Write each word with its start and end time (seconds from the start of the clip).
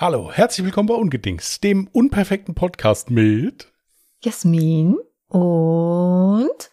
Hallo, 0.00 0.32
herzlich 0.32 0.64
willkommen 0.64 0.88
bei 0.88 0.94
Ungedings, 0.94 1.60
dem 1.60 1.86
unperfekten 1.88 2.54
Podcast 2.54 3.10
mit 3.10 3.70
Jasmin 4.22 4.96
und 5.28 6.70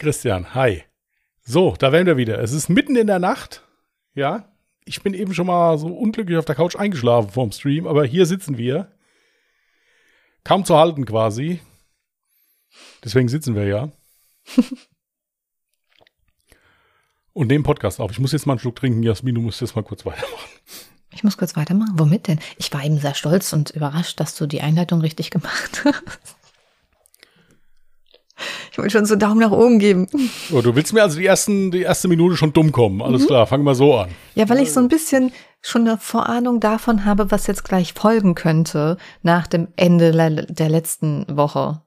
Christian. 0.00 0.54
Hi. 0.56 0.82
So, 1.44 1.76
da 1.78 1.92
wären 1.92 2.06
wir 2.06 2.16
wieder. 2.16 2.40
Es 2.40 2.50
ist 2.50 2.68
mitten 2.68 2.96
in 2.96 3.06
der 3.06 3.20
Nacht. 3.20 3.62
Ja, 4.12 4.52
ich 4.84 5.04
bin 5.04 5.14
eben 5.14 5.34
schon 5.34 5.46
mal 5.46 5.78
so 5.78 5.86
unglücklich 5.86 6.36
auf 6.36 6.46
der 6.46 6.56
Couch 6.56 6.74
eingeschlafen 6.74 7.30
vorm 7.30 7.52
Stream, 7.52 7.86
aber 7.86 8.04
hier 8.04 8.26
sitzen 8.26 8.58
wir. 8.58 8.90
Kaum 10.42 10.64
zu 10.64 10.76
halten 10.76 11.06
quasi. 11.06 11.60
Deswegen 13.04 13.28
sitzen 13.28 13.54
wir 13.54 13.66
ja. 13.68 13.92
und 17.34 17.46
nehmen 17.46 17.62
Podcast 17.62 18.00
auf. 18.00 18.10
Ich 18.10 18.18
muss 18.18 18.32
jetzt 18.32 18.46
mal 18.46 18.54
einen 18.54 18.58
Schluck 18.58 18.74
trinken. 18.74 19.04
Jasmin, 19.04 19.36
du 19.36 19.42
musst 19.42 19.60
jetzt 19.60 19.76
mal 19.76 19.84
kurz 19.84 20.04
weitermachen. 20.04 20.50
Ich 21.18 21.24
muss 21.24 21.36
kurz 21.36 21.56
weitermachen. 21.56 21.94
Womit 21.94 22.28
denn? 22.28 22.38
Ich 22.58 22.72
war 22.72 22.84
eben 22.84 22.98
sehr 22.98 23.14
stolz 23.14 23.52
und 23.52 23.70
überrascht, 23.70 24.20
dass 24.20 24.36
du 24.36 24.46
die 24.46 24.60
Einleitung 24.60 25.00
richtig 25.00 25.30
gemacht 25.30 25.82
hast. 25.84 26.36
Ich 28.70 28.78
wollte 28.78 28.92
schon 28.92 29.04
so 29.04 29.16
Daumen 29.16 29.40
nach 29.40 29.50
oben 29.50 29.80
geben. 29.80 30.06
Oh, 30.52 30.60
du 30.60 30.76
willst 30.76 30.92
mir 30.92 31.02
also 31.02 31.18
die, 31.18 31.26
ersten, 31.26 31.72
die 31.72 31.82
erste 31.82 32.06
Minute 32.06 32.36
schon 32.36 32.52
dumm 32.52 32.70
kommen. 32.70 33.02
Alles 33.02 33.26
klar, 33.26 33.48
fangen 33.48 33.64
wir 33.64 33.74
so 33.74 33.96
an. 33.96 34.10
Ja, 34.36 34.48
weil 34.48 34.60
ich 34.60 34.72
so 34.72 34.78
ein 34.78 34.86
bisschen 34.86 35.32
schon 35.60 35.88
eine 35.88 35.98
Vorahnung 35.98 36.60
davon 36.60 37.04
habe, 37.04 37.32
was 37.32 37.48
jetzt 37.48 37.64
gleich 37.64 37.94
folgen 37.94 38.36
könnte 38.36 38.96
nach 39.22 39.48
dem 39.48 39.66
Ende 39.74 40.12
der 40.48 40.68
letzten 40.68 41.26
Woche. 41.36 41.82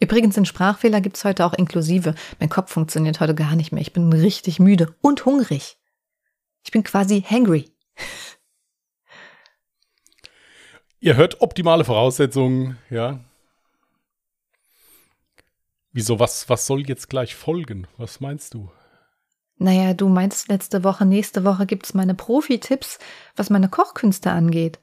Übrigens, 0.00 0.34
den 0.34 0.46
Sprachfehler 0.46 1.00
gibt's 1.00 1.24
heute 1.24 1.46
auch 1.46 1.54
inklusive. 1.54 2.16
Mein 2.40 2.48
Kopf 2.48 2.72
funktioniert 2.72 3.20
heute 3.20 3.36
gar 3.36 3.54
nicht 3.54 3.70
mehr. 3.70 3.82
Ich 3.82 3.92
bin 3.92 4.12
richtig 4.12 4.58
müde 4.58 4.96
und 5.00 5.24
hungrig. 5.26 5.76
Ich 6.64 6.72
bin 6.72 6.82
quasi 6.82 7.22
hangry. 7.22 7.72
Ihr 11.02 11.16
hört 11.16 11.40
optimale 11.40 11.84
Voraussetzungen, 11.84 12.78
ja. 12.88 13.18
Wieso, 15.90 16.20
was, 16.20 16.48
was 16.48 16.64
soll 16.68 16.86
jetzt 16.86 17.10
gleich 17.10 17.34
folgen? 17.34 17.88
Was 17.96 18.20
meinst 18.20 18.54
du? 18.54 18.70
Naja, 19.58 19.94
du 19.94 20.08
meinst 20.08 20.46
letzte 20.46 20.84
Woche, 20.84 21.04
nächste 21.04 21.42
Woche 21.44 21.66
gibt's 21.66 21.92
meine 21.92 22.14
Profi-Tipps, 22.14 23.00
was 23.34 23.50
meine 23.50 23.68
Kochkünste 23.68 24.30
angeht. 24.30 24.78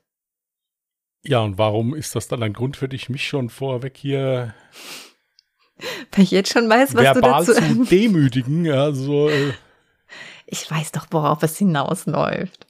Ja, 1.24 1.40
und 1.40 1.58
warum 1.58 1.96
ist 1.96 2.16
das 2.16 2.28
dann 2.28 2.44
ein 2.44 2.52
Grund 2.54 2.76
für 2.76 2.90
dich, 2.90 3.08
mich 3.08 3.26
schon 3.26 3.50
vorweg 3.50 3.96
hier 3.96 4.54
Weil 6.12 6.26
ich 6.26 6.32
jetzt 6.32 6.52
schon 6.52 6.68
weiß, 6.70 6.96
was 6.96 7.04
verbal 7.04 7.46
du 7.46 7.54
dazu. 7.54 7.76
zu 7.76 7.86
demütigen? 7.90 8.66
Ja, 8.66 8.84
also, 8.84 9.30
äh, 9.30 9.54
Ich 10.48 10.70
weiß 10.70 10.92
doch, 10.92 11.08
worauf 11.12 11.44
es 11.44 11.58
hinausläuft. 11.58 12.68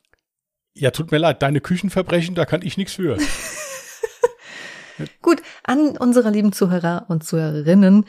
Ja, 0.79 0.91
tut 0.91 1.11
mir 1.11 1.17
leid, 1.17 1.41
deine 1.41 1.61
Küchenverbrechen, 1.61 2.35
da 2.35 2.45
kann 2.45 2.61
ich 2.61 2.77
nichts 2.77 2.93
für. 2.93 3.17
Gut, 5.21 5.41
an 5.63 5.97
unsere 5.97 6.29
lieben 6.29 6.53
Zuhörer 6.53 7.05
und 7.09 7.23
Zuhörerinnen. 7.23 8.05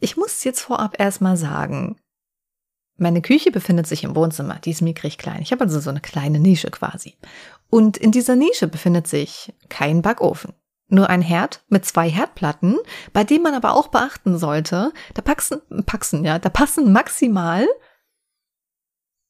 Ich 0.00 0.16
muss 0.16 0.44
jetzt 0.44 0.60
vorab 0.60 0.98
erstmal 0.98 1.36
sagen, 1.36 1.96
meine 2.96 3.22
Küche 3.22 3.50
befindet 3.50 3.86
sich 3.86 4.04
im 4.04 4.14
Wohnzimmer. 4.14 4.58
Die 4.64 4.70
ist 4.70 4.82
mickrig 4.82 5.18
klein. 5.18 5.42
Ich 5.42 5.50
habe 5.52 5.64
also 5.64 5.80
so 5.80 5.90
eine 5.90 6.00
kleine 6.00 6.38
Nische 6.38 6.70
quasi. 6.70 7.16
Und 7.70 7.96
in 7.96 8.12
dieser 8.12 8.36
Nische 8.36 8.68
befindet 8.68 9.08
sich 9.08 9.52
kein 9.68 10.02
Backofen. 10.02 10.52
Nur 10.88 11.08
ein 11.08 11.22
Herd 11.22 11.64
mit 11.68 11.84
zwei 11.86 12.08
Herdplatten, 12.08 12.78
bei 13.12 13.24
dem 13.24 13.42
man 13.42 13.54
aber 13.54 13.74
auch 13.74 13.88
beachten 13.88 14.38
sollte, 14.38 14.92
da 15.14 15.22
passen, 15.22 15.62
passen, 15.86 16.24
ja, 16.24 16.38
da 16.38 16.50
passen 16.50 16.92
maximal 16.92 17.66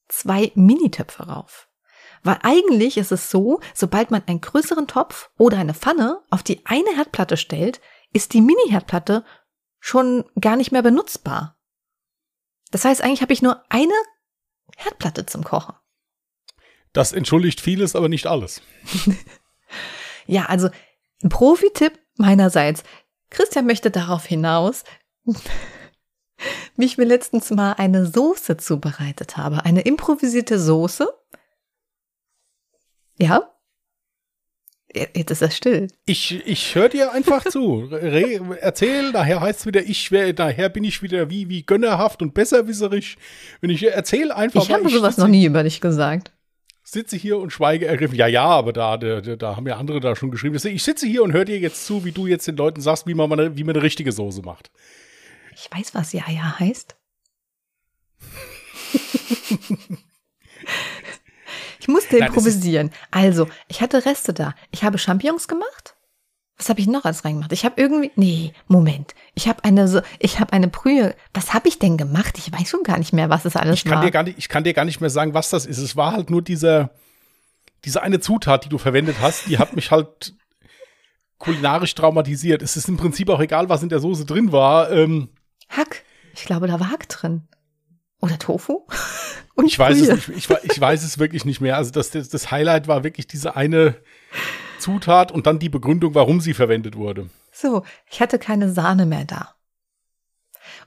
zwei 0.09 0.51
Minitöpfe 0.55 1.23
rauf. 1.23 1.69
Weil 2.23 2.39
eigentlich 2.41 2.97
ist 2.97 3.11
es 3.11 3.29
so, 3.29 3.59
sobald 3.73 4.11
man 4.11 4.23
einen 4.25 4.41
größeren 4.41 4.87
Topf 4.87 5.29
oder 5.37 5.57
eine 5.57 5.73
Pfanne 5.73 6.21
auf 6.29 6.41
die 6.43 6.65
eine 6.65 6.95
Herdplatte 6.95 7.37
stellt, 7.37 7.81
ist 8.13 8.33
die 8.33 8.41
Mini-Herdplatte 8.41 9.25
schon 9.79 10.23
gar 10.39 10.55
nicht 10.55 10.71
mehr 10.71 10.83
benutzbar. 10.83 11.57
Das 12.71 12.85
heißt, 12.85 13.01
eigentlich 13.01 13.21
habe 13.21 13.33
ich 13.33 13.41
nur 13.41 13.61
eine 13.69 13.93
Herdplatte 14.77 15.25
zum 15.25 15.43
Kochen. 15.43 15.75
Das 16.93 17.11
entschuldigt 17.11 17.59
vieles, 17.59 17.95
aber 17.95 18.09
nicht 18.09 18.27
alles. 18.27 18.61
Ja, 20.25 20.45
also 20.45 20.69
ein 21.23 21.29
Profi-Tipp 21.29 21.99
meinerseits. 22.17 22.83
Christian 23.29 23.65
möchte 23.65 23.91
darauf 23.91 24.25
hinaus, 24.25 24.83
wie 26.75 26.85
ich 26.85 26.97
mir 26.97 27.05
letztens 27.05 27.49
mal 27.51 27.73
eine 27.73 28.05
Soße 28.05 28.57
zubereitet 28.57 29.37
habe. 29.37 29.65
Eine 29.65 29.81
improvisierte 29.81 30.59
Soße. 30.59 31.11
Ja? 33.23 33.49
Jetzt 34.93 35.31
ist 35.31 35.41
er 35.41 35.49
still. 35.49 35.87
Ich, 36.05 36.45
ich 36.45 36.75
höre 36.75 36.89
dir 36.89 37.13
einfach 37.13 37.43
zu. 37.45 37.87
Re, 37.89 38.57
erzähl, 38.61 39.11
daher 39.11 39.41
heißt 39.41 39.61
es 39.61 39.65
wieder, 39.65 39.81
ich 39.81 40.11
wär, 40.11 40.33
daher 40.33 40.69
bin 40.69 40.83
ich 40.83 41.01
wieder 41.01 41.31
wie, 41.31 41.49
wie 41.49 41.63
gönnerhaft 41.65 42.21
und 42.21 42.33
besserwisserisch. 42.35 43.17
Wenn 43.61 43.71
ich 43.71 43.81
erzähl 43.83 44.31
einfach 44.31 44.61
Ich 44.61 44.71
habe 44.71 44.87
sowas 44.89 45.17
noch 45.17 45.27
nie 45.29 45.45
über 45.45 45.63
dich 45.63 45.81
gesagt. 45.81 46.31
sitze 46.83 47.15
hier 47.15 47.39
und 47.39 47.49
schweige 47.51 47.87
ergriffen. 47.87 48.15
Ja, 48.15 48.27
ja, 48.27 48.45
aber 48.45 48.71
da, 48.71 48.97
da, 48.97 49.21
da 49.21 49.55
haben 49.55 49.67
ja 49.67 49.77
andere 49.77 49.99
da 49.99 50.15
schon 50.15 50.29
geschrieben. 50.29 50.53
Deswegen, 50.53 50.75
Ich 50.75 50.83
sitze 50.83 51.07
hier 51.07 51.23
und 51.23 51.31
höre 51.33 51.45
dir 51.45 51.57
jetzt 51.57 51.87
zu, 51.87 52.05
wie 52.05 52.11
du 52.11 52.27
jetzt 52.27 52.45
den 52.47 52.57
Leuten 52.57 52.81
sagst, 52.81 53.07
wie 53.07 53.15
man, 53.15 53.31
eine, 53.31 53.57
wie 53.57 53.63
man 53.63 53.75
eine 53.75 53.83
richtige 53.83 54.11
Soße 54.11 54.43
macht. 54.43 54.69
Ich 55.55 55.69
weiß, 55.71 55.95
was 55.95 56.13
ja 56.13 56.23
ja 56.29 56.59
heißt. 56.59 56.95
ich 61.83 61.89
musste 61.89 62.17
Nein, 62.17 62.29
improvisieren. 62.29 62.91
Also, 63.11 63.49
ich 63.67 63.81
hatte 63.81 64.05
Reste 64.05 64.31
da. 64.31 64.55
Ich 64.71 64.85
habe 64.85 64.97
Champignons 64.97 65.49
gemacht. 65.49 65.95
Was 66.57 66.69
habe 66.69 66.79
ich 66.79 66.87
noch 66.87 67.03
als 67.03 67.25
reingemacht? 67.25 67.51
Ich 67.51 67.65
habe 67.65 67.81
irgendwie 67.81 68.09
nee, 68.15 68.53
Moment. 68.67 69.13
Ich 69.33 69.49
habe 69.49 69.65
eine 69.65 69.89
so 69.89 69.99
ich 70.19 70.39
habe 70.39 70.53
eine 70.53 70.69
Brühe. 70.69 71.13
Was 71.33 71.53
habe 71.53 71.67
ich 71.67 71.79
denn 71.79 71.97
gemacht? 71.97 72.37
Ich 72.37 72.53
weiß 72.53 72.69
schon 72.69 72.83
gar 72.83 72.97
nicht 72.99 73.11
mehr, 73.11 73.29
was 73.29 73.43
es 73.43 73.57
alles 73.57 73.79
Ich 73.79 73.83
kann, 73.83 73.95
war. 73.95 74.05
dir 74.05 74.11
gar 74.11 74.23
nicht, 74.23 74.37
ich 74.37 74.47
kann 74.47 74.63
dir 74.63 74.73
gar 74.73 74.85
nicht 74.85 75.01
mehr 75.01 75.09
sagen, 75.09 75.33
was 75.33 75.49
das 75.49 75.65
ist. 75.65 75.79
Es 75.79 75.97
war 75.97 76.13
halt 76.13 76.29
nur 76.29 76.41
dieser, 76.41 76.91
diese 77.83 78.01
eine 78.01 78.21
Zutat, 78.21 78.63
die 78.63 78.69
du 78.69 78.77
verwendet 78.77 79.17
hast, 79.19 79.49
die 79.49 79.57
hat 79.57 79.75
mich 79.75 79.91
halt 79.91 80.35
kulinarisch 81.37 81.95
traumatisiert. 81.95 82.61
Es 82.61 82.77
ist 82.77 82.87
im 82.87 82.95
Prinzip 82.95 83.27
auch 83.29 83.41
egal, 83.41 83.67
was 83.67 83.83
in 83.83 83.89
der 83.89 83.99
Soße 83.99 84.23
drin 84.23 84.53
war. 84.53 84.89
Ähm, 84.89 85.31
Hack. 85.67 86.03
Ich 86.33 86.45
glaube, 86.45 86.67
da 86.67 86.79
war 86.79 86.91
Hack 86.91 87.09
drin. 87.09 87.49
Oder 88.23 88.39
Tofu? 88.39 88.87
Und 89.55 89.65
ich 89.65 89.77
weiß 89.77 89.99
Brühe. 89.99 90.13
es 90.13 90.27
nicht. 90.29 90.49
Ich, 90.49 90.71
ich 90.71 90.79
weiß 90.79 91.03
es 91.03 91.19
wirklich 91.19 91.43
nicht 91.43 91.59
mehr. 91.59 91.75
Also 91.75 91.91
das, 91.91 92.09
das, 92.09 92.29
das 92.29 92.51
Highlight 92.51 92.87
war 92.87 93.03
wirklich 93.03 93.27
diese 93.27 93.57
eine 93.57 93.97
Zutat 94.79 95.31
und 95.33 95.45
dann 95.45 95.59
die 95.59 95.67
Begründung, 95.67 96.15
warum 96.15 96.39
sie 96.39 96.53
verwendet 96.53 96.95
wurde. 96.95 97.29
So, 97.51 97.83
ich 98.09 98.21
hatte 98.21 98.39
keine 98.39 98.71
Sahne 98.71 99.05
mehr 99.05 99.25
da. 99.25 99.55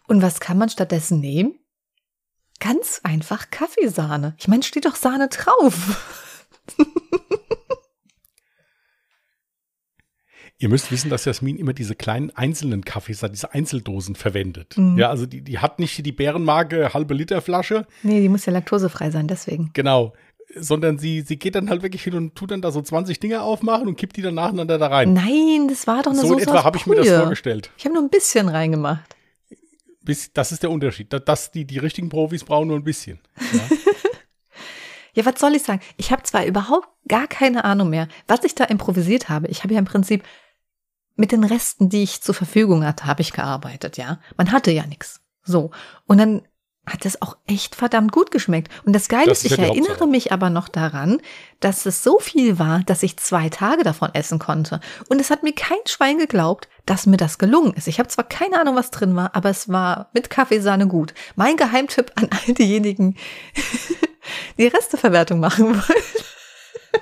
Und 0.09 0.23
was 0.23 0.41
kann 0.41 0.57
man 0.57 0.71
stattdessen 0.71 1.21
nehmen? 1.21 1.59
Ganz 2.59 3.03
einfach 3.05 3.51
Kaffeesahne. 3.51 4.35
Ich 4.39 4.49
meine, 4.49 4.63
steht 4.63 4.87
doch 4.87 4.97
Sahne 4.97 5.29
drauf. 5.29 6.25
Ihr 10.59 10.71
müsst 10.71 10.91
wissen, 10.91 11.11
dass 11.11 11.27
Jasmin 11.27 11.57
immer 11.59 11.75
diese 11.75 11.95
kleinen 11.95 12.31
einzelnen 12.35 12.83
Kaffees, 12.85 13.21
diese 13.31 13.53
Einzeldosen 13.53 14.15
verwendet. 14.15 14.79
Mhm. 14.79 14.97
Ja, 14.99 15.11
also 15.11 15.27
die, 15.27 15.43
die 15.43 15.59
hat 15.59 15.79
nicht 15.79 16.05
die 16.07 16.13
Bärenmarke 16.13 16.95
halbe 16.95 17.13
Liter 17.13 17.43
Flasche, 17.43 17.87
Nee, 18.03 18.21
die 18.23 18.29
muss 18.31 18.47
ja 18.47 18.53
laktosefrei 18.55 19.11
sein, 19.11 19.29
deswegen. 19.29 19.71
genau, 19.75 20.15
sondern 20.55 20.97
sie, 20.99 21.21
sie 21.21 21.39
geht 21.39 21.57
dann 21.57 21.69
halt 21.69 21.83
wirklich 21.83 22.03
hin 22.05 22.15
und 22.15 22.35
tut 22.35 22.53
dann 22.53 22.63
da 22.63 22.71
so 22.71 22.81
20 22.81 23.21
Dinger 23.21 23.43
aufmachen 23.43 23.87
und 23.87 23.97
kippt 23.97 24.17
die 24.17 24.23
dann 24.23 24.35
nacheinander 24.37 24.79
da 24.79 24.87
rein. 24.87 25.13
Nein, 25.13 25.67
das 25.69 25.87
war 25.87 26.03
doch 26.03 26.13
eine 26.13 26.21
so 26.23 26.29
Soße 26.29 26.43
etwa 26.45 26.65
habe 26.65 26.79
ich 26.79 26.87
mir 26.87 26.95
das 26.95 27.09
vorgestellt. 27.09 27.71
Ich 27.77 27.85
habe 27.85 27.95
nur 27.95 28.03
ein 28.03 28.09
bisschen 28.11 28.49
reingemacht. 28.49 29.05
Bis, 30.03 30.33
das 30.33 30.53
ist 30.53 30.63
der 30.63 30.71
Unterschied. 30.71 31.13
Da- 31.13 31.19
Das, 31.19 31.51
die, 31.51 31.67
die 31.67 31.79
richtigen 31.79 32.09
Profis 32.09 32.45
brauchen 32.45 32.69
nur 32.69 32.79
ein 32.79 32.85
bisschen. 32.85 33.19
Ja, 35.15 35.27
was 35.27 35.39
soll 35.41 35.55
ich 35.57 35.65
sagen? 35.65 35.81
Ich 35.97 36.13
habe 36.13 36.23
zwar 36.23 36.47
überhaupt 36.47 36.89
gar 37.09 37.27
keine 37.27 37.65
Ahnung 37.65 37.91
mehr, 37.91 38.09
was 38.29 38.45
ich 38.45 38.55
da 38.55 38.65
improvisiert 38.65 39.29
habe. 39.29 39.49
Ich 39.49 39.65
habe 39.65 39.75
ja 39.75 39.81
im 39.81 39.85
Prinzip 39.85 40.23
mit 41.17 41.33
den 41.33 41.45
Resten, 41.45 41.89
die 41.89 42.03
ich 42.03 42.23
zur 42.23 42.35
Verfügung 42.35 42.85
hatte, 42.85 43.07
habe 43.07 43.23
ich 43.23 43.33
gearbeitet, 43.33 43.97
ja. 43.97 44.21
Man 44.37 44.53
hatte 44.53 44.71
ja 44.71 44.87
nichts. 44.87 45.21
So. 45.43 45.71
Und 46.07 46.19
dann 46.19 46.43
hat 46.89 47.05
das 47.05 47.21
auch 47.21 47.37
echt 47.47 47.75
verdammt 47.75 48.13
gut 48.13 48.31
geschmeckt. 48.31 48.71
Und 48.85 48.93
das 48.93 49.09
Geile 49.09 49.33
ist, 49.33 49.45
ich 49.45 49.59
erinnere 49.59 49.91
Hauptsache. 49.91 50.09
mich 50.09 50.31
aber 50.31 50.51
noch 50.51 50.69
daran, 50.69 51.21
dass 51.59 51.85
es 51.85 52.05
so 52.05 52.21
viel 52.21 52.61
war, 52.61 52.81
dass 52.87 53.03
ich 53.03 53.17
zwei 53.17 53.49
Tage 53.49 53.83
davon 53.83 54.11
essen 54.15 54.39
konnte. 54.39 54.81
Und 55.09 55.21
es 55.21 55.31
hat 55.31 55.43
mir 55.43 55.53
kein 55.53 55.79
Schwein 55.87 56.19
geglaubt, 56.19 56.69
dass 56.85 57.07
mir 57.07 57.17
das 57.17 57.39
gelungen 57.39 57.73
ist. 57.73 57.89
Ich 57.89 57.99
habe 57.99 58.09
zwar 58.09 58.25
keine 58.25 58.61
Ahnung, 58.61 58.77
was 58.77 58.93
drin 58.93 59.17
war, 59.17 59.35
aber 59.35 59.51
es 59.51 59.69
war 59.69 60.11
mit 60.13 60.31
Kaffeesahne 60.31 60.87
gut. 60.87 61.13
Mein 61.35 61.57
Geheimtipp 61.57 62.13
an 62.15 62.29
all 62.31 62.55
diejenigen, 62.55 63.17
die 64.59 64.69
Resteverwertung 64.69 65.41
machen 65.41 65.75
wollen. 65.75 66.03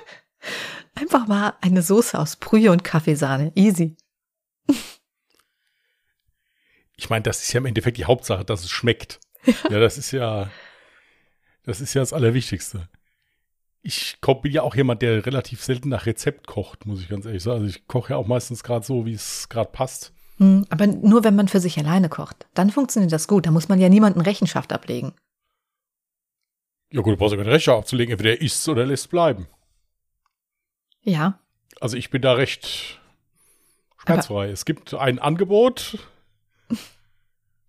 Einfach 0.95 1.27
mal 1.27 1.53
eine 1.61 1.83
Soße 1.83 2.17
aus 2.17 2.37
Brühe 2.37 2.71
und 2.71 2.83
Kaffeesahne. 2.83 3.51
Easy. 3.53 3.95
Ich 6.97 7.09
meine, 7.09 7.23
das 7.23 7.41
ist 7.41 7.51
ja 7.51 7.57
im 7.59 7.65
Endeffekt 7.65 7.97
die 7.97 8.05
Hauptsache, 8.05 8.45
dass 8.45 8.63
es 8.63 8.69
schmeckt. 8.69 9.19
Ja, 9.69 9.79
das 9.79 9.97
ist 9.97 10.11
ja, 10.11 10.49
das 11.63 11.81
ist 11.81 11.93
ja 11.93 12.01
das 12.01 12.13
Allerwichtigste. 12.13 12.87
ich 13.81 14.17
bin 14.41 14.51
ja 14.51 14.63
auch 14.63 14.75
jemand, 14.75 15.01
der 15.03 15.25
relativ 15.25 15.63
selten 15.63 15.89
nach 15.89 16.05
Rezept 16.07 16.47
kocht, 16.47 16.85
muss 16.85 17.01
ich 17.01 17.09
ganz 17.09 17.25
ehrlich 17.25 17.43
sagen. 17.43 17.61
Also 17.61 17.67
ich 17.67 17.87
koche 17.87 18.13
ja 18.13 18.17
auch 18.17 18.25
meistens 18.27 18.63
gerade 18.63 18.85
so, 18.85 19.05
wie 19.05 19.13
es 19.13 19.47
gerade 19.49 19.69
passt. 19.71 20.13
Hm, 20.37 20.65
aber 20.69 20.87
nur 20.87 21.23
wenn 21.23 21.35
man 21.35 21.47
für 21.47 21.59
sich 21.59 21.77
alleine 21.77 22.09
kocht. 22.09 22.47
Dann 22.55 22.71
funktioniert 22.71 23.11
das 23.11 23.27
gut. 23.27 23.45
Da 23.45 23.51
muss 23.51 23.69
man 23.69 23.79
ja 23.79 23.87
niemanden 23.87 24.21
Rechenschaft 24.21 24.73
ablegen. 24.73 25.13
Ja 26.91 27.01
gut, 27.01 27.13
du 27.13 27.17
brauchst 27.17 27.33
ja 27.33 27.37
keine 27.37 27.51
Rechenschaft 27.51 27.79
abzulegen. 27.79 28.13
Entweder 28.13 28.41
isst 28.41 28.67
oder 28.67 28.85
lässt 28.85 29.09
bleiben. 29.09 29.47
Ja. 31.03 31.39
Also 31.79 31.97
ich 31.97 32.09
bin 32.09 32.21
da 32.21 32.33
recht 32.33 32.99
schmerzfrei. 34.05 34.49
es 34.49 34.65
gibt 34.65 34.93
ein 34.93 35.19
Angebot. 35.19 35.97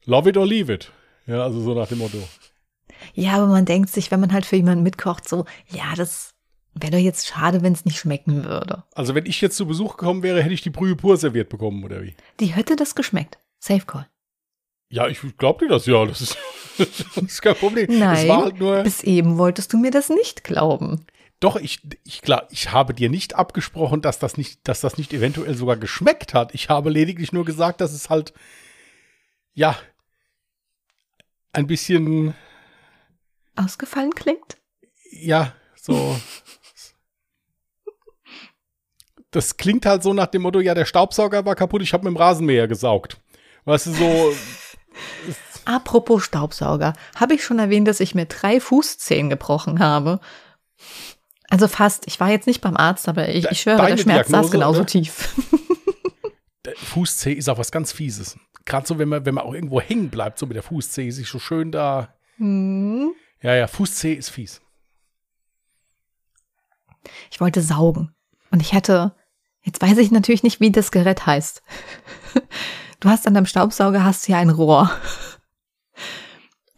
Love 0.05 0.29
it 0.31 0.37
or 0.37 0.47
leave 0.47 0.73
it. 0.73 0.93
Ja, 1.27 1.43
also 1.43 1.61
so 1.61 1.75
nach 1.75 1.89
dem 1.89 1.99
Motto. 1.99 2.19
Ja, 3.15 3.35
aber 3.35 3.47
man 3.47 3.65
denkt 3.65 3.91
sich, 3.91 4.11
wenn 4.11 4.21
man 4.21 4.33
halt 4.33 4.47
für 4.47 4.57
jemanden 4.57 4.85
mitkocht, 4.85 5.29
so, 5.29 5.45
ja, 5.69 5.95
das 5.97 6.35
wäre 6.75 6.93
doch 6.93 6.99
jetzt 6.99 7.27
schade, 7.27 7.63
wenn 7.63 7.73
es 7.73 7.85
nicht 7.85 7.99
schmecken 7.99 8.45
würde. 8.45 8.85
Also 8.95 9.15
wenn 9.15 9.27
ich 9.27 9.41
jetzt 9.41 9.57
zu 9.57 9.67
Besuch 9.67 9.97
gekommen 9.97 10.23
wäre, 10.23 10.43
hätte 10.43 10.55
ich 10.55 10.63
die 10.63 10.71
Brühe 10.71 10.95
pur 10.95 11.17
serviert 11.17 11.49
bekommen, 11.49 11.83
oder 11.85 12.03
wie? 12.03 12.15
Die 12.41 12.47
hätte 12.47 12.77
das 12.77 12.95
geschmeckt. 12.95 13.39
Safe 13.59 13.85
Call. 13.85 14.07
Ja, 14.89 15.09
ich 15.09 15.21
glaube 15.37 15.65
dir 15.65 15.71
das 15.71 15.87
ja. 15.87 16.05
Das 16.05 16.21
ist, 16.21 16.37
das 16.79 17.17
ist 17.17 17.43
kein 17.43 17.57
Problem. 17.57 17.99
Nein, 17.99 18.31
halt 18.31 18.85
bis 18.85 19.03
eben 19.03 19.39
wolltest 19.39 19.73
du 19.73 19.79
mir 19.79 19.91
das 19.91 20.09
nicht 20.09 20.45
glauben. 20.45 21.05
Doch, 21.41 21.57
ich, 21.57 21.81
ich, 22.05 22.23
klar, 22.23 22.47
ich 22.51 22.73
habe 22.73 22.95
dir 22.95 23.11
nicht 23.11 23.35
abgesprochen, 23.35 24.01
dass 24.01 24.19
das 24.19 24.37
nicht, 24.37 24.67
dass 24.67 24.81
das 24.81 24.97
nicht 24.97 25.13
eventuell 25.13 25.55
sogar 25.55 25.77
geschmeckt 25.77 26.33
hat. 26.33 26.55
Ich 26.55 26.71
habe 26.71 26.89
lediglich 26.89 27.33
nur 27.33 27.45
gesagt, 27.45 27.81
dass 27.81 27.93
es 27.93 28.09
halt, 28.09 28.33
ja, 29.53 29.77
ein 31.53 31.67
bisschen 31.67 32.35
ausgefallen 33.55 34.15
klingt. 34.15 34.57
Ja, 35.11 35.55
so. 35.81 36.19
Das 39.31 39.59
klingt 39.59 39.85
halt 39.85 40.03
so 40.03 40.15
nach 40.15 40.29
dem 40.29 40.43
Motto, 40.43 40.61
ja, 40.61 40.75
der 40.75 40.87
Staubsauger 40.87 41.45
war 41.45 41.55
kaputt, 41.55 41.83
ich 41.83 41.93
habe 41.93 42.05
mit 42.05 42.15
dem 42.15 42.17
Rasenmäher 42.17 42.69
gesaugt. 42.69 43.21
Weißt 43.65 43.87
du, 43.87 43.93
so. 43.93 44.35
Apropos 45.67 46.25
Staubsauger, 46.25 46.95
habe 47.17 47.35
ich 47.35 47.45
schon 47.45 47.59
erwähnt, 47.59 47.89
dass 47.89 48.01
ich 48.01 48.15
mir 48.15 48.27
drei 48.27 48.61
Fußzehen 48.61 49.29
gebrochen 49.29 49.81
habe? 49.81 50.21
Also 51.49 51.69
fast. 51.69 52.07
Ich 52.07 52.19
war 52.19 52.31
jetzt 52.31 52.47
nicht 52.47 52.61
beim 52.61 52.77
Arzt, 52.77 53.09
aber 53.09 53.29
ich, 53.29 53.49
ich 53.51 53.61
schwöre, 53.61 53.87
der 53.87 53.97
Schmerz 53.97 54.29
Diagnose, 54.29 54.45
saß 54.45 54.51
genauso 54.51 54.81
ne? 54.81 54.87
tief. 54.87 55.35
Fußzeh 56.77 57.33
ist 57.33 57.49
auch 57.49 57.59
was 57.59 57.71
ganz 57.71 57.93
Fieses. 57.93 58.37
Gerade 58.65 58.87
so, 58.87 58.99
wenn 58.99 59.09
man, 59.09 59.25
wenn 59.25 59.35
man 59.35 59.45
auch 59.45 59.55
irgendwo 59.55 59.81
hängen 59.81 60.11
bleibt, 60.11 60.39
so 60.39 60.47
mit 60.47 60.57
der 60.57 60.65
Fußzeh, 60.65 61.11
sich 61.11 61.29
so 61.29 61.39
schön 61.39 61.71
da. 61.71 62.15
Hm. 62.39 63.13
Ja, 63.41 63.55
ja, 63.55 63.69
Fußzeh 63.69 64.13
ist 64.13 64.31
fies. 64.31 64.61
Ich 67.31 67.41
wollte 67.41 67.63
saugen. 67.63 68.13
Und 68.51 68.61
ich 68.61 68.75
hatte, 68.75 69.15
jetzt 69.63 69.81
weiß 69.81 69.99
ich 69.99 70.11
natürlich 70.11 70.43
nicht, 70.43 70.61
wie 70.61 70.73
das 70.73 70.91
Gerät 70.91 71.27
heißt. 71.27 71.63
Du 72.99 73.11
hast 73.11 73.27
an 73.27 73.35
deinem 73.35 73.47
Staubsauger 73.47 74.05
hast 74.05 74.25
hier 74.25 74.39
ein 74.39 74.49
Rohr. 74.49 74.91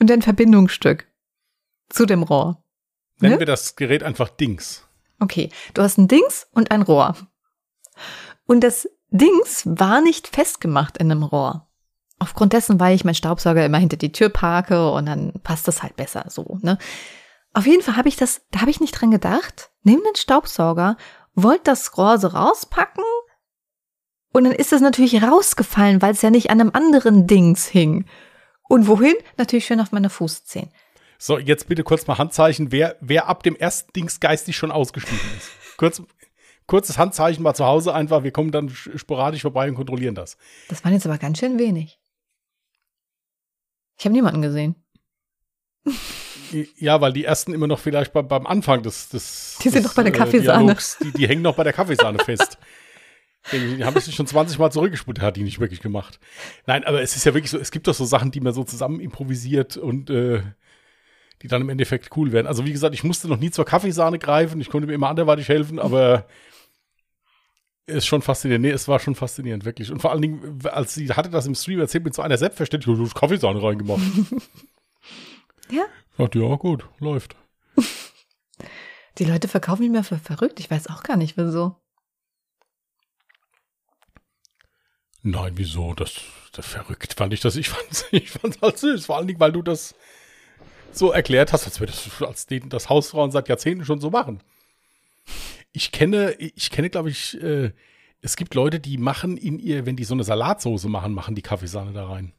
Und 0.01 0.11
ein 0.11 0.21
Verbindungsstück 0.21 1.07
zu 1.89 2.07
dem 2.07 2.25
Rohr. 2.25 2.63
Nennen 3.21 3.35
ne? 3.35 3.39
wir 3.41 3.47
das 3.47 3.77
Gerät 3.77 4.03
einfach 4.03 4.29
Dings. 4.29 4.87
Okay, 5.21 5.51
du 5.75 5.83
hast 5.83 5.99
ein 5.99 6.09
Dings 6.09 6.47
und 6.53 6.71
ein 6.71 6.83
Rohr. 6.83 7.17
Und 8.47 8.63
das 8.63 8.89
Dings 9.11 9.63
war 9.67 10.01
nicht 10.01 10.29
festgemacht 10.29 10.99
in 10.99 11.11
einem 11.11 11.23
Rohr. 11.23 11.69
Aufgrund 12.21 12.53
dessen, 12.53 12.81
weil 12.81 12.95
ich 12.95 13.05
meinen 13.05 13.15
Staubsauger 13.15 13.65
immer 13.65 13.79
hinter 13.79 13.97
die 13.97 14.13
Tür 14.13 14.29
parke 14.29 14.91
und 14.91 15.07
dann 15.07 15.33
passt 15.43 15.69
das 15.69 15.83
halt 15.83 15.97
besser 15.97 16.25
so, 16.29 16.59
ne? 16.63 16.79
Auf 17.55 17.67
jeden 17.67 17.83
Fall 17.83 17.97
habe 17.97 18.09
ich 18.09 18.17
das, 18.17 18.43
da 18.51 18.61
habe 18.61 18.71
ich 18.71 18.81
nicht 18.81 18.93
dran 18.93 19.11
gedacht. 19.11 19.71
Nimm 19.83 20.03
den 20.05 20.17
Staubsauger, 20.17 20.97
wollt 21.35 21.67
das 21.67 21.97
Rohr 21.97 22.19
so 22.19 22.29
rauspacken 22.29 23.05
und 24.33 24.45
dann 24.45 24.53
ist 24.53 24.73
es 24.73 24.81
natürlich 24.81 25.23
rausgefallen, 25.23 26.03
weil 26.03 26.13
es 26.13 26.23
ja 26.23 26.31
nicht 26.31 26.51
an 26.51 26.61
einem 26.61 26.71
anderen 26.73 27.27
Dings 27.27 27.67
hing. 27.67 28.07
Und 28.69 28.87
wohin? 28.87 29.15
Natürlich 29.37 29.67
schön 29.67 29.81
auf 29.81 29.93
meine 29.93 30.11
Fußzehen. 30.11 30.71
So, 31.19 31.39
jetzt 31.39 31.67
bitte 31.67 31.83
kurz 31.83 32.07
mal 32.07 32.17
Handzeichen, 32.17 32.71
wer, 32.71 32.97
wer 33.01 33.27
ab 33.27 33.43
dem 33.43 33.57
ersten 33.57 33.93
Dings 33.93 34.21
geistig 34.21 34.57
schon 34.57 34.71
ausgestiegen 34.71 35.21
ist. 35.37 35.51
Kurz, 35.77 36.03
kurzes 36.67 36.99
Handzeichen 36.99 37.43
mal 37.43 37.55
zu 37.55 37.65
Hause 37.65 37.95
einfach, 37.95 38.25
wir 38.25 38.33
kommen 38.33 38.51
dann 38.51 38.69
sporadisch 38.69 39.43
vorbei 39.43 39.69
und 39.69 39.77
kontrollieren 39.77 40.17
das. 40.17 40.37
Das 40.69 40.83
waren 40.85 40.93
jetzt 40.93 41.07
aber 41.07 41.19
ganz 41.19 41.39
schön 41.39 41.57
wenig. 41.57 42.01
Ich 43.97 44.05
habe 44.05 44.13
niemanden 44.13 44.43
gesehen. 44.43 44.75
Ja, 46.77 47.01
weil 47.01 47.13
die 47.13 47.25
ersten 47.25 47.53
immer 47.53 47.69
noch 47.69 47.79
vielleicht 47.79 48.13
beim, 48.13 48.27
beim 48.27 48.47
Anfang 48.47 48.83
des, 48.83 49.09
des 49.09 49.59
Die 49.63 49.69
sind 49.69 49.85
des, 49.85 49.91
noch 49.91 49.95
bei 49.95 50.03
der 50.03 50.15
äh, 50.15 50.17
Kaffeesahne. 50.17 50.65
Dialogs, 50.65 50.99
die, 50.99 51.13
die 51.13 51.29
hängen 51.29 51.43
noch 51.43 51.55
bei 51.55 51.65
der 51.65 51.73
Kaffeesahne 51.73 52.19
fest. 52.19 52.59
Die 53.53 53.83
haben 53.83 53.99
sich 53.99 54.15
schon 54.15 54.27
20 54.27 54.59
Mal 54.59 54.71
zurückgespult, 54.71 55.21
hat 55.21 55.37
die 55.37 55.43
nicht 55.43 55.59
wirklich 55.59 55.81
gemacht. 55.81 56.19
Nein, 56.67 56.85
aber 56.85 57.01
es 57.01 57.17
ist 57.17 57.25
ja 57.25 57.33
wirklich 57.33 57.51
so, 57.51 57.59
es 57.59 57.71
gibt 57.71 57.87
doch 57.87 57.95
so 57.95 58.05
Sachen, 58.05 58.31
die 58.31 58.41
man 58.41 58.53
so 58.53 58.63
zusammen 58.63 59.01
improvisiert 59.01 59.79
und 59.79 60.11
äh, 60.11 60.43
die 61.43 61.49
dann 61.49 61.63
im 61.63 61.69
Endeffekt 61.69 62.17
cool 62.17 62.33
werden. 62.33 62.47
Also 62.47 62.65
wie 62.65 62.73
gesagt, 62.73 62.95
ich 62.95 63.05
musste 63.05 63.29
noch 63.29 63.39
nie 63.39 63.51
zur 63.51 63.65
Kaffeesahne 63.65 64.19
greifen, 64.19 64.61
ich 64.61 64.71
konnte 64.71 64.87
mir 64.87 64.95
immer 64.95 65.09
anderweitig 65.09 65.49
helfen, 65.49 65.79
aber 65.79 66.27
ist 67.87 68.07
schon 68.07 68.23
faszinierend. 68.23 68.65
Nee, 68.65 68.73
es 68.73 68.89
war 68.89 69.01
schon 69.01 69.15
faszinierend, 69.15 69.65
wirklich. 69.65 69.91
Und 69.91 70.01
vor 70.01 70.11
allen 70.11 70.23
Dingen, 70.23 70.61
als 70.65 70.95
sie 70.95 71.09
hatte 71.09 71.31
das 71.31 71.47
im 71.47 71.55
Stream 71.55 71.81
erzählt, 71.81 72.05
mit 72.05 72.15
so 72.15 72.23
einer 72.23 72.39
Selbstverständlichkeit, 72.39 72.99
du 72.99 73.05
hast 73.05 73.15
Kaffeesahne 73.15 73.63
reingemacht. 73.63 74.03
ja? 75.71 75.85
Sagt, 76.17 76.35
ja, 76.35 76.55
gut, 76.57 76.89
läuft. 76.99 77.37
Die 79.19 79.25
Leute 79.25 79.49
verkaufen 79.49 79.83
mich 79.83 79.91
mehr 79.91 80.05
für 80.05 80.19
verrückt. 80.19 80.61
Ich 80.61 80.71
weiß 80.71 80.89
auch 80.89 81.03
gar 81.03 81.17
nicht, 81.17 81.37
wieso. 81.37 81.77
Nein, 85.23 85.53
wieso? 85.57 85.95
Das, 85.95 86.15
das 86.53 86.67
verrückt 86.67 87.15
fand 87.15 87.33
ich 87.33 87.41
das. 87.41 87.57
Ich 87.57 87.69
fand 87.69 88.07
ich 88.13 88.31
fand's 88.31 88.61
halt 88.63 88.79
süß. 88.79 89.07
Vor 89.07 89.17
allen 89.17 89.27
Dingen, 89.27 89.41
weil 89.41 89.53
du 89.53 89.63
das 89.63 89.95
so 90.93 91.13
erklärt 91.13 91.53
hast, 91.53 91.65
als 91.65 91.81
würde 91.81 91.93
das 91.93 92.23
als 92.23 92.47
das 92.69 92.89
Hausfrauen 92.89 93.31
seit 93.31 93.49
Jahrzehnten 93.49 93.85
schon 93.85 94.01
so 94.01 94.11
machen. 94.11 94.43
Ich 95.73 95.93
kenne, 95.93 96.33
ich 96.33 96.71
kenne, 96.71 96.91
glaube 96.91 97.11
ich, 97.11 97.41
äh, 97.43 97.73
es 98.21 98.37
gibt 98.37 98.55
Leute, 98.55 98.81
die 98.81 98.99
machen 98.99 99.37
in 99.37 99.59
ihr, 99.59 99.87
wenn 99.87 99.97
die 99.97 100.05
so 100.05 100.15
eine 100.15 100.25
Salatsoße 100.25 100.89
machen, 100.89 101.13
machen 101.13 101.35
die 101.35 101.43
Kaffeesahne 101.43 101.93
da 101.93 102.09
rein. 102.09 102.33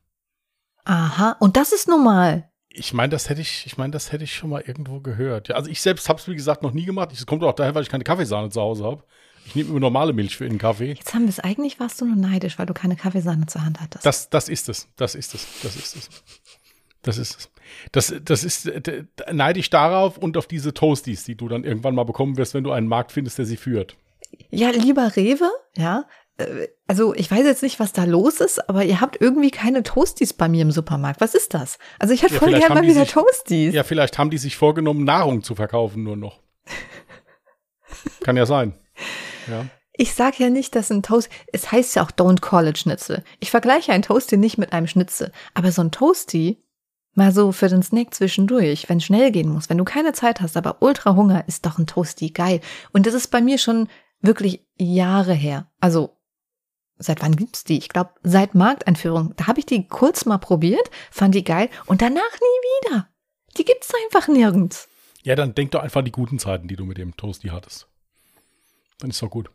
Aha, 0.85 1.37
und 1.39 1.55
das 1.55 1.71
ist 1.71 1.87
normal. 1.87 2.49
Ich 2.69 2.93
meine, 2.93 3.09
das 3.09 3.29
hätte 3.29 3.41
ich, 3.41 3.65
ich 3.65 3.77
meine, 3.77 3.91
das 3.91 4.11
hätte 4.11 4.23
ich 4.23 4.35
schon 4.35 4.49
mal 4.49 4.61
irgendwo 4.61 4.99
gehört. 4.99 5.47
Ja, 5.47 5.55
also 5.55 5.69
ich 5.69 5.81
selbst 5.81 6.09
habe 6.09 6.19
es, 6.19 6.27
wie 6.27 6.35
gesagt, 6.35 6.63
noch 6.63 6.73
nie 6.73 6.85
gemacht. 6.85 7.11
Es 7.11 7.25
kommt 7.25 7.43
auch 7.43 7.53
daher, 7.53 7.75
weil 7.75 7.83
ich 7.83 7.89
keine 7.89 8.03
Kaffeesahne 8.03 8.49
zu 8.49 8.61
Hause 8.61 8.83
habe. 8.83 9.03
Ich 9.45 9.55
nehme 9.55 9.69
immer 9.69 9.79
normale 9.79 10.13
Milch 10.13 10.37
für 10.37 10.47
den 10.47 10.59
Kaffee. 10.59 10.93
Jetzt 10.93 11.13
haben 11.13 11.23
wir 11.23 11.29
es 11.29 11.39
eigentlich, 11.39 11.79
warst 11.79 11.99
du 12.01 12.05
nur 12.05 12.15
neidisch, 12.15 12.59
weil 12.59 12.67
du 12.67 12.73
keine 12.73 12.95
Kaffeesahne 12.95 13.47
zur 13.47 13.65
Hand 13.65 13.79
hattest. 13.79 14.05
Das, 14.05 14.29
das 14.29 14.49
ist 14.49 14.69
es. 14.69 14.87
Das 14.95 15.15
ist 15.15 15.33
es. 15.33 15.47
Das 15.63 15.75
ist 15.75 15.95
es. 15.95 16.09
Das 17.01 17.17
ist 17.17 17.37
es. 17.37 17.51
Das, 17.91 18.13
das 18.23 18.43
ist 18.43 18.69
neidisch 19.31 19.69
darauf 19.69 20.17
und 20.17 20.37
auf 20.37 20.47
diese 20.47 20.73
Toasties, 20.73 21.23
die 21.23 21.35
du 21.35 21.47
dann 21.47 21.63
irgendwann 21.63 21.95
mal 21.95 22.03
bekommen 22.03 22.37
wirst, 22.37 22.53
wenn 22.53 22.63
du 22.63 22.71
einen 22.71 22.87
Markt 22.87 23.11
findest, 23.11 23.37
der 23.37 23.45
sie 23.45 23.57
führt. 23.57 23.95
Ja, 24.49 24.69
lieber 24.69 25.15
Rewe, 25.15 25.49
ja. 25.77 26.05
Äh, 26.37 26.67
also 26.87 27.13
ich 27.13 27.29
weiß 27.29 27.45
jetzt 27.45 27.63
nicht, 27.63 27.79
was 27.79 27.93
da 27.93 28.03
los 28.03 28.41
ist, 28.41 28.67
aber 28.69 28.83
ihr 28.83 29.01
habt 29.01 29.21
irgendwie 29.21 29.51
keine 29.51 29.83
Toasties 29.83 30.33
bei 30.33 30.49
mir 30.49 30.63
im 30.63 30.71
Supermarkt. 30.71 31.21
Was 31.21 31.35
ist 31.35 31.53
das? 31.53 31.77
Also 31.99 32.13
ich 32.13 32.23
hätte 32.23 32.33
ja, 32.33 32.39
voll 32.39 32.53
gerne 32.53 32.75
mal 32.75 32.83
wieder 32.83 33.01
sich, 33.01 33.11
Toasties. 33.11 33.73
Ja, 33.73 33.83
vielleicht 33.83 34.17
haben 34.17 34.29
die 34.29 34.37
sich 34.37 34.57
vorgenommen, 34.57 35.03
Nahrung 35.03 35.43
zu 35.43 35.55
verkaufen 35.55 36.03
nur 36.03 36.17
noch. 36.17 36.41
Kann 38.21 38.37
ja 38.37 38.45
sein. 38.45 38.73
Ja. 39.47 39.65
Ich 39.93 40.13
sag 40.13 40.39
ja 40.39 40.49
nicht, 40.49 40.75
dass 40.75 40.89
ein 40.91 41.03
Toast, 41.03 41.29
es 41.51 41.71
heißt 41.71 41.95
ja 41.95 42.03
auch 42.03 42.11
Don't 42.11 42.39
Call 42.39 42.67
it 42.67 42.77
Schnitzel. 42.77 43.23
Ich 43.39 43.51
vergleiche 43.51 43.91
ein 43.91 44.01
Toasty 44.01 44.37
nicht 44.37 44.57
mit 44.57 44.71
einem 44.71 44.87
Schnitzel, 44.87 45.31
aber 45.53 45.71
so 45.71 45.81
ein 45.81 45.91
Toasty 45.91 46.57
Mal 47.15 47.31
so 47.31 47.51
für 47.51 47.67
den 47.67 47.83
Snack 47.83 48.13
zwischendurch, 48.13 48.87
wenn 48.87 49.01
schnell 49.01 49.31
gehen 49.31 49.49
muss, 49.49 49.69
wenn 49.69 49.77
du 49.77 49.83
keine 49.83 50.13
Zeit 50.13 50.41
hast, 50.41 50.55
aber 50.55 50.81
ultra 50.81 51.15
Hunger, 51.15 51.47
ist 51.47 51.65
doch 51.65 51.77
ein 51.77 51.87
Toasty 51.87 52.29
geil. 52.29 52.61
Und 52.91 53.05
das 53.05 53.13
ist 53.13 53.27
bei 53.27 53.41
mir 53.41 53.57
schon 53.57 53.89
wirklich 54.21 54.65
Jahre 54.77 55.33
her. 55.33 55.69
Also 55.79 56.17
seit 56.97 57.21
wann 57.21 57.35
gibt's 57.35 57.63
die? 57.63 57.77
Ich 57.77 57.89
glaube, 57.89 58.11
seit 58.23 58.55
Markteinführung. 58.55 59.33
Da 59.37 59.47
habe 59.47 59.59
ich 59.59 59.65
die 59.65 59.87
kurz 59.87 60.25
mal 60.25 60.37
probiert, 60.37 60.91
fand 61.11 61.33
die 61.33 61.43
geil 61.43 61.69
und 61.85 62.01
danach 62.01 62.19
nie 62.19 62.89
wieder. 62.89 63.07
Die 63.57 63.65
gibt's 63.65 63.91
einfach 64.05 64.27
nirgends. 64.27 64.87
Ja, 65.23 65.35
dann 65.35 65.55
denk 65.55 65.71
doch 65.71 65.81
einfach 65.81 65.99
an 65.99 66.05
die 66.05 66.11
guten 66.11 66.39
Zeiten, 66.39 66.67
die 66.67 66.75
du 66.75 66.85
mit 66.85 66.97
dem 66.97 67.17
Toasty 67.17 67.49
hattest. 67.49 67.87
Dann 68.99 69.09
ist 69.09 69.21
doch 69.21 69.29
gut. 69.29 69.49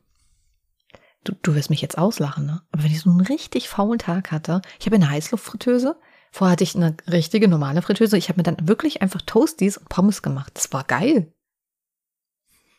Du, 1.22 1.32
du 1.40 1.54
wirst 1.54 1.70
mich 1.70 1.80
jetzt 1.80 1.96
auslachen, 1.96 2.44
ne? 2.44 2.62
Aber 2.70 2.84
wenn 2.84 2.90
ich 2.90 3.00
so 3.00 3.10
einen 3.10 3.22
richtig 3.22 3.68
faulen 3.68 3.98
Tag 3.98 4.30
hatte, 4.30 4.60
ich 4.78 4.86
habe 4.86 4.96
eine 4.96 5.08
Heißluftfritteuse, 5.08 5.96
Vorher 6.34 6.50
hatte 6.54 6.64
ich 6.64 6.74
eine 6.74 6.96
richtige 7.06 7.46
normale 7.46 7.80
Fritteuse. 7.80 8.18
Ich 8.18 8.28
habe 8.28 8.40
mir 8.40 8.42
dann 8.42 8.66
wirklich 8.66 9.02
einfach 9.02 9.22
Toasties 9.22 9.76
und 9.76 9.88
Pommes 9.88 10.20
gemacht. 10.20 10.50
Das 10.54 10.72
war 10.72 10.82
geil. 10.82 11.32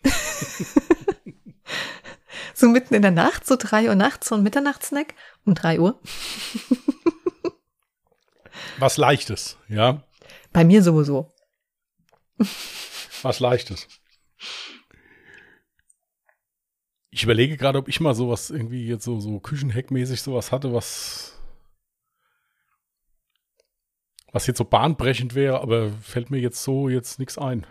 so 2.53 2.67
mitten 2.67 2.93
in 2.95 3.01
der 3.01 3.11
Nacht, 3.11 3.47
so 3.47 3.55
drei 3.57 3.87
Uhr 3.87 3.95
nachts, 3.95 4.27
so 4.27 4.35
ein 4.35 4.43
Mitternachtssnack 4.43 5.13
um 5.45 5.55
drei 5.55 5.79
Uhr. 5.79 6.01
Was 8.77 8.97
Leichtes, 8.97 9.55
ja? 9.69 10.03
Bei 10.51 10.65
mir 10.65 10.83
sowieso. 10.83 11.31
Was 13.21 13.39
Leichtes. 13.39 13.87
Ich 17.09 17.23
überlege 17.23 17.55
gerade, 17.55 17.79
ob 17.79 17.87
ich 17.87 18.01
mal 18.01 18.15
sowas 18.15 18.49
irgendwie 18.49 18.85
jetzt 18.85 19.05
so, 19.05 19.21
so 19.21 19.39
Küchenheckmäßig 19.39 20.21
sowas 20.21 20.51
hatte, 20.51 20.73
was, 20.73 21.34
was 24.35 24.47
jetzt 24.47 24.57
so 24.57 24.65
bahnbrechend 24.65 25.33
wäre, 25.33 25.61
aber 25.61 25.89
fällt 26.01 26.29
mir 26.29 26.39
jetzt 26.39 26.61
so 26.61 26.89
jetzt 26.89 27.19
nichts 27.19 27.37
ein. 27.37 27.65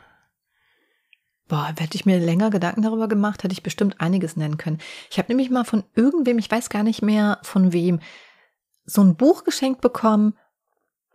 Boah, 1.47 1.75
hätte 1.77 1.95
ich 1.95 2.07
mir 2.07 2.19
länger 2.19 2.49
Gedanken 2.49 2.81
darüber 2.81 3.07
gemacht, 3.07 3.45
hätte 3.45 3.53
ich 3.53 3.63
bestimmt 3.63 4.01
einiges 4.01 4.35
nennen 4.37 4.57
können. 4.57 4.79
Ich 5.11 5.19
habe 5.19 5.29
nämlich 5.29 5.51
mal 5.51 5.65
von 5.65 5.85
irgendwem, 5.95 6.39
ich 6.39 6.51
weiß 6.51 6.71
gar 6.71 6.83
nicht 6.83 7.03
mehr 7.03 7.39
von 7.43 7.75
wem, 7.75 8.01
so 8.87 9.03
ein 9.03 9.15
Buch 9.15 9.45
geschenkt 9.45 9.83
bekommen, 9.83 10.39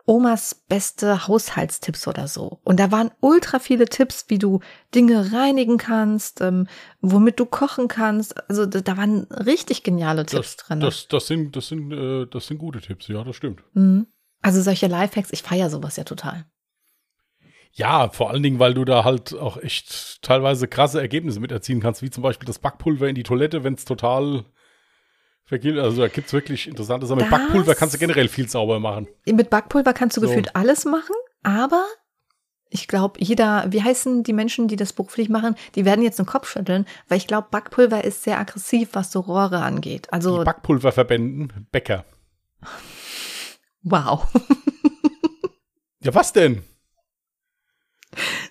Omas 0.06 0.54
beste 0.68 1.26
Haushaltstipps 1.26 2.06
oder 2.06 2.28
so. 2.28 2.60
Und 2.62 2.78
da 2.78 2.92
waren 2.92 3.10
ultra 3.20 3.58
viele 3.58 3.86
Tipps, 3.86 4.26
wie 4.28 4.38
du 4.38 4.60
Dinge 4.94 5.32
reinigen 5.32 5.78
kannst, 5.78 6.40
ähm, 6.40 6.68
womit 7.00 7.40
du 7.40 7.44
kochen 7.44 7.88
kannst. 7.88 8.48
Also 8.48 8.66
da, 8.66 8.80
da 8.80 8.96
waren 8.96 9.24
richtig 9.24 9.82
geniale 9.82 10.26
Tipps 10.26 10.56
das, 10.56 10.66
drin. 10.66 10.80
Das, 10.80 11.08
das 11.08 11.26
sind, 11.26 11.56
das 11.56 11.68
sind, 11.68 11.92
äh, 11.92 12.26
das 12.26 12.46
sind 12.46 12.58
gute 12.58 12.80
Tipps, 12.80 13.08
ja, 13.08 13.24
das 13.24 13.34
stimmt. 13.34 13.62
Mhm. 13.74 14.06
Also 14.42 14.62
solche 14.62 14.86
Lifehacks, 14.86 15.32
ich 15.32 15.42
feiere 15.42 15.70
sowas 15.70 15.96
ja 15.96 16.04
total. 16.04 16.44
Ja, 17.72 18.08
vor 18.08 18.30
allen 18.30 18.42
Dingen, 18.42 18.58
weil 18.58 18.74
du 18.74 18.84
da 18.84 19.04
halt 19.04 19.34
auch 19.34 19.56
echt 19.56 20.22
teilweise 20.22 20.66
krasse 20.66 21.00
Ergebnisse 21.00 21.38
mit 21.40 21.52
erzielen 21.52 21.80
kannst, 21.80 22.02
wie 22.02 22.10
zum 22.10 22.22
Beispiel 22.22 22.46
das 22.46 22.58
Backpulver 22.58 23.08
in 23.08 23.14
die 23.14 23.22
Toilette, 23.22 23.62
wenn 23.62 23.74
es 23.74 23.84
total 23.84 24.44
vergilt. 25.44 25.78
Also 25.78 26.02
da 26.02 26.08
gibt 26.08 26.26
es 26.28 26.32
wirklich 26.32 26.66
interessante 26.66 27.06
Sachen. 27.06 27.20
Mit 27.20 27.30
Backpulver 27.30 27.74
kannst 27.74 27.94
du 27.94 27.98
generell 27.98 28.28
viel 28.28 28.48
sauber 28.48 28.80
machen. 28.80 29.06
Mit 29.24 29.50
Backpulver 29.50 29.92
kannst 29.92 30.16
du 30.16 30.20
So. 30.20 30.26
gefühlt 30.26 30.56
alles 30.56 30.84
machen, 30.84 31.14
aber 31.42 31.84
ich 32.70 32.86
glaube, 32.88 33.18
jeder, 33.20 33.66
wie 33.68 33.82
heißen 33.82 34.22
die 34.22 34.32
Menschen, 34.32 34.68
die 34.68 34.76
das 34.76 34.92
beruflich 34.92 35.28
machen, 35.28 35.56
die 35.74 35.84
werden 35.84 36.02
jetzt 36.02 36.18
den 36.20 36.26
Kopf 36.26 36.48
schütteln, 36.48 36.86
weil 37.08 37.18
ich 37.18 37.26
glaube, 37.26 37.48
Backpulver 37.50 38.04
ist 38.04 38.22
sehr 38.22 38.38
aggressiv, 38.38 38.90
was 38.92 39.10
so 39.10 39.20
Rohre 39.20 39.60
angeht. 39.60 40.12
Also, 40.12 40.38
Die 40.38 40.44
Backpulververbänden, 40.44 41.66
Bäcker. 41.72 42.04
Wow. 43.82 44.26
Ja, 46.02 46.14
was 46.14 46.32
denn? 46.32 46.62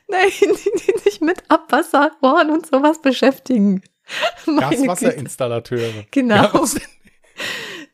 Nein, 0.07 0.29
die, 0.39 0.93
die 0.93 0.99
sich 0.99 1.19
mit 1.19 1.43
Abwasserrohren 1.49 2.51
und 2.51 2.67
sowas 2.67 3.01
beschäftigen. 3.01 3.81
Gaswasserinstallateure. 4.45 6.05
Genau. 6.11 6.35
Ja? 6.35 6.63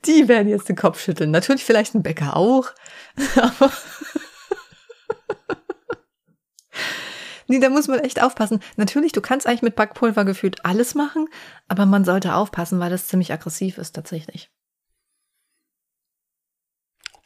Die 0.05 0.27
werden 0.27 0.49
jetzt 0.49 0.69
den 0.69 0.75
Kopf 0.75 1.01
schütteln. 1.01 1.31
Natürlich 1.31 1.63
vielleicht 1.63 1.95
ein 1.95 2.03
Bäcker 2.03 2.35
auch. 2.35 2.71
Aber 3.35 3.71
nee, 7.47 7.59
da 7.59 7.69
muss 7.69 7.87
man 7.87 7.99
echt 7.99 8.21
aufpassen. 8.21 8.59
Natürlich, 8.75 9.11
du 9.13 9.21
kannst 9.21 9.47
eigentlich 9.47 9.61
mit 9.61 9.75
Backpulver 9.75 10.25
gefühlt 10.25 10.65
alles 10.65 10.95
machen, 10.95 11.27
aber 11.67 11.85
man 11.85 12.03
sollte 12.03 12.35
aufpassen, 12.35 12.79
weil 12.79 12.89
das 12.89 13.07
ziemlich 13.07 13.31
aggressiv 13.31 13.77
ist 13.77 13.93
tatsächlich. 13.93 14.49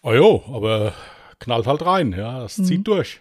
Oh 0.01 0.13
jo, 0.13 0.43
aber 0.53 0.93
knallt 1.39 1.67
halt 1.67 1.85
rein, 1.85 2.13
ja, 2.13 2.39
das 2.39 2.57
Mhm. 2.57 2.65
zieht 2.65 2.87
durch. 2.87 3.19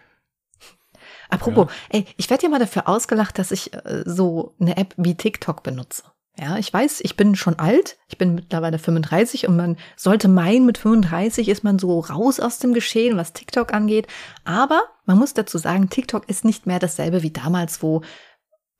Apropos, 1.31 1.71
ey, 1.91 2.07
ich 2.17 2.31
werde 2.31 2.45
ja 2.45 2.49
mal 2.49 2.59
dafür 2.59 2.89
ausgelacht, 2.89 3.39
dass 3.39 3.51
ich 3.51 3.73
äh, 3.75 4.03
so 4.07 4.55
eine 4.61 4.77
App 4.77 4.95
wie 4.97 5.15
TikTok 5.15 5.63
benutze. 5.63 6.05
Ja, 6.41 6.57
ich 6.57 6.73
weiß, 6.73 7.01
ich 7.03 7.17
bin 7.17 7.35
schon 7.35 7.59
alt, 7.59 7.99
ich 8.09 8.17
bin 8.17 8.37
mittlerweile 8.37 8.79
35 8.79 9.49
und 9.49 9.57
man 9.57 9.77
sollte 9.97 10.29
meinen, 10.29 10.65
mit 10.67 10.79
35 10.79 11.49
ist 11.49 11.65
man 11.65 11.79
so 11.81 11.99
raus 11.99 12.39
aus 12.39 12.61
dem 12.61 12.73
Geschehen, 12.75 13.17
was 13.17 13.33
TikTok 13.33 13.75
angeht. 13.75 14.07
Aber 14.45 14.83
man 15.05 15.19
muss 15.19 15.35
dazu 15.35 15.59
sagen, 15.59 15.91
TikTok 15.91 16.29
ist 16.29 16.45
nicht 16.45 16.65
mehr 16.67 16.79
dasselbe 16.79 17.23
wie 17.25 17.33
damals, 17.33 17.83
wo 17.83 18.03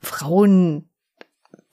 Frauen 0.01 0.89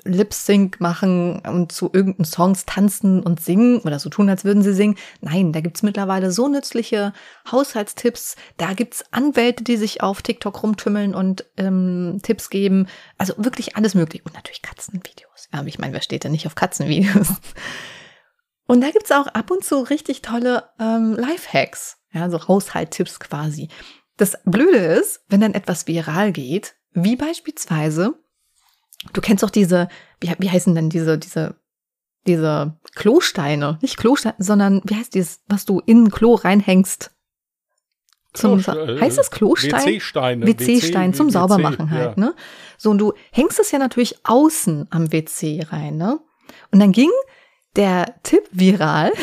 Lip-Sync 0.05 0.79
machen 0.79 1.39
und 1.39 1.71
zu 1.71 1.89
irgendeinen 1.91 2.25
Songs 2.25 2.65
tanzen 2.65 3.21
und 3.21 3.41
singen 3.41 3.79
oder 3.79 3.99
so 3.99 4.09
tun, 4.09 4.29
als 4.29 4.45
würden 4.45 4.63
sie 4.63 4.73
singen. 4.73 4.95
Nein, 5.21 5.51
da 5.51 5.61
gibt's 5.61 5.83
mittlerweile 5.83 6.31
so 6.31 6.47
nützliche 6.47 7.11
Haushaltstipps. 7.51 8.35
Da 8.57 8.73
gibt's 8.73 9.03
Anwälte, 9.11 9.63
die 9.63 9.77
sich 9.77 10.01
auf 10.01 10.21
TikTok 10.21 10.63
rumtümmeln 10.63 11.15
und 11.15 11.45
ähm, 11.57 12.19
Tipps 12.21 12.49
geben. 12.49 12.87
Also 13.17 13.33
wirklich 13.37 13.75
alles 13.75 13.95
möglich. 13.95 14.25
Und 14.25 14.35
natürlich 14.35 14.61
Katzenvideos. 14.61 15.49
Ja, 15.51 15.63
ich 15.65 15.79
meine, 15.79 15.93
wer 15.93 16.01
steht 16.01 16.23
denn 16.23 16.31
nicht 16.31 16.47
auf 16.47 16.55
Katzenvideos? 16.55 17.27
Und 18.67 18.81
da 18.81 18.89
gibt's 18.89 19.11
auch 19.11 19.27
ab 19.27 19.51
und 19.51 19.63
zu 19.63 19.77
richtig 19.81 20.23
tolle 20.23 20.69
ähm, 20.79 21.13
Lifehacks. 21.13 21.97
Ja, 22.11 22.31
so 22.31 22.47
Haushalttipps 22.47 23.19
quasi. 23.19 23.69
Das 24.17 24.39
Blöde 24.43 24.77
ist, 24.77 25.21
wenn 25.27 25.41
dann 25.41 25.53
etwas 25.53 25.85
viral 25.85 26.31
geht, 26.31 26.75
wie 26.91 27.15
beispielsweise 27.15 28.15
Du 29.13 29.21
kennst 29.21 29.43
doch 29.43 29.49
diese, 29.49 29.87
wie, 30.19 30.33
wie 30.39 30.49
heißen 30.49 30.73
denn 30.75 30.89
diese, 30.89 31.17
diese, 31.17 31.55
diese 32.27 32.77
Klosteine? 32.95 33.79
Nicht 33.81 33.97
Klosteine, 33.97 34.35
sondern 34.39 34.81
wie 34.85 34.95
heißt 34.95 35.13
dieses, 35.13 35.41
was 35.47 35.65
du 35.65 35.81
in 35.85 36.05
ein 36.05 36.11
Klo 36.11 36.35
reinhängst? 36.35 37.11
Zum, 38.33 38.59
Kloste- 38.59 38.97
äh, 38.97 39.01
heißt 39.01 39.17
das 39.17 39.31
Klostein? 39.31 39.71
WC-Steine. 39.71 40.45
WC-Stein 40.45 41.13
zum 41.13 41.27
WC, 41.27 41.33
Saubermachen 41.33 41.91
halt, 41.91 42.17
ja. 42.17 42.23
ne? 42.23 42.35
So, 42.77 42.89
und 42.91 42.97
du 42.97 43.13
hängst 43.31 43.59
es 43.59 43.71
ja 43.71 43.79
natürlich 43.79 44.17
außen 44.25 44.87
am 44.89 45.11
WC 45.11 45.65
rein, 45.69 45.95
ne? 45.97 46.19
Und 46.71 46.79
dann 46.79 46.91
ging 46.91 47.11
der 47.75 48.15
Tipp 48.23 48.43
viral, 48.51 49.13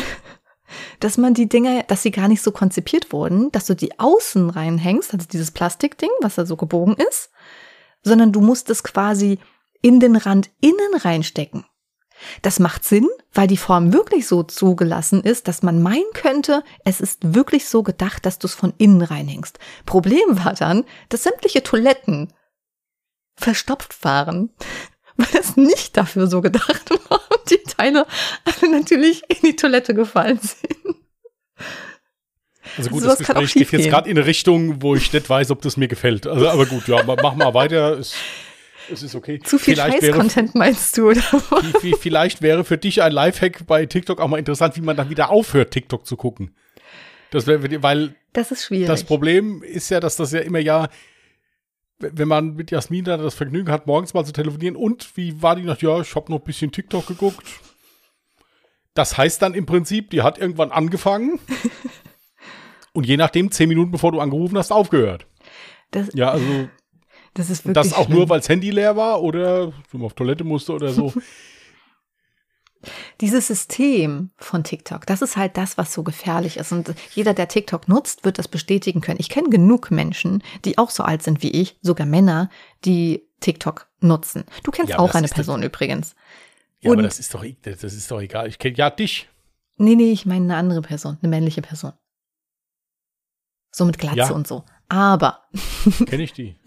dass 1.00 1.18
man 1.18 1.34
die 1.34 1.48
Dinger, 1.48 1.82
dass 1.82 2.02
sie 2.02 2.10
gar 2.10 2.28
nicht 2.28 2.42
so 2.42 2.52
konzipiert 2.52 3.12
wurden, 3.12 3.52
dass 3.52 3.66
du 3.66 3.74
die 3.74 3.98
außen 3.98 4.48
reinhängst, 4.48 5.12
also 5.12 5.26
dieses 5.30 5.50
Plastikding, 5.50 6.10
was 6.22 6.36
da 6.36 6.46
so 6.46 6.56
gebogen 6.56 6.96
ist, 6.96 7.30
sondern 8.02 8.32
du 8.32 8.40
musst 8.40 8.70
es 8.70 8.82
quasi 8.82 9.38
in 9.82 10.00
den 10.00 10.16
Rand 10.16 10.50
innen 10.60 10.94
reinstecken. 10.94 11.64
Das 12.42 12.60
macht 12.60 12.84
Sinn, 12.84 13.08
weil 13.32 13.48
die 13.48 13.56
Form 13.56 13.92
wirklich 13.92 14.28
so 14.28 14.44
zugelassen 14.44 15.22
ist, 15.24 15.48
dass 15.48 15.62
man 15.62 15.82
meinen 15.82 16.10
könnte, 16.14 16.62
es 16.84 17.00
ist 17.00 17.34
wirklich 17.34 17.66
so 17.68 17.82
gedacht, 17.82 18.24
dass 18.24 18.38
du 18.38 18.46
es 18.46 18.54
von 18.54 18.72
innen 18.78 19.02
reinhängst. 19.02 19.58
Problem 19.86 20.22
war 20.44 20.54
dann, 20.54 20.84
dass 21.08 21.24
sämtliche 21.24 21.62
Toiletten 21.62 22.32
verstopft 23.34 24.04
waren, 24.04 24.50
weil 25.16 25.40
es 25.40 25.56
nicht 25.56 25.96
dafür 25.96 26.26
so 26.28 26.40
gedacht 26.40 26.90
war 27.10 27.20
und 27.30 27.50
die 27.50 27.62
Teile 27.64 28.06
alle 28.44 28.70
natürlich 28.70 29.22
in 29.28 29.38
die 29.44 29.56
Toilette 29.56 29.94
gefallen 29.94 30.38
sind. 30.40 30.96
Also 32.76 32.90
gut, 32.90 33.02
Sowas 33.02 33.18
das 33.18 33.26
kann 33.26 33.36
auch 33.36 33.40
Gespräch 33.42 33.70
geht 33.70 33.80
jetzt 33.80 33.90
gerade 33.90 34.08
in 34.08 34.16
eine 34.16 34.26
Richtung, 34.26 34.80
wo 34.80 34.94
ich 34.94 35.12
nicht 35.12 35.28
weiß, 35.28 35.50
ob 35.50 35.60
das 35.62 35.76
mir 35.76 35.88
gefällt. 35.88 36.26
Also, 36.26 36.48
aber 36.48 36.66
gut, 36.66 36.86
ja, 36.88 37.02
ma- 37.02 37.16
mach 37.20 37.34
mal 37.34 37.52
weiter. 37.52 37.98
Es, 37.98 38.14
es 38.92 39.02
ist 39.02 39.14
okay. 39.14 39.40
Zu 39.40 39.58
viel 39.58 39.76
Scheiß-Content 39.76 40.54
meinst 40.54 40.96
du, 40.98 41.08
oder? 41.10 41.20
vi- 41.20 41.76
vi- 41.80 41.96
vielleicht 41.98 42.42
wäre 42.42 42.64
für 42.64 42.78
dich 42.78 43.02
ein 43.02 43.12
Lifehack 43.12 43.66
bei 43.66 43.86
TikTok 43.86 44.20
auch 44.20 44.28
mal 44.28 44.38
interessant, 44.38 44.76
wie 44.76 44.80
man 44.82 44.96
dann 44.96 45.10
wieder 45.10 45.30
aufhört, 45.30 45.70
TikTok 45.72 46.06
zu 46.06 46.16
gucken. 46.16 46.54
Das 47.30 47.46
wäre, 47.46 47.82
weil 47.82 48.14
Das 48.32 48.50
ist 48.52 48.64
schwierig. 48.64 48.86
das 48.86 49.04
Problem 49.04 49.62
ist 49.62 49.88
ja, 49.90 50.00
dass 50.00 50.16
das 50.16 50.32
ja 50.32 50.40
immer 50.40 50.58
ja, 50.58 50.88
wenn 51.98 52.28
man 52.28 52.54
mit 52.56 52.70
Jasmin 52.70 53.04
da 53.04 53.16
das 53.16 53.34
Vergnügen 53.34 53.70
hat, 53.72 53.86
morgens 53.86 54.12
mal 54.12 54.24
zu 54.24 54.32
telefonieren 54.32 54.76
und 54.76 55.16
wie 55.16 55.40
war 55.40 55.56
die 55.56 55.62
noch? 55.62 55.80
Ja, 55.80 56.00
ich 56.00 56.14
habe 56.14 56.30
noch 56.30 56.40
ein 56.40 56.44
bisschen 56.44 56.72
TikTok 56.72 57.06
geguckt. 57.06 57.46
Das 58.94 59.16
heißt 59.16 59.40
dann 59.40 59.54
im 59.54 59.64
Prinzip, 59.66 60.10
die 60.10 60.20
hat 60.22 60.36
irgendwann 60.38 60.70
angefangen 60.72 61.38
und 62.92 63.06
je 63.06 63.16
nachdem, 63.16 63.50
zehn 63.50 63.68
Minuten 63.68 63.90
bevor 63.92 64.12
du 64.12 64.20
angerufen 64.20 64.58
hast, 64.58 64.70
aufgehört. 64.72 65.26
das, 65.92 66.08
Ja, 66.14 66.30
also 66.32 66.68
das 67.34 67.50
ist 67.50 67.64
und 67.66 67.74
wirklich 67.74 67.90
das 67.92 67.98
auch 67.98 68.04
schlimm. 68.06 68.18
nur, 68.18 68.28
weil 68.28 68.40
das 68.40 68.48
Handy 68.48 68.70
leer 68.70 68.96
war 68.96 69.22
oder 69.22 69.72
man 69.92 70.02
auf 70.02 70.14
Toilette 70.14 70.44
musste 70.44 70.72
oder 70.72 70.92
so. 70.92 71.12
Dieses 73.20 73.46
System 73.46 74.30
von 74.38 74.64
TikTok, 74.64 75.06
das 75.06 75.22
ist 75.22 75.36
halt 75.36 75.56
das, 75.56 75.78
was 75.78 75.92
so 75.92 76.02
gefährlich 76.02 76.56
ist. 76.56 76.72
Und 76.72 76.92
jeder, 77.14 77.32
der 77.32 77.46
TikTok 77.46 77.86
nutzt, 77.86 78.24
wird 78.24 78.38
das 78.38 78.48
bestätigen 78.48 79.00
können. 79.00 79.20
Ich 79.20 79.28
kenne 79.28 79.50
genug 79.50 79.92
Menschen, 79.92 80.42
die 80.64 80.78
auch 80.78 80.90
so 80.90 81.04
alt 81.04 81.22
sind 81.22 81.42
wie 81.44 81.50
ich, 81.52 81.78
sogar 81.80 82.06
Männer, 82.08 82.50
die 82.84 83.22
TikTok 83.38 83.86
nutzen. 84.00 84.44
Du 84.64 84.72
kennst 84.72 84.90
Ja, 84.90 84.96
aber 84.98 85.04
auch 85.04 85.14
eine 85.14 85.28
Person 85.28 85.62
übrigens. 85.62 86.16
Ja, 86.80 86.90
aber 86.90 86.98
Und- 86.98 87.04
das 87.04 87.20
ist 87.20 87.32
doch, 87.34 87.44
das 87.62 87.84
ist 87.84 88.10
doch 88.10 88.20
egal. 88.20 88.48
Ich 88.48 88.58
kenne 88.58 88.76
ja 88.76 88.90
dich. 88.90 89.28
Nee, 89.76 89.94
nee, 89.94 90.10
ich 90.10 90.26
meine 90.26 90.44
eine 90.46 90.56
andere 90.56 90.82
Person, 90.82 91.18
eine 91.22 91.28
männliche 91.30 91.62
Person. 91.62 91.92
So 93.70 93.84
mit 93.84 93.98
Glatze 93.98 94.18
Ja. 94.18 94.30
und 94.32 94.46
so. 94.48 94.64
Aber, 94.88 95.44
Kenne 96.06 96.24
ich 96.24 96.32
die. 96.32 96.56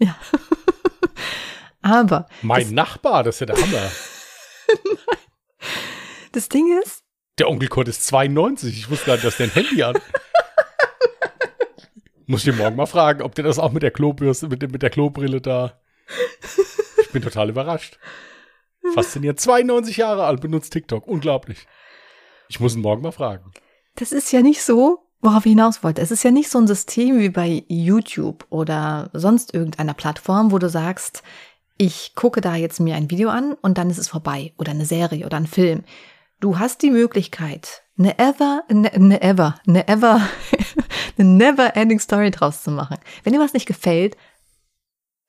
aber, 1.86 2.26
Mein 2.42 2.74
Nachbar, 2.74 3.22
das 3.22 3.36
ist 3.36 3.40
ja 3.40 3.46
der 3.46 3.56
Hammer. 3.56 3.90
das 6.32 6.48
Ding 6.48 6.66
ist, 6.82 7.02
Der 7.38 7.48
Onkel 7.48 7.68
Kurt 7.68 7.88
ist 7.88 8.06
92. 8.06 8.76
Ich 8.76 8.90
wusste 8.90 9.06
gar 9.06 9.12
nicht, 9.14 9.24
dass 9.24 9.36
der 9.36 9.46
ein 9.46 9.52
Handy 9.52 9.76
hat. 9.76 10.00
Muss 12.26 12.42
ich 12.42 12.48
ihn 12.48 12.56
morgen 12.56 12.76
mal 12.76 12.86
fragen, 12.86 13.22
ob 13.22 13.34
der 13.36 13.44
das 13.44 13.58
auch 13.58 13.70
mit 13.72 13.82
der 13.82 13.90
Klobürste, 13.92 14.48
mit, 14.48 14.60
mit 14.72 14.82
der 14.82 14.90
Klobrille 14.90 15.40
da. 15.40 15.80
Ich 17.00 17.10
bin 17.10 17.22
total 17.22 17.50
überrascht. 17.50 17.98
Faszinierend. 18.94 19.40
92 19.40 19.96
Jahre 19.96 20.24
alt, 20.24 20.40
benutzt 20.40 20.72
TikTok. 20.72 21.06
Unglaublich. 21.06 21.66
Ich 22.48 22.58
muss 22.60 22.74
ihn 22.74 22.82
morgen 22.82 23.02
mal 23.02 23.12
fragen. 23.12 23.52
das 23.96 24.12
ist 24.12 24.32
ja 24.32 24.42
nicht 24.42 24.62
so, 24.62 24.98
worauf 25.20 25.46
ich 25.46 25.50
hinaus 25.50 25.82
wollte. 25.84 26.02
Es 26.02 26.10
ist 26.10 26.22
ja 26.24 26.30
nicht 26.30 26.50
so 26.50 26.58
ein 26.58 26.66
System 26.66 27.18
wie 27.18 27.28
bei 27.30 27.64
YouTube 27.68 28.44
oder 28.50 29.10
sonst 29.12 29.54
irgendeiner 29.54 29.94
Plattform, 29.94 30.50
wo 30.52 30.58
du 30.58 30.68
sagst, 30.68 31.22
ich 31.78 32.14
gucke 32.14 32.40
da 32.40 32.56
jetzt 32.56 32.80
mir 32.80 32.96
ein 32.96 33.10
Video 33.10 33.28
an 33.30 33.54
und 33.54 33.78
dann 33.78 33.90
ist 33.90 33.98
es 33.98 34.08
vorbei 34.08 34.52
oder 34.58 34.70
eine 34.72 34.86
Serie 34.86 35.26
oder 35.26 35.36
ein 35.36 35.46
Film. 35.46 35.84
Du 36.40 36.58
hast 36.58 36.82
die 36.82 36.90
Möglichkeit, 36.90 37.82
eine 37.98 38.18
ever, 38.18 38.62
eine, 38.68 38.92
eine 38.92 39.22
ever, 39.22 39.54
eine 39.66 39.88
ever, 39.88 40.20
eine 41.18 41.28
never 41.28 41.76
ending 41.76 41.98
Story 41.98 42.30
draus 42.30 42.62
zu 42.62 42.70
machen. 42.70 42.98
Wenn 43.24 43.32
dir 43.32 43.40
was 43.40 43.54
nicht 43.54 43.66
gefällt, 43.66 44.16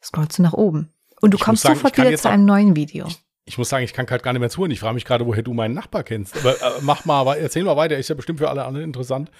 scrollst 0.03 0.37
du 0.37 0.41
nach 0.43 0.53
oben. 0.53 0.93
Und 1.21 1.31
du 1.31 1.37
Ich 1.37 1.43
kommst 1.43 1.63
sagen, 1.63 1.75
sofort 1.75 1.97
wieder 1.97 2.15
zu 2.15 2.29
einem 2.29 2.45
neuen 2.45 2.75
Video. 2.75 3.07
Ich, 3.07 3.23
ich 3.45 3.57
muss 3.57 3.69
sagen, 3.69 3.83
ich 3.83 3.93
kann 3.93 4.05
gerade 4.05 4.23
gar 4.23 4.33
nicht 4.33 4.39
mehr 4.39 4.49
zuhören. 4.49 4.71
Ich 4.71 4.79
frage 4.79 4.93
mich 4.95 5.05
gerade, 5.05 5.25
woher 5.25 5.43
du 5.43 5.53
meinen 5.53 5.73
Nachbar 5.73 6.03
kennst. 6.03 6.37
Aber 6.37 6.53
äh, 6.53 6.81
mach 6.81 7.05
mal, 7.05 7.35
erzähl 7.37 7.63
mal 7.63 7.77
weiter. 7.77 7.97
Ist 7.97 8.09
ja 8.09 8.15
bestimmt 8.15 8.39
für 8.39 8.49
alle 8.49 8.65
anderen 8.65 8.85
interessant. 8.85 9.31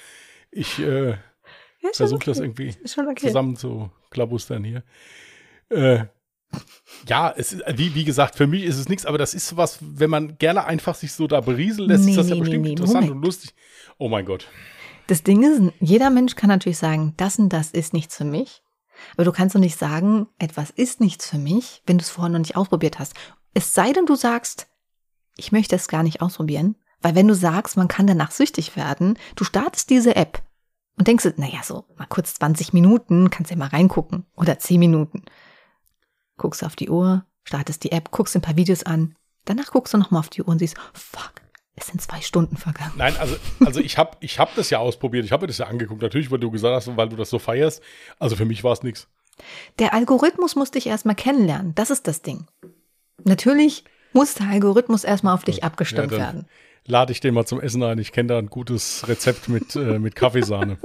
Ich 0.52 0.80
äh, 0.80 1.10
Ja, 1.12 1.18
versuche 1.94 2.26
das 2.26 2.38
okay. 2.40 2.48
irgendwie 2.48 2.76
Ist 2.84 2.96
schon 2.96 3.08
okay. 3.08 3.28
zusammen 3.28 3.56
zu 3.56 3.92
klabustern 4.10 4.64
hier. 4.64 4.84
Äh, 5.70 6.06
ja, 7.08 7.34
es 7.36 7.54
ist, 7.54 7.64
wie, 7.76 7.94
wie 7.96 8.04
gesagt, 8.04 8.36
für 8.36 8.48
mich 8.48 8.64
ist 8.64 8.78
es 8.78 8.90
nichts, 8.90 9.06
aber 9.06 9.18
das 9.18 9.34
ist 9.34 9.48
sowas, 9.48 9.80
wenn 9.82 10.10
man 10.10 10.38
gerne 10.38 10.66
einfach 10.66 10.96
sich 10.96 11.14
so 11.14 11.28
da 11.28 11.42
berieseln 11.42 11.90
lässt, 11.90 12.06
Nee, 12.06 12.12
ist 12.12 12.18
das 12.18 12.30
ja 12.30 12.36
nee, 12.36 12.42
bestimmt 12.42 12.62
nee, 12.64 12.68
nee, 12.70 12.74
interessant 12.74 13.08
Moment. 13.08 13.18
und 13.18 13.26
lustig. 13.26 13.54
Oh 13.98 14.10
mein 14.10 14.26
Gott. 14.26 14.48
Das 15.08 15.24
Ding 15.24 15.44
ist, 15.44 15.74
jeder 15.80 16.10
Mensch 16.10 16.36
kann 16.36 16.50
natürlich 16.50 16.78
sagen, 16.78 17.14
das 17.18 17.40
und 17.40 17.50
das 17.50 17.72
ist 17.72 17.94
nichts 17.94 18.18
für 18.18 18.26
mich. 18.26 18.62
Aber 19.14 19.26
du 19.26 19.32
kannst 19.32 19.56
doch 19.56 19.60
nicht 19.60 19.78
sagen, 19.78 20.28
etwas 20.40 20.72
ist 20.72 21.00
nichts 21.02 21.30
für 21.30 21.38
mich, 21.38 21.84
wenn 21.86 21.98
du 21.98 22.02
es 22.02 22.10
vorher 22.10 22.32
noch 22.32 22.40
nicht 22.40 22.56
ausprobiert 22.56 23.00
hast. 23.00 23.14
Es 23.54 23.74
sei 23.74 23.94
denn, 23.94 24.06
du 24.06 24.16
sagst, 24.16 24.68
ich 25.38 25.52
möchte 25.52 25.76
es 25.76 25.88
gar 25.88 26.04
nicht 26.04 26.22
ausprobieren. 26.22 26.76
Weil 27.02 27.16
wenn 27.16 27.28
du 27.28 27.36
sagst, 27.36 27.78
man 27.78 27.88
kann 27.88 28.08
danach 28.08 28.32
süchtig 28.32 28.76
werden, 28.76 29.20
du 29.36 29.44
startest 29.44 29.90
diese 29.92 30.16
App 30.16 30.42
und 30.98 31.08
denkst, 31.08 31.26
naja, 31.38 31.60
so 31.64 31.86
mal 31.96 32.08
kurz 32.08 32.34
20 32.36 32.74
Minuten, 32.74 33.30
kannst 33.30 33.52
ja 33.52 33.58
mal 33.58 33.68
reingucken. 33.68 34.26
Oder 34.36 34.58
10 34.58 34.80
Minuten. 34.80 35.24
Guckst 36.38 36.64
auf 36.64 36.76
die 36.76 36.90
Uhr, 36.90 37.26
startest 37.44 37.84
die 37.84 37.92
App, 37.92 38.12
guckst 38.12 38.36
ein 38.36 38.42
paar 38.42 38.56
Videos 38.56 38.84
an. 38.84 39.16
Danach 39.46 39.72
guckst 39.72 39.94
du 39.94 39.98
nochmal 39.98 40.20
auf 40.20 40.30
die 40.30 40.42
Uhr 40.42 40.50
und 40.50 40.60
siehst, 40.60 40.78
fuck, 40.94 41.34
es 41.76 41.88
sind 41.88 42.02
zwei 42.02 42.22
Stunden 42.22 42.58
vergangen. 42.58 42.94
Nein, 42.98 43.16
also, 43.18 43.36
also 43.64 43.80
ich 43.80 43.98
habe 43.98 44.18
ich 44.20 44.40
hab 44.40 44.56
das 44.56 44.70
ja 44.70 44.80
ausprobiert. 44.80 45.26
Ich 45.26 45.32
habe 45.32 45.44
mir 45.44 45.48
das 45.48 45.60
ja 45.60 45.68
angeguckt. 45.68 46.02
Natürlich, 46.02 46.32
weil 46.32 46.40
du 46.40 46.50
gesagt 46.52 46.76
hast, 46.76 46.98
weil 46.98 47.10
du 47.10 47.16
das 47.16 47.30
so 47.30 47.40
feierst. 47.40 47.82
Also 48.20 48.36
für 48.36 48.46
mich 48.46 48.64
war 48.64 48.74
es 48.74 48.84
nichts. 48.84 49.08
Der 49.78 49.94
Algorithmus 49.94 50.56
muss 50.56 50.72
dich 50.72 50.88
erstmal 50.88 51.16
kennenlernen. 51.16 51.76
Das 51.76 51.92
ist 51.92 52.08
das 52.08 52.24
Ding. 52.24 52.48
Natürlich 53.24 53.84
muss 54.14 54.34
der 54.34 54.48
Algorithmus 54.48 55.04
erstmal 55.04 55.36
auf 55.36 55.44
dich 55.44 55.64
abgestimmt 55.64 56.12
Ja, 56.12 56.18
werden. 56.18 56.48
Lade 56.86 57.12
ich 57.12 57.20
den 57.20 57.36
mal 57.36 57.46
zum 57.46 57.62
Essen 57.62 57.84
ein. 57.84 58.00
Ich 58.00 58.12
kenne 58.12 58.28
da 58.30 58.40
ein 58.40 58.48
gutes 58.48 59.08
Rezept 59.08 59.48
mit, 59.48 59.76
äh, 59.76 60.00
mit 60.00 60.16
Kaffeesahne. 60.16 60.78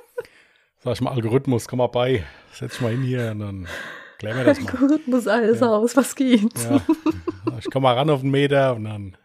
Sag 0.84 0.94
ich 0.94 1.00
mal, 1.00 1.12
Algorithmus, 1.12 1.66
komm 1.68 1.78
mal 1.78 1.86
bei. 1.86 2.24
Setz 2.52 2.80
mal 2.80 2.90
hin 2.90 3.02
hier 3.02 3.30
und 3.30 3.38
dann 3.40 3.68
klären 4.20 4.36
wir 4.38 4.44
das 4.44 4.60
mal. 4.60 4.70
Algorithmus 4.70 5.26
alles 5.26 5.60
Ja. 5.60 5.66
aus, 5.68 5.96
was 5.96 6.14
geht? 6.14 6.52
Ja. 6.64 6.80
Ich 7.58 7.70
komme 7.70 7.84
mal 7.84 7.94
ran 7.94 8.08
auf 8.10 8.20
den 8.20 8.30
Meter 8.30 8.74
und 8.74 8.84
dann 8.84 9.16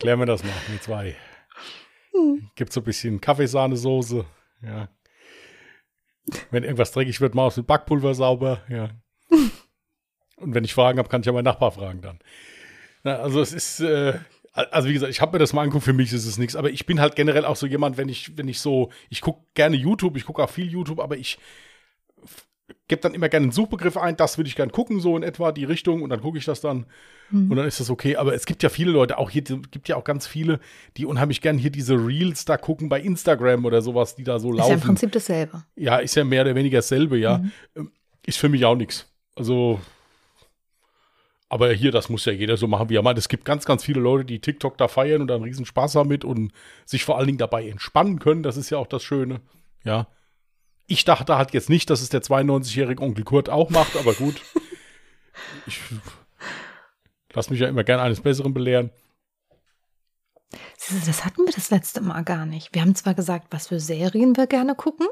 klären 0.00 0.18
wir 0.18 0.26
das 0.26 0.42
mal 0.42 0.52
mit 0.70 0.82
zwei. 0.82 1.14
Gibt 2.56 2.72
so 2.72 2.80
ein 2.80 2.84
bisschen 2.84 3.20
Kaffeesahnesoße. 3.20 4.24
Ja. 4.62 4.88
Wenn 6.50 6.62
irgendwas 6.64 6.92
dreckig 6.92 7.20
wird, 7.20 7.34
mach 7.34 7.50
ich 7.50 7.56
mit 7.58 7.66
Backpulver 7.66 8.14
sauber. 8.14 8.62
Ja. 8.68 8.90
Und 10.36 10.54
wenn 10.54 10.64
ich 10.64 10.74
Fragen 10.74 10.98
habe, 10.98 11.08
kann 11.08 11.20
ich 11.20 11.26
ja 11.26 11.32
meinen 11.32 11.44
Nachbar 11.44 11.72
fragen 11.72 12.00
dann. 12.02 12.18
Na, 13.04 13.16
also 13.16 13.40
es 13.40 13.52
ist, 13.52 13.80
äh, 13.80 14.18
also 14.52 14.88
wie 14.88 14.92
gesagt, 14.92 15.10
ich 15.10 15.20
habe 15.20 15.32
mir 15.32 15.38
das 15.38 15.52
mal 15.52 15.62
angeguckt, 15.62 15.84
für 15.84 15.92
mich 15.92 16.12
ist 16.12 16.26
es 16.26 16.38
nichts. 16.38 16.56
Aber 16.56 16.70
ich 16.70 16.86
bin 16.86 17.00
halt 17.00 17.16
generell 17.16 17.44
auch 17.44 17.56
so 17.56 17.66
jemand, 17.66 17.96
wenn 17.96 18.08
ich, 18.08 18.36
wenn 18.36 18.48
ich 18.48 18.60
so, 18.60 18.90
ich 19.10 19.20
gucke 19.20 19.44
gerne 19.54 19.76
YouTube, 19.76 20.16
ich 20.16 20.24
gucke 20.24 20.42
auch 20.42 20.50
viel 20.50 20.68
YouTube, 20.70 21.00
aber 21.00 21.16
ich 21.16 21.38
gebe 22.92 23.00
dann 23.00 23.14
immer 23.14 23.30
gerne 23.30 23.44
einen 23.44 23.52
Suchbegriff 23.52 23.96
ein, 23.96 24.18
das 24.18 24.36
würde 24.36 24.48
ich 24.48 24.56
gerne 24.56 24.70
gucken, 24.70 25.00
so 25.00 25.16
in 25.16 25.22
etwa 25.22 25.50
die 25.50 25.64
Richtung, 25.64 26.02
und 26.02 26.10
dann 26.10 26.20
gucke 26.20 26.36
ich 26.36 26.44
das 26.44 26.60
dann. 26.60 26.84
Und 27.32 27.56
dann 27.56 27.66
ist 27.66 27.80
das 27.80 27.88
okay. 27.88 28.16
Aber 28.16 28.34
es 28.34 28.44
gibt 28.44 28.62
ja 28.62 28.68
viele 28.68 28.90
Leute, 28.90 29.16
auch 29.16 29.30
hier 29.30 29.40
gibt 29.40 29.88
ja 29.88 29.96
auch 29.96 30.04
ganz 30.04 30.26
viele, 30.26 30.60
die 30.98 31.06
unheimlich 31.06 31.40
gern 31.40 31.56
hier 31.56 31.70
diese 31.70 31.94
Reels 31.94 32.44
da 32.44 32.58
gucken 32.58 32.90
bei 32.90 33.00
Instagram 33.00 33.64
oder 33.64 33.80
sowas, 33.80 34.14
die 34.14 34.24
da 34.24 34.38
so 34.38 34.52
Ist 34.52 34.58
ja 34.58 34.64
im 34.66 34.70
laufen. 34.72 34.86
Prinzip 34.88 35.12
dasselbe. 35.12 35.64
Ja, 35.74 35.96
ist 35.96 36.14
ja 36.14 36.24
mehr 36.24 36.42
oder 36.42 36.54
weniger 36.54 36.78
dasselbe, 36.78 37.16
ja. 37.16 37.42
Ähm, 37.74 37.90
Ist 38.26 38.36
für 38.36 38.50
mich 38.50 38.66
auch 38.66 38.76
nichts. 38.76 39.10
Also, 39.34 39.80
aber 41.48 41.72
hier, 41.72 41.90
das 41.90 42.10
muss 42.10 42.26
ja 42.26 42.32
jeder 42.32 42.58
so 42.58 42.66
machen, 42.66 42.90
wie 42.90 42.96
er 42.96 43.02
meint. 43.02 43.16
Es 43.16 43.30
gibt 43.30 43.46
ganz, 43.46 43.64
ganz 43.64 43.82
viele 43.82 44.00
Leute, 44.00 44.26
die 44.26 44.40
TikTok 44.40 44.76
da 44.76 44.86
feiern 44.86 45.22
und 45.22 45.28
dann 45.28 45.42
riesen 45.42 45.64
Spaß 45.64 45.92
damit 45.94 46.26
und 46.26 46.52
sich 46.84 47.02
vor 47.02 47.16
allen 47.16 47.28
Dingen 47.28 47.38
dabei 47.38 47.66
entspannen 47.66 48.18
können. 48.18 48.42
Das 48.42 48.58
ist 48.58 48.68
ja 48.68 48.76
auch 48.76 48.86
das 48.86 49.02
Schöne, 49.02 49.40
ja. 49.84 50.06
Ich 50.92 51.04
dachte 51.06 51.38
halt 51.38 51.54
jetzt 51.54 51.70
nicht, 51.70 51.88
dass 51.88 52.02
es 52.02 52.10
der 52.10 52.20
92-jährige 52.22 53.02
Onkel 53.02 53.24
Kurt 53.24 53.48
auch 53.48 53.70
macht, 53.70 53.96
aber 53.96 54.12
gut. 54.12 54.42
Ich 55.66 55.80
lass 57.36 57.48
mich 57.48 57.60
ja 57.60 57.68
immer 57.68 57.82
gern 57.84 57.98
eines 58.00 58.20
Besseren 58.20 58.52
belehren. 58.52 58.90
Das 61.06 61.24
hatten 61.24 61.46
wir 61.46 61.52
das 61.54 61.70
letzte 61.70 62.02
Mal 62.02 62.22
gar 62.24 62.44
nicht. 62.44 62.74
Wir 62.74 62.82
haben 62.82 62.94
zwar 62.94 63.14
gesagt, 63.14 63.46
was 63.50 63.68
für 63.68 63.80
Serien 63.80 64.36
wir 64.36 64.46
gerne 64.46 64.74
gucken 64.74 65.06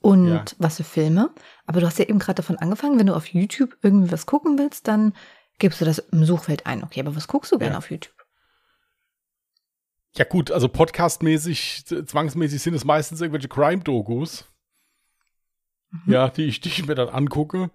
und 0.00 0.28
Ja. 0.28 0.44
was 0.58 0.76
für 0.76 0.84
Filme, 0.84 1.30
aber 1.64 1.80
du 1.80 1.86
hast 1.86 1.98
ja 1.98 2.04
eben 2.04 2.18
gerade 2.18 2.34
davon 2.36 2.58
angefangen, 2.58 2.98
wenn 2.98 3.06
du 3.06 3.14
auf 3.16 3.28
YouTube 3.28 3.78
irgendwie 3.80 4.12
was 4.12 4.26
gucken 4.26 4.58
willst, 4.58 4.86
dann 4.88 5.14
gibst 5.58 5.80
du 5.80 5.86
das 5.86 6.00
im 6.00 6.26
Suchfeld 6.26 6.66
ein. 6.66 6.84
Okay, 6.84 7.00
aber 7.00 7.16
was 7.16 7.28
guckst 7.28 7.50
du 7.52 7.58
gerne 7.58 7.72
Ja. 7.74 7.78
auf 7.78 7.90
YouTube? 7.90 8.12
Ja 10.16 10.24
gut, 10.24 10.50
also 10.50 10.68
podcastmäßig, 10.68 11.86
zwangsmäßig 11.86 12.60
sind 12.62 12.74
es 12.74 12.84
meistens 12.84 13.22
irgendwelche 13.22 13.48
Crime-Dokus. 13.48 14.44
Ja, 16.06 16.28
die 16.28 16.44
ich, 16.44 16.60
die 16.60 16.68
ich 16.68 16.86
mir 16.86 16.94
dann 16.94 17.08
angucke. 17.08 17.70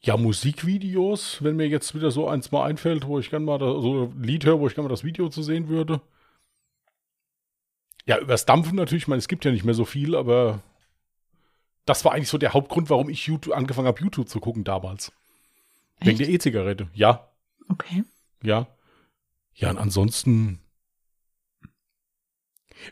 Ja, 0.00 0.16
Musikvideos, 0.16 1.42
wenn 1.44 1.56
mir 1.56 1.68
jetzt 1.68 1.94
wieder 1.94 2.10
so 2.10 2.28
eins 2.28 2.50
mal 2.50 2.64
einfällt, 2.64 3.06
wo 3.06 3.18
ich 3.20 3.30
gerne 3.30 3.44
mal 3.46 3.58
so 3.60 4.10
ein 4.12 4.22
Lied 4.22 4.44
höre, 4.44 4.58
wo 4.58 4.66
ich 4.66 4.74
gerne 4.74 4.88
mal 4.88 4.92
das 4.92 5.04
Video 5.04 5.28
zu 5.28 5.42
sehen 5.42 5.68
würde. 5.68 6.00
Ja, 8.04 8.18
übers 8.18 8.44
Dampfen 8.44 8.74
natürlich, 8.74 9.04
ich 9.04 9.08
meine, 9.08 9.20
es 9.20 9.28
gibt 9.28 9.44
ja 9.44 9.52
nicht 9.52 9.64
mehr 9.64 9.74
so 9.74 9.84
viel, 9.84 10.16
aber 10.16 10.60
das 11.86 12.04
war 12.04 12.12
eigentlich 12.12 12.28
so 12.28 12.38
der 12.38 12.52
Hauptgrund, 12.52 12.90
warum 12.90 13.08
ich 13.08 13.26
YouTube, 13.26 13.54
angefangen 13.54 13.86
habe, 13.86 14.00
YouTube 14.00 14.28
zu 14.28 14.40
gucken 14.40 14.64
damals. 14.64 15.12
Wegen 16.00 16.10
Echt? 16.10 16.20
der 16.20 16.28
E-Zigarette. 16.28 16.88
Ja, 16.94 17.28
Okay. 17.68 18.04
ja. 18.42 18.66
Ja, 19.54 19.70
und 19.70 19.78
ansonsten. 19.78 20.58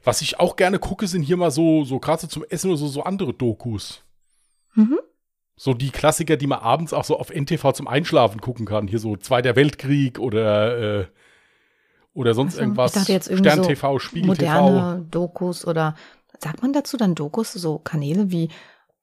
Was 0.05 0.23
ich 0.23 0.39
auch 0.39 0.55
gerne 0.57 0.79
gucke, 0.79 1.09
sind 1.09 1.23
hier 1.23 1.37
mal 1.37 1.51
so, 1.51 1.85
so 1.85 1.99
gerade 1.99 2.21
so 2.23 2.29
zum 2.29 2.45
Essen 2.45 2.69
oder 2.71 2.79
so, 2.79 2.87
so 2.87 3.03
andere 3.03 3.35
Dokus. 3.35 4.05
Mhm. 4.75 4.99
So 5.57 5.75
die 5.75 5.91
Klassiker, 5.91 6.37
die 6.37 6.47
man 6.47 6.61
abends 6.61 6.93
auch 6.95 7.05
so 7.05 7.19
auf 7.19 7.31
NTV 7.31 7.73
zum 7.73 7.87
Einschlafen 7.87 8.41
gucken 8.41 8.65
kann. 8.67 8.89
Hier 8.89 8.99
so 8.99 9.17
Zweiter 9.17 9.57
Weltkrieg 9.57 10.19
oder, 10.19 11.01
äh, 11.01 11.07
oder 12.15 12.35
sonst 12.35 12.55
Ach 12.55 12.57
so, 12.57 12.63
irgendwas. 12.63 12.93
ich 12.95 13.01
dachte 13.01 13.13
jetzt 13.13 13.29
irgendwie 13.29 13.51
Stern 13.51 13.63
so 13.65 13.69
TV, 13.69 13.99
Spiegel 13.99 14.37
TV. 14.37 14.63
Moderne 14.63 15.07
Dokus 15.11 15.67
oder 15.67 15.95
sagt 16.39 16.63
man 16.63 16.73
dazu 16.73 16.97
dann 16.97 17.15
Dokus, 17.15 17.53
so 17.53 17.79
Kanäle 17.79 18.31
wie 18.31 18.49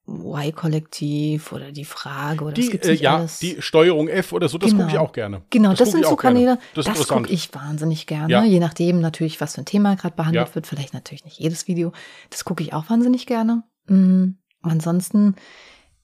Y-Kollektiv 0.10 1.52
oder 1.52 1.72
die 1.72 1.86
Frage 1.86 2.44
oder 2.46 2.54
das 2.54 2.66
Die, 2.70 2.78
äh, 2.78 2.94
ja, 2.94 3.18
alles. 3.18 3.40
die 3.40 3.62
Steuerung 3.62 4.08
F 4.08 4.32
oder 4.34 4.48
so, 4.50 4.58
das 4.58 4.72
Genau. 4.72 4.84
gucke 4.84 4.94
ich 4.96 5.00
auch 5.00 5.12
gerne. 5.12 5.42
Genau, 5.50 5.72
das, 5.72 5.80
guck 5.80 5.88
sind 5.92 6.06
so. 6.06 6.16
Kanäle, 6.16 6.60
Das 6.76 6.86
das, 6.86 7.08
gucke 7.08 7.30
ich 7.32 7.54
wahnsinnig 7.54 8.08
gerne. 8.08 8.32
Ja. 8.32 8.44
Je 8.44 8.60
nachdem 8.60 9.00
natürlich, 9.02 9.40
was 9.42 9.56
für 9.56 9.62
ein 9.62 9.66
Thema 9.66 9.96
gerade 9.96 10.16
behandelt 10.16 10.48
Ja. 10.50 10.56
wird. 10.56 10.68
Vielleicht 10.68 10.94
natürlich 10.94 11.26
nicht 11.26 11.40
jedes 11.40 11.68
Video. 11.68 11.92
Das 12.30 12.46
gucke 12.46 12.64
ich 12.64 12.74
auch 12.74 12.90
wahnsinnig 12.90 13.26
gerne. 13.26 13.64
Mm, 13.88 14.32
ansonsten 14.62 15.36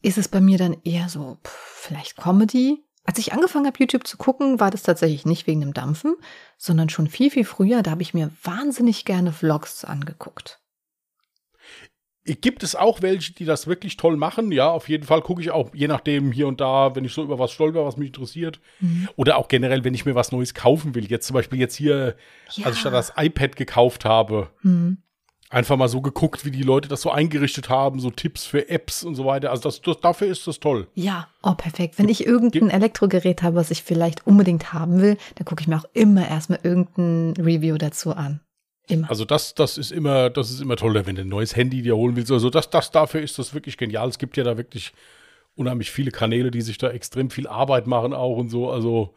ist 0.02 0.18
es 0.18 0.28
bei 0.28 0.42
mir 0.42 0.58
dann 0.58 0.76
eher 0.84 1.10
so, 1.10 1.38
pff, 1.46 1.52
vielleicht 1.88 2.18
Comedy. 2.18 2.84
Als 3.06 3.18
ich 3.18 3.34
angefangen 3.34 3.66
habe, 3.66 3.78
YouTube 3.80 4.08
zu 4.08 4.18
gucken, 4.18 4.60
war 4.62 4.72
das 4.72 4.84
tatsächlich 4.84 5.26
nicht 5.26 5.46
wegen 5.46 5.60
dem 5.62 5.74
Dampfen, 5.74 6.16
sondern 6.58 6.88
schon 6.89 7.08
viel, 7.10 7.30
viel 7.30 7.44
früher. 7.46 7.84
Da 7.84 7.92
habe 7.92 8.02
ich 8.02 8.13
mir 8.13 8.32
wahnsinnig 8.44 9.04
gerne 9.06 9.34
Vlogs 9.34 9.84
angeguckt. 9.84 10.60
Gibt 12.26 12.63
es 12.63 12.74
auch 12.78 13.02
welche, 13.02 13.34
die 13.34 13.44
das 13.44 13.68
wirklich 13.68 13.98
toll 13.98 14.16
machen? 14.16 14.54
Ja, 14.54 14.70
auf 14.70 14.88
jeden 14.88 15.04
Fall 15.04 15.22
gucke 15.22 15.42
ich 15.42 15.52
auch, 15.52 15.76
je 15.76 15.89
nachdem 15.89 16.32
hier 16.32 16.48
und 16.48 16.62
da, 16.62 16.96
wenn 16.96 17.04
ich 17.04 17.12
so 17.13 17.22
über 17.22 17.38
was 17.38 17.52
stolper, 17.52 17.84
was 17.86 17.98
mich 17.98 18.08
interessiert. 18.08 18.62
Mhm. 18.80 19.10
Oder 19.18 19.36
auch 19.36 19.50
generell, 19.50 19.84
wenn 19.84 19.94
ich 19.94 20.06
mir 20.06 20.16
was 20.16 20.32
Neues 20.32 20.54
kaufen 20.54 20.96
will. 20.96 21.06
Jetzt 21.06 21.28
zum 21.28 21.34
Beispiel 21.34 21.60
jetzt 21.60 21.76
hier, 21.76 22.16
Ja. 22.54 22.66
als 22.68 22.78
ich 22.78 22.84
da 22.84 22.89
das 22.92 23.12
iPad 23.18 23.58
gekauft 23.58 24.06
habe, 24.06 24.50
Hm. 24.62 25.00
Einfach 25.54 25.78
mal 25.78 25.88
so 25.88 26.02
geguckt, 26.02 26.46
wie 26.46 26.52
die 26.52 26.63
Leute 26.63 26.89
das 26.89 27.02
so 27.02 27.12
eingerichtet 27.12 27.70
haben, 27.70 28.00
so 28.00 28.10
Tipps 28.10 28.46
für 28.46 28.70
Apps 28.70 29.04
und 29.04 29.16
so 29.16 29.26
weiter. 29.26 29.52
Also 29.52 29.63
das, 29.63 29.82
das, 29.82 30.00
dafür 30.00 30.28
ist 30.28 30.48
das 30.48 30.60
toll. 30.60 30.88
Ja, 30.96 31.28
oh 31.44 31.54
perfekt. 31.54 32.00
Wenn 32.00 32.10
ich 32.10 32.26
irgendein 32.26 32.70
Elektrogerät 32.70 33.44
habe, 33.44 33.56
was 33.56 33.70
ich 33.70 33.84
vielleicht 33.84 34.26
unbedingt 34.26 34.74
haben 34.74 35.00
will, 35.00 35.18
dann 35.36 35.46
gucke 35.46 35.62
ich 35.62 35.68
mir 35.68 35.78
auch 35.78 35.86
immer 35.94 36.28
erstmal 36.28 36.60
irgendein 36.63 37.34
Review 37.44 37.78
dazu 37.78 38.13
an. 38.13 38.39
Immer. 38.88 39.10
Also 39.10 39.26
das, 39.26 39.54
das 39.54 39.78
ist 39.78 39.92
immer, 39.92 40.30
das 40.30 40.50
ist 40.50 40.60
immer 40.60 40.76
toll, 40.76 41.00
wenn 41.06 41.16
du 41.16 41.22
ein 41.22 41.30
neues 41.30 41.56
Handy 41.56 41.84
dir 41.84 41.96
holen 41.96 42.16
willst. 42.16 42.32
Also 42.32 42.50
das, 42.50 42.70
das 42.70 42.92
dafür 42.92 43.22
ist 43.22 43.38
das 43.38 43.54
wirklich 43.54 43.78
genial. 43.78 44.10
Es 44.10 44.18
gibt 44.18 44.36
ja 44.36 44.44
da 44.44 44.58
wirklich 44.58 44.92
unheimlich 45.56 45.92
viele 45.92 46.12
Kanäle, 46.12 46.50
die 46.50 46.62
sich 46.62 46.80
da 46.80 46.89
extrem 46.89 47.30
viel 47.30 47.48
Arbeit 47.48 47.86
machen 47.86 48.13
auch 48.13 48.38
und 48.38 48.50
so. 48.50 48.72
Also 48.72 49.13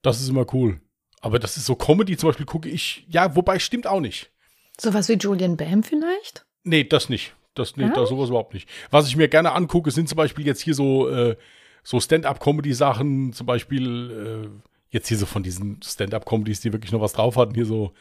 das 0.00 0.20
ist 0.20 0.28
immer 0.28 0.46
cool. 0.54 0.80
Aber 1.20 1.40
das 1.40 1.56
ist 1.56 1.66
so 1.66 1.74
Comedy 1.74 2.16
zum 2.16 2.30
Beispiel 2.30 2.46
gucke 2.46 2.68
ich, 2.68 3.04
ja, 3.08 3.34
wobei 3.36 3.58
stimmt 3.58 3.86
auch 3.86 4.00
nicht. 4.00 4.32
Sowas 4.80 5.08
wie 5.08 5.14
Julian 5.14 5.56
Bam 5.56 5.82
vielleicht? 5.82 6.44
Nee, 6.64 6.84
das 6.84 7.08
nicht. 7.08 7.34
Das, 7.54 7.76
nee, 7.76 7.84
Ja? 7.84 7.90
das 7.90 8.08
sowas 8.08 8.30
überhaupt 8.30 8.54
nicht. 8.54 8.68
Was 8.90 9.06
ich 9.08 9.16
mir 9.16 9.28
gerne 9.28 9.52
angucke, 9.52 9.90
sind 9.90 10.08
zum 10.08 10.16
Beispiel 10.16 10.46
jetzt 10.46 10.60
hier 10.62 10.74
so, 10.74 11.08
äh, 11.08 11.36
so 11.82 12.00
Stand-up-Comedy-Sachen, 12.00 13.32
zum 13.32 13.46
Beispiel 13.46 14.50
äh, 14.54 14.70
jetzt 14.90 15.08
hier 15.08 15.18
so 15.18 15.26
von 15.26 15.42
diesen 15.42 15.80
Stand-up-Comedies, 15.82 16.60
die 16.60 16.72
wirklich 16.72 16.92
noch 16.92 17.00
was 17.00 17.12
drauf 17.12 17.36
hatten, 17.36 17.54
hier 17.54 17.66
so 17.66 17.92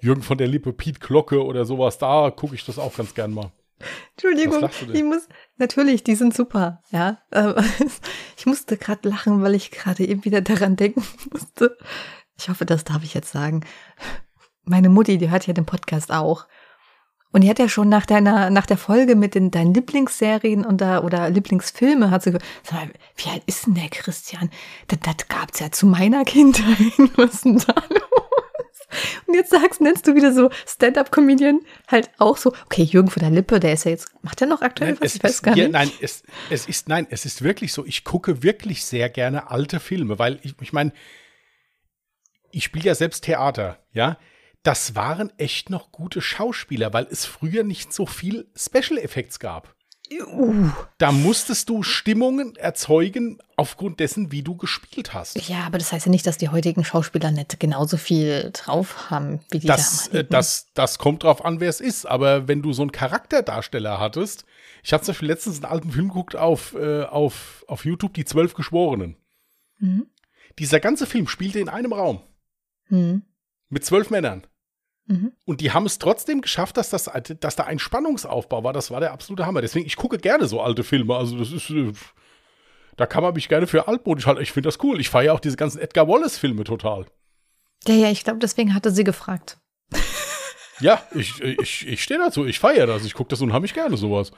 Jürgen 0.00 0.22
von 0.22 0.36
der 0.36 0.48
Lippe, 0.48 0.72
Piet 0.72 1.00
Glocke 1.00 1.42
oder 1.44 1.64
sowas, 1.64 1.98
da 1.98 2.30
gucke 2.30 2.54
ich 2.54 2.64
das 2.66 2.78
auch 2.78 2.94
ganz 2.96 3.14
gern 3.14 3.32
mal. 3.32 3.52
Entschuldigung, 4.12 4.68
ich 4.92 5.02
muss, 5.02 5.28
natürlich, 5.56 6.04
die 6.04 6.14
sind 6.14 6.34
super, 6.34 6.82
ja. 6.90 7.18
Ich 8.36 8.46
musste 8.46 8.76
gerade 8.76 9.08
lachen, 9.08 9.42
weil 9.42 9.54
ich 9.54 9.70
gerade 9.70 10.04
eben 10.06 10.24
wieder 10.24 10.40
daran 10.40 10.76
denken 10.76 11.04
musste. 11.32 11.76
Ich 12.38 12.48
hoffe, 12.48 12.66
das 12.66 12.84
darf 12.84 13.04
ich 13.04 13.14
jetzt 13.14 13.30
sagen. 13.30 13.64
Meine 14.64 14.88
Mutti, 14.88 15.18
die 15.18 15.30
hört 15.30 15.46
ja 15.46 15.52
den 15.52 15.66
Podcast 15.66 16.12
auch. 16.12 16.46
Und 17.32 17.40
die 17.40 17.50
hat 17.50 17.58
ja 17.58 17.68
schon 17.68 17.88
nach 17.88 18.04
deiner, 18.04 18.50
nach 18.50 18.66
der 18.66 18.76
Folge 18.76 19.16
mit 19.16 19.34
den, 19.34 19.50
deinen 19.50 19.72
Lieblingsserien 19.72 20.66
und 20.66 20.82
da, 20.82 21.02
oder 21.02 21.30
Lieblingsfilme 21.30 22.10
hat 22.10 22.22
sie 22.22 22.30
gesagt, 22.32 22.46
sag 22.62 22.74
mal, 22.74 22.90
wie 23.16 23.30
alt 23.30 23.42
ist 23.46 23.66
denn 23.66 23.74
der 23.74 23.88
Christian? 23.88 24.50
Das, 24.88 24.98
das 25.00 25.28
gab's 25.28 25.58
ja 25.58 25.72
zu 25.72 25.86
meiner 25.86 26.24
Kindheit. 26.26 26.76
Was 27.16 27.34
ist 27.34 27.44
denn 27.46 27.58
da 27.58 27.74
los? 27.88 28.02
Und 29.26 29.34
jetzt 29.34 29.50
sagst, 29.50 29.80
nennst 29.80 30.06
du 30.06 30.14
wieder 30.14 30.34
so 30.34 30.50
Stand-up-Comedian 30.66 31.60
halt 31.88 32.10
auch 32.18 32.36
so, 32.36 32.52
okay, 32.66 32.82
Jürgen 32.82 33.08
von 33.08 33.22
der 33.22 33.30
Lippe, 33.30 33.58
der 33.58 33.72
ist 33.72 33.84
ja 33.84 33.92
jetzt, 33.92 34.12
macht 34.22 34.42
er 34.42 34.46
noch 34.46 34.60
aktuell 34.60 34.92
nein, 34.92 34.98
was? 35.00 35.14
Ich 35.14 35.24
weiß 35.24 35.42
gar 35.42 35.54
nicht. 35.54 35.70
Nein, 35.70 35.90
es, 36.02 36.22
es 36.50 36.66
ist, 36.66 36.90
nein, 36.90 37.06
es 37.08 37.24
ist 37.24 37.40
wirklich 37.40 37.72
so, 37.72 37.86
ich 37.86 38.04
gucke 38.04 38.42
wirklich 38.42 38.84
sehr 38.84 39.08
gerne 39.08 39.50
alte 39.50 39.80
Filme, 39.80 40.18
weil 40.18 40.38
ich, 40.42 40.54
ich 40.60 40.74
meine, 40.74 40.92
ich 42.50 42.64
spiele 42.64 42.84
ja 42.84 42.94
selbst 42.94 43.24
Theater, 43.24 43.78
ja 43.94 44.18
das 44.62 44.94
waren 44.94 45.32
echt 45.38 45.70
noch 45.70 45.92
gute 45.92 46.20
Schauspieler, 46.20 46.92
weil 46.92 47.06
es 47.10 47.24
früher 47.24 47.64
nicht 47.64 47.92
so 47.92 48.06
viel 48.06 48.48
Special 48.56 48.98
Effects 48.98 49.38
gab. 49.38 49.74
Uh. 50.20 50.70
Da 50.98 51.10
musstest 51.10 51.68
du 51.70 51.82
Stimmungen 51.82 52.54
erzeugen 52.56 53.38
aufgrund 53.56 53.98
dessen, 53.98 54.30
wie 54.30 54.42
du 54.42 54.56
gespielt 54.56 55.14
hast. 55.14 55.48
Ja, 55.48 55.60
aber 55.64 55.78
das 55.78 55.92
heißt 55.92 56.06
ja 56.06 56.10
nicht, 56.10 56.26
dass 56.26 56.36
die 56.36 56.50
heutigen 56.50 56.84
Schauspieler 56.84 57.30
nicht 57.30 57.58
genauso 57.58 57.96
viel 57.96 58.50
drauf 58.52 59.10
haben 59.10 59.40
wie 59.50 59.60
die 59.60 59.66
das, 59.66 60.08
äh, 60.08 60.24
das, 60.24 60.66
das 60.74 60.98
kommt 60.98 61.22
drauf 61.22 61.44
an, 61.44 61.60
wer 61.60 61.70
es 61.70 61.80
ist. 61.80 62.04
Aber 62.04 62.46
wenn 62.46 62.62
du 62.62 62.72
so 62.72 62.82
einen 62.82 62.92
Charakterdarsteller 62.92 63.98
hattest, 63.98 64.44
ich 64.82 64.92
habe 64.92 65.02
zum 65.02 65.12
Beispiel 65.12 65.28
letztens 65.28 65.62
einen 65.62 65.72
alten 65.72 65.92
Film 65.92 66.08
geguckt 66.08 66.36
auf, 66.36 66.74
äh, 66.74 67.04
auf, 67.04 67.64
auf 67.68 67.84
YouTube, 67.84 68.14
Die 68.14 68.24
Zwölf 68.24 68.54
Geschworenen. 68.54 69.16
Mhm. 69.78 70.08
Dieser 70.58 70.80
ganze 70.80 71.06
Film 71.06 71.26
spielte 71.26 71.60
in 71.60 71.70
einem 71.70 71.92
Raum. 71.92 72.20
Mhm. 72.88 73.22
Mit 73.70 73.86
zwölf 73.86 74.10
Männern. 74.10 74.46
Mhm. 75.06 75.32
Und 75.44 75.60
die 75.60 75.72
haben 75.72 75.86
es 75.86 75.98
trotzdem 75.98 76.40
geschafft, 76.40 76.76
dass, 76.76 76.90
das, 76.90 77.10
dass 77.40 77.56
da 77.56 77.64
ein 77.64 77.78
Spannungsaufbau 77.78 78.64
war. 78.64 78.72
Das 78.72 78.90
war 78.90 79.00
der 79.00 79.12
absolute 79.12 79.46
Hammer. 79.46 79.60
Deswegen, 79.60 79.86
ich 79.86 79.96
gucke 79.96 80.18
gerne 80.18 80.46
so 80.46 80.60
alte 80.60 80.84
Filme. 80.84 81.16
Also, 81.16 81.38
das 81.38 81.52
ist. 81.52 81.70
Äh, 81.70 81.92
da 82.96 83.06
kann 83.06 83.22
man 83.22 83.34
mich 83.34 83.48
gerne 83.48 83.66
für 83.66 83.88
altmodisch 83.88 84.26
halten. 84.26 84.42
Ich 84.42 84.52
finde 84.52 84.68
das 84.68 84.78
cool. 84.82 85.00
Ich 85.00 85.08
feiere 85.08 85.32
auch 85.32 85.40
diese 85.40 85.56
ganzen 85.56 85.80
Edgar 85.80 86.08
Wallace-Filme 86.08 86.64
total. 86.64 87.06
Ja, 87.86 87.94
ja, 87.94 88.10
ich 88.10 88.22
glaube, 88.22 88.38
deswegen 88.38 88.74
hatte 88.74 88.90
sie 88.90 89.02
gefragt. 89.02 89.58
ja, 90.80 91.02
ich, 91.14 91.40
ich, 91.40 91.88
ich 91.88 92.02
stehe 92.02 92.20
dazu. 92.20 92.44
Ich 92.44 92.58
feiere 92.58 92.86
das. 92.86 93.04
Ich 93.04 93.14
gucke 93.14 93.30
das 93.30 93.40
unheimlich 93.40 93.74
gerne, 93.74 93.96
sowas. 93.96 94.30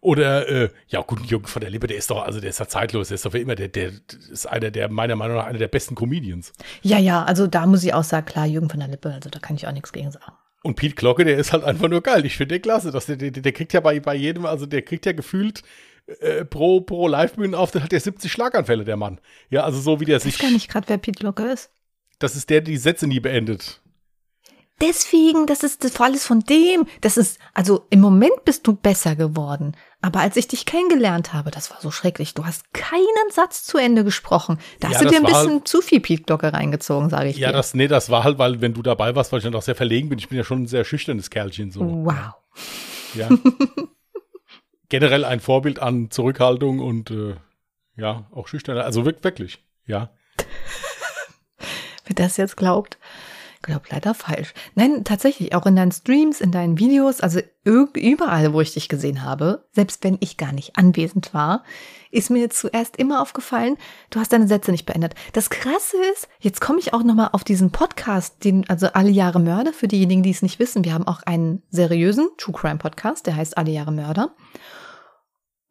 Oder, 0.00 0.48
äh, 0.48 0.70
ja, 0.88 1.00
gut, 1.02 1.24
Jürgen 1.26 1.46
von 1.46 1.60
der 1.60 1.70
Lippe, 1.70 1.86
der 1.86 1.96
ist 1.96 2.10
doch, 2.10 2.22
also 2.22 2.40
der 2.40 2.50
ist 2.50 2.60
ja 2.60 2.68
zeitlos, 2.68 3.08
der 3.08 3.16
ist 3.16 3.24
doch 3.24 3.32
wie 3.32 3.40
immer, 3.40 3.54
der, 3.54 3.68
der 3.68 3.92
ist 4.30 4.46
einer 4.46 4.70
der, 4.70 4.88
meiner 4.90 5.16
Meinung 5.16 5.36
nach, 5.36 5.46
einer 5.46 5.58
der 5.58 5.68
besten 5.68 5.94
Comedians. 5.94 6.52
Ja, 6.82 6.98
ja, 6.98 7.24
also 7.24 7.46
da 7.46 7.66
muss 7.66 7.84
ich 7.84 7.94
auch 7.94 8.04
sagen, 8.04 8.26
klar, 8.26 8.46
Jürgen 8.46 8.68
von 8.68 8.80
der 8.80 8.88
Lippe, 8.88 9.12
also 9.12 9.30
da 9.30 9.38
kann 9.38 9.56
ich 9.56 9.66
auch 9.66 9.72
nichts 9.72 9.92
gegen 9.92 10.10
sagen. 10.10 10.32
Und 10.62 10.76
Pete 10.76 10.94
Glocke, 10.94 11.24
der 11.24 11.36
ist 11.36 11.52
halt 11.52 11.62
einfach 11.62 11.88
nur 11.88 12.02
geil. 12.02 12.24
Ich 12.24 12.38
finde 12.38 12.54
den 12.54 12.62
klasse. 12.62 12.90
Dass 12.90 13.04
der, 13.04 13.16
der, 13.16 13.30
der 13.30 13.52
kriegt 13.52 13.74
ja 13.74 13.80
bei, 13.80 14.00
bei 14.00 14.14
jedem, 14.14 14.46
also 14.46 14.64
der 14.64 14.80
kriegt 14.80 15.04
ja 15.04 15.12
gefühlt 15.12 15.62
äh, 16.20 16.46
pro, 16.46 16.80
pro 16.80 17.06
Live-Bühnen 17.06 17.54
auf, 17.54 17.70
der 17.70 17.82
hat 17.82 17.92
der 17.92 18.00
70 18.00 18.32
Schlaganfälle, 18.32 18.84
der 18.84 18.96
Mann. 18.96 19.20
Ja, 19.50 19.64
also 19.64 19.78
so 19.78 20.00
wie 20.00 20.06
der 20.06 20.20
sich. 20.20 20.34
Ich 20.34 20.40
weiß 20.40 20.46
gar 20.48 20.52
nicht 20.52 20.70
gerade, 20.70 20.88
wer 20.88 20.96
Pete 20.96 21.20
Glocke 21.20 21.44
ist. 21.44 21.70
Das 22.18 22.34
ist 22.34 22.48
der, 22.48 22.62
der 22.62 22.72
die 22.72 22.78
Sätze 22.78 23.06
nie 23.06 23.20
beendet. 23.20 23.82
Deswegen, 24.80 25.46
das 25.46 25.62
ist 25.62 25.84
das 25.84 26.00
alles 26.00 26.26
von 26.26 26.40
dem. 26.40 26.86
Das 27.00 27.16
ist, 27.16 27.38
also 27.52 27.86
im 27.90 28.00
Moment 28.00 28.44
bist 28.44 28.66
du 28.66 28.74
besser 28.74 29.14
geworden. 29.14 29.76
Aber 30.00 30.20
als 30.20 30.36
ich 30.36 30.48
dich 30.48 30.66
kennengelernt 30.66 31.32
habe, 31.32 31.50
das 31.50 31.70
war 31.70 31.80
so 31.80 31.90
schrecklich. 31.90 32.34
Du 32.34 32.44
hast 32.44 32.72
keinen 32.74 33.30
Satz 33.30 33.64
zu 33.64 33.78
Ende 33.78 34.04
gesprochen. 34.04 34.58
Da 34.80 34.88
ja, 34.88 34.94
hast 34.94 35.04
du 35.04 35.08
dir 35.08 35.18
ein 35.18 35.24
bisschen 35.24 35.52
halt, 35.52 35.68
zu 35.68 35.80
viel 35.80 36.00
Piepglocke 36.00 36.52
reingezogen, 36.52 37.08
sage 37.08 37.28
ich 37.28 37.36
ja, 37.36 37.48
dir. 37.48 37.52
Ja, 37.52 37.56
das, 37.56 37.74
nee, 37.74 37.86
das 37.86 38.10
war 38.10 38.24
halt, 38.24 38.38
weil 38.38 38.60
wenn 38.60 38.74
du 38.74 38.82
dabei 38.82 39.14
warst, 39.14 39.32
weil 39.32 39.38
ich 39.38 39.44
dann 39.44 39.54
auch 39.54 39.62
sehr 39.62 39.76
verlegen 39.76 40.08
bin. 40.08 40.18
Ich 40.18 40.28
bin 40.28 40.36
ja 40.36 40.44
schon 40.44 40.62
ein 40.62 40.66
sehr 40.66 40.84
schüchternes 40.84 41.30
Kerlchen 41.30 41.70
so. 41.70 41.80
Wow. 41.80 42.34
Ja. 43.14 43.28
Generell 44.88 45.24
ein 45.24 45.40
Vorbild 45.40 45.78
an 45.78 46.10
Zurückhaltung 46.10 46.80
und 46.80 47.10
äh, 47.10 47.36
ja, 47.96 48.28
auch 48.32 48.48
schüchtern. 48.48 48.76
Also 48.78 49.06
wirklich, 49.06 49.64
ja. 49.86 50.10
Wer 52.06 52.16
das 52.16 52.36
jetzt 52.36 52.56
glaubt 52.56 52.98
glaube 53.64 53.86
leider 53.90 54.14
falsch. 54.14 54.54
Nein, 54.74 55.04
tatsächlich, 55.04 55.54
auch 55.54 55.66
in 55.66 55.76
deinen 55.76 55.92
Streams, 55.92 56.40
in 56.40 56.52
deinen 56.52 56.78
Videos, 56.78 57.20
also 57.20 57.40
überall, 57.64 58.52
wo 58.52 58.60
ich 58.60 58.74
dich 58.74 58.88
gesehen 58.88 59.22
habe, 59.22 59.66
selbst 59.72 60.04
wenn 60.04 60.18
ich 60.20 60.36
gar 60.36 60.52
nicht 60.52 60.76
anwesend 60.76 61.34
war, 61.34 61.64
ist 62.10 62.30
mir 62.30 62.50
zuerst 62.50 62.96
immer 62.96 63.20
aufgefallen, 63.20 63.76
du 64.10 64.20
hast 64.20 64.32
deine 64.32 64.46
Sätze 64.46 64.70
nicht 64.70 64.86
beendet. 64.86 65.14
Das 65.32 65.50
Krasse 65.50 65.96
ist, 66.12 66.28
jetzt 66.38 66.60
komme 66.60 66.78
ich 66.78 66.92
auch 66.92 67.02
nochmal 67.02 67.30
auf 67.32 67.42
diesen 67.42 67.72
Podcast, 67.72 68.44
den, 68.44 68.68
also 68.68 68.88
Alle 68.88 69.10
Jahre 69.10 69.40
Mörder, 69.40 69.72
für 69.72 69.88
diejenigen, 69.88 70.22
die 70.22 70.30
es 70.30 70.42
nicht 70.42 70.58
wissen. 70.58 70.84
Wir 70.84 70.94
haben 70.94 71.08
auch 71.08 71.22
einen 71.24 71.62
seriösen 71.70 72.28
True 72.36 72.54
Crime 72.54 72.78
Podcast, 72.78 73.26
der 73.26 73.36
heißt 73.36 73.56
Alle 73.58 73.70
Jahre 73.70 73.92
Mörder. 73.92 74.34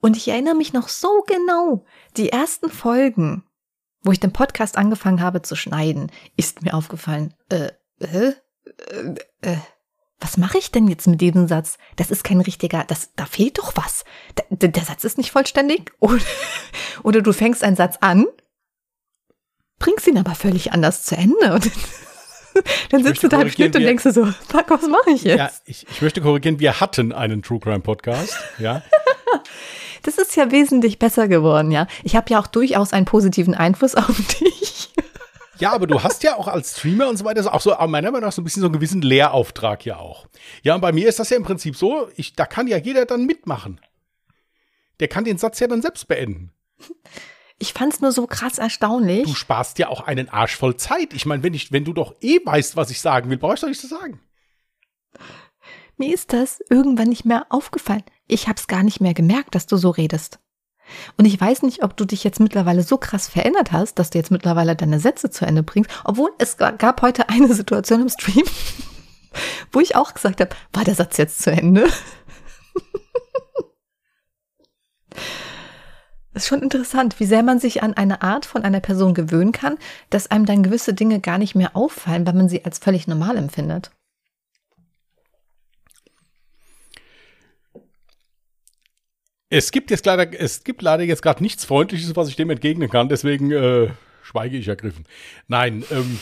Und 0.02 0.18
ich 0.18 0.28
erinnere 0.28 0.56
mich 0.56 0.74
noch 0.74 0.90
so 0.90 1.24
genau, 1.28 1.86
die 2.18 2.30
ersten 2.30 2.70
Folgen, 2.70 3.46
wo 4.04 4.12
ich 4.12 4.20
den 4.20 4.34
Podcast 4.34 4.78
angefangen 4.78 5.22
habe 5.22 5.42
zu 5.42 5.56
schneiden, 5.56 6.12
ist 6.36 6.62
mir 6.62 6.74
aufgefallen, 6.74 7.34
äh, 7.50 7.70
äh, 8.04 8.34
äh, 9.42 9.58
was 10.24 10.38
mache 10.38 10.58
ich 10.58 10.72
denn 10.72 10.88
jetzt 10.88 11.06
mit 11.08 11.20
diesem 11.20 11.48
Satz? 11.48 11.78
Das 11.98 12.10
ist 12.10 12.24
kein 12.24 12.40
richtiger, 12.40 12.86
das, 12.88 13.12
da 13.16 13.26
fehlt 13.26 13.58
doch 13.58 13.74
was. 13.76 14.06
Da, 14.36 14.44
der 14.68 14.84
Satz 14.84 15.04
ist 15.04 15.18
nicht 15.18 15.32
vollständig. 15.32 15.92
Oder, 16.00 16.22
oder 17.04 17.22
du 17.22 17.34
fängst 17.34 17.64
einen 17.64 17.76
Satz 17.76 17.98
an, 18.00 18.26
bringst 19.80 20.08
ihn 20.08 20.18
aber 20.18 20.36
völlig 20.36 20.72
anders 20.72 21.04
zu 21.04 21.16
Ende. 21.18 21.54
Und 21.54 21.70
dann 22.90 23.04
sitzt 23.04 23.24
du 23.24 23.28
da 23.28 23.42
im 23.42 23.50
Schnitt 23.50 23.76
und 23.76 23.82
denkst 23.82 24.04
du 24.04 24.14
so, 24.14 24.26
fuck, 24.26 24.70
was 24.70 24.88
mache 24.88 25.12
ich 25.12 25.24
jetzt? 25.24 25.40
Ja, 25.40 25.52
ich, 25.66 25.86
ich 25.90 26.02
möchte 26.02 26.22
korrigieren, 26.22 26.60
wir 26.60 26.80
hatten 26.80 27.12
einen 27.12 27.42
True 27.42 27.60
Crime 27.60 27.82
Podcast, 27.82 28.38
ja. 28.60 28.82
das 30.04 30.18
ist 30.18 30.36
ja 30.36 30.52
wesentlich 30.52 31.00
besser 31.00 31.28
geworden, 31.28 31.72
ja. 31.72 31.88
Ich 32.04 32.16
habe 32.16 32.30
ja 32.30 32.40
auch 32.40 32.48
durchaus 32.48 32.94
einen 32.94 33.06
positiven 33.06 33.56
Einfluss 33.56 33.96
auf 33.96 34.16
dich. 34.40 34.63
Ja, 35.60 35.72
aber 35.72 35.88
du 35.88 36.02
hast 36.02 36.24
ja 36.24 36.36
auch 36.36 36.48
als 36.48 36.78
Streamer 36.78 37.10
und 37.10 37.18
so 37.18 37.26
weiter 37.26 37.54
auch 37.54 37.62
so, 37.62 37.76
meiner 37.88 38.12
Meinung 38.12 38.28
nach, 38.28 38.32
so 38.32 38.42
ein 38.42 38.44
bisschen 38.44 38.62
so 38.62 38.68
einen 38.68 38.74
gewissen 38.74 39.02
Lehrauftrag 39.02 39.86
ja 39.86 39.98
auch. 39.98 40.28
Ja, 40.64 40.76
und 40.76 40.82
bei 40.82 40.92
mir 40.92 41.08
ist 41.08 41.20
das 41.20 41.30
ja 41.30 41.38
im 41.38 41.44
Prinzip 41.44 41.76
so, 41.76 42.10
ich, 42.16 42.34
da 42.34 42.46
kann 42.46 42.68
ja 42.68 42.78
jeder 42.78 43.06
dann 43.06 43.26
mitmachen. 43.26 43.80
Der 45.00 45.08
kann 45.08 45.24
den 45.24 45.38
Satz 45.38 45.60
ja 45.60 45.68
dann 45.68 45.82
selbst 45.82 46.08
beenden. 46.08 46.52
Ich 47.60 47.74
fand's 47.74 48.02
nur 48.02 48.12
so 48.12 48.28
krass 48.28 48.58
erstaunlich. 48.58 49.24
Du 49.24 49.36
sparst 49.36 49.80
ja 49.80 49.88
auch 49.88 50.02
einen 50.02 50.30
Arsch 50.30 50.56
voll 50.56 50.76
Zeit. 50.76 51.14
Ich 51.14 51.26
meine, 51.26 51.44
wenn, 51.44 51.54
wenn 51.54 51.86
du 51.86 51.94
doch 51.94 52.16
eh 52.22 52.40
weißt, 52.44 52.76
was 52.76 52.90
ich 52.90 53.00
sagen 53.00 53.30
will, 53.30 53.38
brauchst 53.38 53.64
du 53.64 53.68
doch 53.68 53.70
nichts 53.70 53.88
zu 53.88 53.88
sagen. 53.88 54.20
Mir 55.98 56.14
ist 56.14 56.34
das 56.34 56.62
irgendwann 56.70 57.10
nicht 57.10 57.26
mehr 57.26 57.46
aufgefallen. 57.50 58.04
Ich 58.28 58.48
hab's 58.48 58.68
gar 58.68 58.84
nicht 58.84 59.00
mehr 59.00 59.14
gemerkt, 59.14 59.56
dass 59.56 59.68
du 59.68 59.78
so 59.78 59.92
redest. 59.92 60.40
Und 61.18 61.26
ich 61.26 61.40
weiß 61.40 61.64
nicht, 61.64 61.84
ob 61.84 61.96
du 61.98 62.06
dich 62.06 62.24
jetzt 62.24 62.40
mittlerweile 62.40 62.84
so 62.84 62.98
krass 62.98 63.28
verändert 63.28 63.72
hast, 63.72 64.00
dass 64.00 64.10
du 64.10 64.18
jetzt 64.18 64.32
mittlerweile 64.32 64.76
deine 64.76 65.00
Sätze 65.00 65.30
zu 65.30 65.46
Ende 65.46 65.64
bringst. 65.64 65.90
Obwohl 66.04 66.32
es 66.38 66.58
gab 66.58 67.02
heute 67.02 67.30
eine 67.34 67.54
Situation 67.54 68.02
im 68.02 68.10
Stream, 68.10 68.46
wo 69.72 69.80
ich 69.80 69.96
auch 69.96 70.14
gesagt 70.14 70.42
habe, 70.42 70.56
war 70.74 70.84
der 70.84 70.96
Satz 70.96 71.18
jetzt 71.18 71.42
zu 71.42 71.52
Ende? 71.52 71.88
Ist 76.36 76.48
schon 76.48 76.64
interessant, 76.64 77.20
wie 77.20 77.26
sehr 77.26 77.44
man 77.44 77.60
sich 77.60 77.84
an 77.84 77.94
eine 77.94 78.24
Art 78.24 78.48
von 78.48 78.64
einer 78.64 78.80
Person 78.80 79.14
gewöhnen 79.14 79.52
kann, 79.52 79.78
dass 80.10 80.32
einem 80.32 80.48
dann 80.48 80.64
gewisse 80.64 80.96
Dinge 80.96 81.20
gar 81.20 81.38
nicht 81.38 81.54
mehr 81.54 81.76
auffallen, 81.76 82.26
weil 82.26 82.34
man 82.34 82.50
sie 82.50 82.66
als 82.66 82.80
völlig 82.80 83.08
normal 83.08 83.38
empfindet. 83.38 83.92
Es 89.54 89.72
gibt 89.72 89.92
jetzt 89.92 90.04
leider, 90.08 90.40
es 90.40 90.64
gibt 90.64 90.82
leider 90.82 91.04
jetzt 91.04 91.22
gerade 91.22 91.44
nichts 91.44 91.64
Freundliches, 91.64 92.16
was 92.16 92.28
ich 92.28 92.36
dem 92.36 92.50
entgegnen 92.50 92.90
kann, 92.90 93.08
deswegen 93.08 93.52
äh, 93.52 93.92
schweige 94.24 94.58
ich 94.58 94.68
ergriffen. 94.68 95.06
Nein, 95.48 95.84
ähm, 95.92 96.18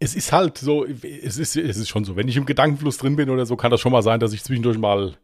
es 0.00 0.16
ist 0.16 0.32
halt 0.32 0.58
so, 0.58 0.84
es 0.84 1.36
ist, 1.36 1.56
es 1.56 1.76
ist 1.76 1.88
schon 1.88 2.04
so, 2.04 2.16
wenn 2.16 2.26
ich 2.26 2.36
im 2.36 2.44
Gedankenfluss 2.44 2.98
drin 2.98 3.14
bin 3.14 3.30
oder 3.30 3.46
so, 3.46 3.54
kann 3.54 3.70
das 3.70 3.80
schon 3.80 3.92
mal 3.92 4.02
sein, 4.02 4.18
dass 4.18 4.32
ich 4.32 4.42
zwischendurch 4.42 4.76
mal 4.76 5.16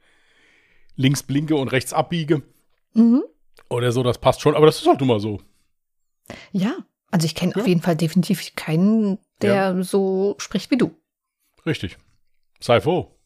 links 0.95 1.25
blinke 1.25 1.57
und 1.57 1.67
rechts 1.73 1.93
abbiege. 1.93 2.43
Mhm. 2.95 3.25
Oder 3.69 3.91
so, 3.91 4.05
das 4.05 4.19
passt 4.19 4.43
schon, 4.43 4.55
aber 4.55 4.67
das 4.67 4.79
ist 4.79 4.87
halt 4.87 5.01
nun 5.01 5.09
mal 5.09 5.19
so. 5.19 5.41
Ja, 6.53 6.77
also 7.11 7.25
ich 7.25 7.35
kenne 7.35 7.55
ja. 7.57 7.61
auf 7.61 7.67
jeden 7.67 7.83
Fall 7.83 7.97
definitiv 7.97 8.55
keinen, 8.55 9.19
der 9.43 9.55
ja. 9.55 9.83
so 9.83 10.37
spricht 10.39 10.71
wie 10.71 10.79
du. 10.79 10.95
Richtig. 11.67 11.99
Sei 12.61 12.81
froh. 12.81 13.17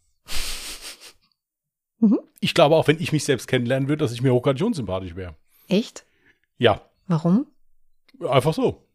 Ich 2.40 2.54
glaube 2.54 2.76
auch, 2.76 2.86
wenn 2.88 3.00
ich 3.00 3.12
mich 3.12 3.24
selbst 3.24 3.48
kennenlernen 3.48 3.88
würde, 3.88 4.04
dass 4.04 4.12
ich 4.12 4.22
mir 4.22 4.32
hochgradig 4.32 4.62
unsympathisch 4.62 5.16
wäre. 5.16 5.36
Echt? 5.68 6.06
Ja, 6.58 6.80
Warum? 7.06 7.46
einfach 8.28 8.54
so. 8.54 8.86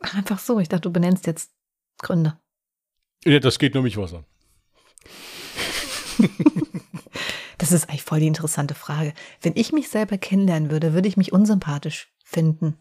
Ach, 0.00 0.14
einfach 0.14 0.38
so. 0.38 0.60
Ich 0.60 0.68
dachte, 0.68 0.82
du 0.82 0.92
benennst 0.92 1.26
jetzt 1.26 1.50
Gründe. 1.98 2.38
Ja, 3.24 3.38
das 3.40 3.58
geht 3.58 3.74
nur 3.74 3.82
mich 3.82 3.96
was 3.96 4.14
an. 4.14 4.24
Das 7.58 7.72
ist 7.72 7.88
eigentlich 7.88 8.04
voll 8.04 8.20
die 8.20 8.28
interessante 8.28 8.74
Frage. 8.74 9.12
Wenn 9.42 9.56
ich 9.56 9.72
mich 9.72 9.88
selber 9.88 10.16
kennenlernen 10.16 10.70
würde, 10.70 10.94
würde 10.94 11.08
ich 11.08 11.16
mich 11.16 11.32
unsympathisch 11.32 12.14
finden. 12.24 12.80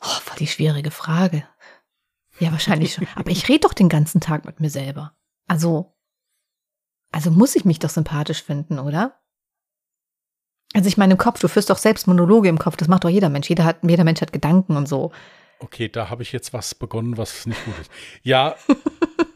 Oh, 0.00 0.20
voll 0.22 0.38
die 0.38 0.46
schwierige 0.46 0.90
Frage. 0.90 1.46
Ja, 2.40 2.50
wahrscheinlich 2.50 2.94
schon. 2.94 3.06
Aber 3.14 3.30
ich 3.30 3.48
rede 3.48 3.60
doch 3.60 3.74
den 3.74 3.90
ganzen 3.90 4.20
Tag 4.20 4.46
mit 4.46 4.58
mir 4.60 4.70
selber. 4.70 5.14
Also, 5.46 5.93
also 7.14 7.30
muss 7.30 7.54
ich 7.54 7.64
mich 7.64 7.78
doch 7.78 7.90
sympathisch 7.90 8.42
finden, 8.42 8.80
oder? 8.80 9.14
Also 10.74 10.88
ich 10.88 10.96
meine 10.96 11.12
im 11.12 11.18
Kopf, 11.18 11.38
du 11.38 11.46
führst 11.46 11.70
doch 11.70 11.78
selbst 11.78 12.08
Monologe 12.08 12.48
im 12.48 12.58
Kopf, 12.58 12.76
das 12.76 12.88
macht 12.88 13.04
doch 13.04 13.08
jeder 13.08 13.28
Mensch. 13.28 13.48
Jeder, 13.48 13.64
hat, 13.64 13.78
jeder 13.82 14.02
Mensch 14.02 14.20
hat 14.20 14.32
Gedanken 14.32 14.76
und 14.76 14.88
so. 14.88 15.12
Okay, 15.60 15.88
da 15.88 16.10
habe 16.10 16.24
ich 16.24 16.32
jetzt 16.32 16.52
was 16.52 16.74
begonnen, 16.74 17.16
was 17.16 17.46
nicht 17.46 17.64
gut 17.64 17.74
ist. 17.80 17.90
Ja. 18.24 18.56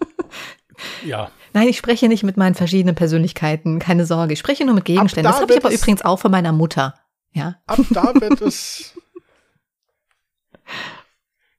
ja. 1.07 1.31
Nein, 1.53 1.69
ich 1.69 1.79
spreche 1.79 2.09
nicht 2.09 2.25
mit 2.25 2.37
meinen 2.37 2.57
verschiedenen 2.57 2.97
Persönlichkeiten, 2.97 3.79
keine 3.79 4.05
Sorge. 4.05 4.33
Ich 4.33 4.41
spreche 4.41 4.65
nur 4.65 4.75
mit 4.75 4.85
Gegenständen. 4.85 5.31
Da 5.31 5.31
Das 5.31 5.41
habe 5.41 5.53
ich 5.53 5.65
aber 5.65 5.73
übrigens 5.73 6.05
auch 6.05 6.19
von 6.19 6.33
meiner 6.33 6.51
Mutter. 6.51 6.95
Ja. 7.31 7.61
Ab 7.67 7.79
da 7.91 8.13
wird 8.17 8.41
es. 8.43 8.99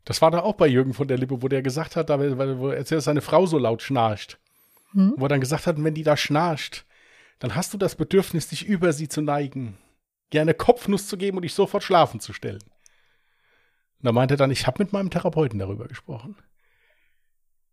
Das 0.03 0.21
war 0.21 0.31
da 0.31 0.41
auch 0.41 0.55
bei 0.55 0.67
Jürgen 0.67 0.93
von 0.93 1.07
der 1.07 1.17
Lippe, 1.17 1.41
wo 1.41 1.47
der 1.47 1.61
gesagt 1.61 1.95
hat, 1.95 2.09
da, 2.09 2.19
wo 2.19 2.67
er 2.67 2.77
erzählt, 2.77 2.97
dass 2.97 3.05
seine 3.05 3.21
Frau 3.21 3.45
so 3.45 3.57
laut 3.57 3.81
schnarcht. 3.81 4.37
Hm? 4.93 5.13
Wo 5.17 5.25
er 5.25 5.29
dann 5.29 5.41
gesagt 5.41 5.67
hat, 5.67 5.83
wenn 5.83 5.93
die 5.93 6.03
da 6.03 6.17
schnarcht, 6.17 6.85
dann 7.39 7.55
hast 7.55 7.73
du 7.73 7.77
das 7.77 7.95
Bedürfnis, 7.95 8.49
dich 8.49 8.65
über 8.65 8.93
sie 8.93 9.07
zu 9.07 9.21
neigen, 9.21 9.77
gerne 10.29 10.53
Kopfnuss 10.53 11.07
zu 11.07 11.17
geben 11.17 11.37
und 11.37 11.43
dich 11.43 11.53
sofort 11.53 11.83
schlafen 11.83 12.19
zu 12.19 12.33
stellen. 12.33 12.63
Und 13.99 14.05
da 14.05 14.11
meinte 14.11 14.35
er 14.35 14.37
dann, 14.37 14.51
ich 14.51 14.67
habe 14.67 14.83
mit 14.83 14.93
meinem 14.93 15.09
Therapeuten 15.09 15.59
darüber 15.59 15.87
gesprochen. 15.87 16.35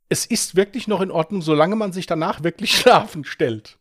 Es 0.08 0.24
ist 0.24 0.54
wirklich 0.54 0.86
noch 0.88 1.00
in 1.00 1.10
Ordnung, 1.10 1.42
solange 1.42 1.76
man 1.76 1.92
sich 1.92 2.06
danach 2.06 2.42
wirklich 2.42 2.76
schlafen 2.78 3.24
stellt. 3.24 3.78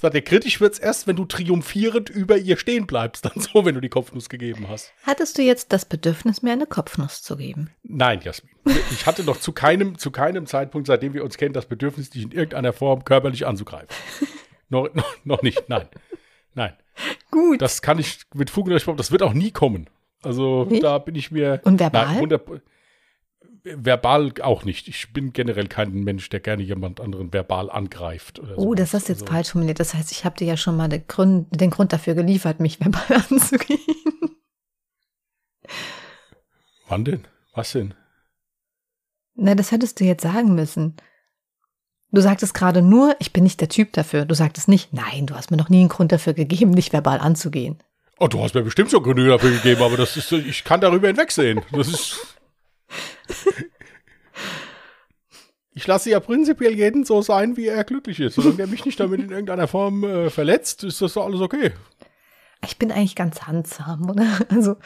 Sagt 0.00 0.14
er, 0.14 0.22
kritisch 0.22 0.62
wird's 0.62 0.78
erst, 0.78 1.06
wenn 1.06 1.16
du 1.16 1.26
triumphierend 1.26 2.08
über 2.08 2.38
ihr 2.38 2.56
stehen 2.56 2.86
bleibst, 2.86 3.24
dann 3.26 3.34
so, 3.36 3.66
wenn 3.66 3.74
du 3.74 3.82
die 3.82 3.90
Kopfnuss 3.90 4.30
gegeben 4.30 4.66
hast. 4.68 4.94
Hattest 5.02 5.36
du 5.36 5.42
jetzt 5.42 5.74
das 5.74 5.84
Bedürfnis, 5.84 6.40
mir 6.40 6.52
eine 6.52 6.66
Kopfnuss 6.66 7.22
zu 7.22 7.36
geben? 7.36 7.70
Nein, 7.82 8.20
Jasmin. 8.22 8.50
Ich 8.92 9.04
hatte 9.04 9.24
noch 9.24 9.38
zu 9.38 9.52
keinem, 9.52 9.98
zu 9.98 10.10
keinem 10.10 10.46
Zeitpunkt, 10.46 10.86
seitdem 10.86 11.12
wir 11.12 11.22
uns 11.22 11.36
kennen, 11.36 11.52
das 11.52 11.66
Bedürfnis, 11.66 12.08
dich 12.08 12.22
in 12.22 12.32
irgendeiner 12.32 12.72
Form 12.72 13.04
körperlich 13.04 13.46
anzugreifen. 13.46 13.88
noch, 14.70 14.92
noch, 14.94 15.16
noch 15.24 15.42
nicht, 15.42 15.68
nein. 15.68 15.86
Nein. 16.54 16.72
Gut. 17.30 17.60
Das 17.60 17.82
kann 17.82 17.98
ich 17.98 18.20
mit 18.34 18.48
Fug 18.48 18.66
und 18.66 18.72
Recht 18.72 18.86
behaupten, 18.86 18.98
das 18.98 19.12
wird 19.12 19.22
auch 19.22 19.34
nie 19.34 19.50
kommen. 19.50 19.90
Also 20.22 20.64
Nicht? 20.64 20.82
da 20.82 20.96
bin 20.98 21.14
ich 21.14 21.30
mir. 21.30 21.60
Und 21.64 21.78
verbal? 21.78 22.06
Nein, 22.06 22.16
100 22.16 22.62
verbal 23.64 24.32
auch 24.42 24.64
nicht. 24.64 24.88
Ich 24.88 25.12
bin 25.12 25.32
generell 25.32 25.66
kein 25.68 25.92
Mensch, 25.92 26.28
der 26.28 26.40
gerne 26.40 26.62
jemand 26.62 27.00
anderen 27.00 27.32
verbal 27.32 27.70
angreift. 27.70 28.40
Oh, 28.56 28.74
das 28.74 28.94
hast 28.94 29.08
du 29.08 29.12
jetzt 29.12 29.22
Also, 29.22 29.32
falsch 29.32 29.50
formuliert. 29.50 29.80
Das 29.80 29.94
heißt, 29.94 30.12
ich 30.12 30.24
habe 30.24 30.36
dir 30.36 30.46
ja 30.46 30.56
schon 30.56 30.76
mal 30.76 30.88
den 30.88 31.06
Grund, 31.06 31.48
den 31.50 31.70
Grund 31.70 31.92
dafür 31.92 32.14
geliefert, 32.14 32.60
mich 32.60 32.80
verbal 32.80 33.22
anzugehen. 33.30 33.78
Wann 36.88 37.04
denn? 37.04 37.26
Was 37.54 37.72
denn? 37.72 37.94
Na, 39.34 39.54
das 39.54 39.70
hättest 39.72 40.00
du 40.00 40.04
jetzt 40.04 40.22
sagen 40.22 40.54
müssen. 40.54 40.96
Du 42.12 42.20
sagtest 42.20 42.54
gerade 42.54 42.82
nur, 42.82 43.14
ich 43.20 43.32
bin 43.32 43.44
nicht 43.44 43.60
der 43.60 43.68
Typ 43.68 43.92
dafür. 43.92 44.24
Du 44.24 44.34
sagtest 44.34 44.66
nicht, 44.68 44.92
nein, 44.92 45.26
du 45.26 45.34
hast 45.36 45.50
mir 45.50 45.56
noch 45.56 45.68
nie 45.68 45.80
einen 45.80 45.88
Grund 45.88 46.10
dafür 46.10 46.34
gegeben, 46.34 46.70
nicht 46.72 46.92
verbal 46.92 47.20
anzugehen. 47.20 47.80
Oh, 48.18 48.26
du 48.26 48.42
hast 48.42 48.54
mir 48.54 48.62
bestimmt 48.62 48.90
schon 48.90 49.02
Gründe 49.02 49.26
dafür 49.26 49.50
gegeben, 49.52 49.82
aber 49.82 49.96
das 49.96 50.16
ist, 50.16 50.32
ich 50.32 50.64
kann 50.64 50.80
darüber 50.80 51.06
hinwegsehen. 51.06 51.62
Das 51.72 51.88
ist. 51.88 52.36
Ich 55.72 55.86
lasse 55.86 56.10
ja 56.10 56.20
prinzipiell 56.20 56.74
jeden 56.74 57.04
so 57.04 57.22
sein, 57.22 57.56
wie 57.56 57.66
er 57.66 57.84
glücklich 57.84 58.18
ist. 58.20 58.34
Solange 58.34 58.60
er 58.60 58.66
mich 58.66 58.84
nicht 58.84 58.98
damit 58.98 59.20
in 59.20 59.30
irgendeiner 59.30 59.68
Form 59.68 60.02
äh, 60.04 60.28
verletzt, 60.30 60.82
ist 60.84 61.00
das 61.00 61.14
doch 61.14 61.24
alles 61.26 61.40
okay. 61.40 61.70
Ich 62.66 62.76
bin 62.76 62.90
eigentlich 62.92 63.14
ganz 63.14 63.42
handsam, 63.42 64.10
oder? 64.10 64.26
Also, 64.48 64.76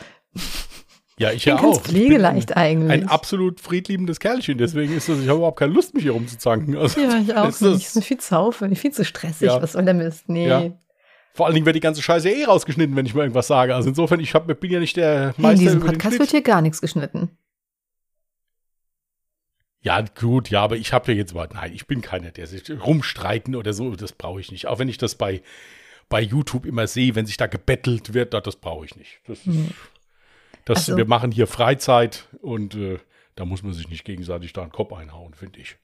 Ja, 1.19 1.31
ich 1.31 1.37
ich 1.39 1.45
bin 1.47 1.57
ja 1.57 1.63
ganz 1.63 1.77
auch. 1.79 1.81
Ich 1.81 1.93
bin 1.93 1.93
pflegeleicht 1.97 2.53
ein, 2.53 2.59
eigentlich. 2.59 2.91
ein 2.91 3.09
absolut 3.09 3.61
friedliebendes 3.61 4.21
Kerlchen. 4.21 4.59
Deswegen 4.59 4.95
ist 4.97 5.09
das, 5.09 5.19
ich 5.21 5.29
habe 5.29 5.39
überhaupt 5.39 5.59
keine 5.59 5.73
Lust, 5.73 5.95
mich 5.95 6.03
hier 6.03 6.13
rumzuzanken. 6.13 6.77
Also, 6.77 7.01
ja, 7.01 7.19
ich 7.19 7.35
auch 7.35 7.49
ist 7.49 7.63
nicht. 7.63 7.75
das- 7.75 7.89
Ich 7.89 7.93
bin 7.95 8.03
viel 8.03 8.19
zu 8.19 8.39
aufwendig, 8.39 8.79
viel 8.81 8.93
zu 8.93 9.05
stressig. 9.05 9.47
Ja. 9.49 9.63
Was 9.63 9.73
soll 9.73 9.85
der 9.87 9.95
Mist? 9.95 10.29
Nee. 10.29 10.49
Ja. 10.49 10.63
Vor 11.33 11.47
allen 11.47 11.55
Dingen 11.55 11.67
wird 11.67 11.75
die 11.77 11.81
ganze 11.81 12.03
Scheiße 12.03 12.29
eh 12.29 12.45
rausgeschnitten, 12.45 12.95
wenn 12.95 13.07
ich 13.07 13.15
mal 13.15 13.23
irgendwas 13.23 13.49
sage. 13.49 13.75
Also 13.75 13.89
insofern, 13.89 14.21
ich 14.21 14.35
hab, 14.35 14.47
bin 14.61 14.71
ja 14.71 14.79
nicht 14.79 14.97
der 14.97 15.29
Hey, 15.29 15.35
in 15.37 15.43
Meister 15.43 15.65
diesem 15.65 15.81
Podcast 15.81 16.19
wird 16.19 16.31
hier 16.31 16.43
gar 16.43 16.63
nichts 16.63 16.81
geschnitten. 16.81 17.31
Ja, 19.85 20.01
gut, 20.01 20.49
ja, 20.49 20.63
aber 20.63 20.77
ich 20.77 20.93
habe 20.95 21.13
ja 21.13 21.19
jetzt 21.19 21.35
mal, 21.35 21.47
nein, 21.53 21.73
ich 21.75 21.87
bin 21.87 22.01
keiner, 22.01 22.31
der 22.31 22.47
sich 22.47 22.69
rumstreiten 22.71 23.55
oder 23.55 23.75
so, 23.75 23.95
das 23.95 24.13
brauche 24.13 24.41
ich 24.41 24.51
nicht. 24.51 24.67
Auch 24.67 24.79
wenn 24.79 24.89
ich 24.89 24.97
das 24.97 25.15
bei, 25.15 25.43
bei 26.09 26.23
YouTube 26.23 26.65
immer 26.65 26.87
sehe, 26.87 27.15
wenn 27.15 27.27
sich 27.27 27.37
da 27.37 27.47
gebettelt 27.47 28.15
wird, 28.15 28.33
da, 28.33 28.41
das 28.41 28.57
brauche 28.57 28.87
ich 28.87 28.97
nicht. 28.97 29.21
Das, 29.27 29.47
ist, 29.47 29.59
das, 30.65 30.79
Also- 30.79 30.97
wir 30.97 31.05
machen 31.07 31.31
hier 31.31 31.47
Freizeit 31.47 32.29
und 32.41 32.75
äh, 32.75 32.99
da 33.37 33.45
muss 33.45 33.63
man 33.63 33.75
sich 33.75 33.89
nicht 33.91 34.05
gegenseitig 34.07 34.55
da 34.55 34.63
einen 34.63 34.73
Kopf 34.73 34.93
einhauen, 34.95 35.35
finde 35.35 35.61
ich. 35.61 35.77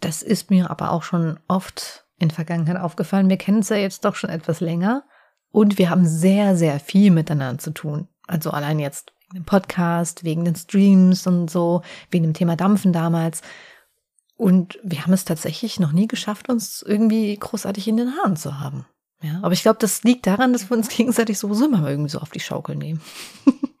Das 0.00 0.22
ist 0.22 0.50
mir 0.50 0.68
aber 0.70 0.90
auch 0.90 1.04
schon 1.04 1.38
oft 1.46 2.04
in 2.18 2.32
Vergangenheit 2.32 2.76
aufgefallen. 2.76 3.28
Wir 3.30 3.36
kennen 3.36 3.60
es 3.60 3.68
ja 3.68 3.76
jetzt 3.76 4.04
doch 4.04 4.16
schon 4.16 4.30
etwas 4.30 4.58
länger 4.60 5.04
und 5.52 5.78
wir 5.78 5.90
haben 5.90 6.06
sehr, 6.06 6.56
sehr 6.56 6.80
viel 6.80 7.12
miteinander 7.12 7.58
zu 7.58 7.70
tun. 7.70 8.08
Also 8.26 8.50
allein 8.50 8.80
jetzt 8.80 9.12
dem 9.34 9.44
Podcast, 9.44 10.24
wegen 10.24 10.44
den 10.44 10.56
Streams 10.56 11.26
und 11.26 11.50
so, 11.50 11.82
wegen 12.10 12.24
dem 12.24 12.34
Thema 12.34 12.56
Dampfen 12.56 12.92
damals. 12.92 13.42
Und 14.36 14.78
wir 14.82 15.02
haben 15.02 15.12
es 15.12 15.24
tatsächlich 15.24 15.78
noch 15.78 15.92
nie 15.92 16.08
geschafft, 16.08 16.48
uns 16.48 16.82
irgendwie 16.82 17.36
großartig 17.36 17.86
in 17.88 17.96
den 17.96 18.16
Haaren 18.16 18.36
zu 18.36 18.58
haben. 18.58 18.86
Ja, 19.22 19.38
aber 19.42 19.52
ich 19.52 19.62
glaube, 19.62 19.78
das 19.78 20.02
liegt 20.02 20.26
daran, 20.26 20.52
dass 20.52 20.68
wir 20.68 20.76
uns 20.76 20.88
gegenseitig 20.96 21.38
sowieso 21.38 21.66
immer 21.66 21.88
irgendwie 21.88 22.10
so 22.10 22.18
auf 22.18 22.30
die 22.30 22.40
Schaukel 22.40 22.76
nehmen. 22.76 23.00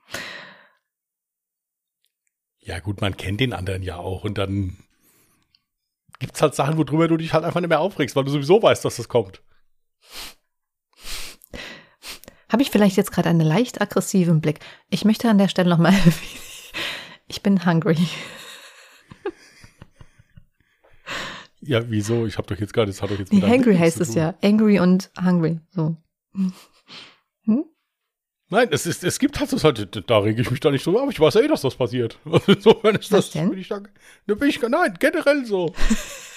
Ja, 2.64 2.78
gut, 2.78 3.00
man 3.00 3.16
kennt 3.16 3.40
den 3.40 3.52
anderen 3.52 3.82
ja 3.82 3.96
auch 3.96 4.22
und 4.22 4.38
dann 4.38 4.76
gibt 6.20 6.36
es 6.36 6.42
halt 6.42 6.54
Sachen, 6.54 6.78
worüber 6.78 7.08
du 7.08 7.16
dich 7.16 7.32
halt 7.34 7.44
einfach 7.44 7.60
nicht 7.60 7.68
mehr 7.68 7.80
aufregst, 7.80 8.14
weil 8.14 8.22
du 8.24 8.30
sowieso 8.30 8.62
weißt, 8.62 8.84
dass 8.84 8.96
das 8.96 9.08
kommt. 9.08 9.42
Habe 12.52 12.62
ich 12.62 12.70
vielleicht 12.70 12.98
jetzt 12.98 13.12
gerade 13.12 13.30
einen 13.30 13.40
leicht 13.40 13.80
aggressiven 13.80 14.42
Blick? 14.42 14.60
Ich 14.90 15.06
möchte 15.06 15.28
an 15.28 15.38
der 15.38 15.48
Stelle 15.48 15.70
nochmal. 15.70 15.94
Ich 17.28 17.42
bin 17.42 17.64
hungry. 17.64 17.96
Ja, 21.62 21.88
wieso? 21.88 22.26
Ich 22.26 22.36
habe 22.36 22.46
doch 22.52 22.60
jetzt 22.60 22.74
gerade, 22.74 22.88
das 22.90 23.00
hat 23.00 23.10
doch 23.10 23.18
jetzt 23.18 23.32
Nee, 23.32 23.40
mit 23.40 23.62
Blick 23.62 23.78
heißt 23.78 24.00
es 24.02 24.14
ja. 24.14 24.34
Angry 24.42 24.80
und 24.80 25.10
hungry. 25.18 25.60
So. 25.70 25.96
Nein, 28.52 28.68
es, 28.70 28.84
ist, 28.84 29.02
es 29.02 29.18
gibt 29.18 29.40
halt 29.40 29.50
das 29.50 29.64
halt, 29.64 30.10
da 30.10 30.18
rege 30.18 30.42
ich 30.42 30.50
mich 30.50 30.60
da 30.60 30.70
nicht 30.70 30.84
drüber 30.84 31.02
auf. 31.02 31.10
Ich 31.10 31.18
weiß 31.18 31.32
ja 31.34 31.40
eh, 31.40 31.48
dass 31.48 31.62
das 31.62 31.74
passiert. 31.74 32.18
Insofern 32.46 32.96
ist 32.96 33.10
Was 33.10 33.26
das, 33.26 33.30
denn? 33.30 33.48
Bin 33.48 33.58
ich 33.60 33.68
da, 33.68 33.80
da 34.26 34.34
bin 34.34 34.48
ich, 34.50 34.60
nein, 34.60 34.94
generell 34.98 35.46
so. 35.46 35.72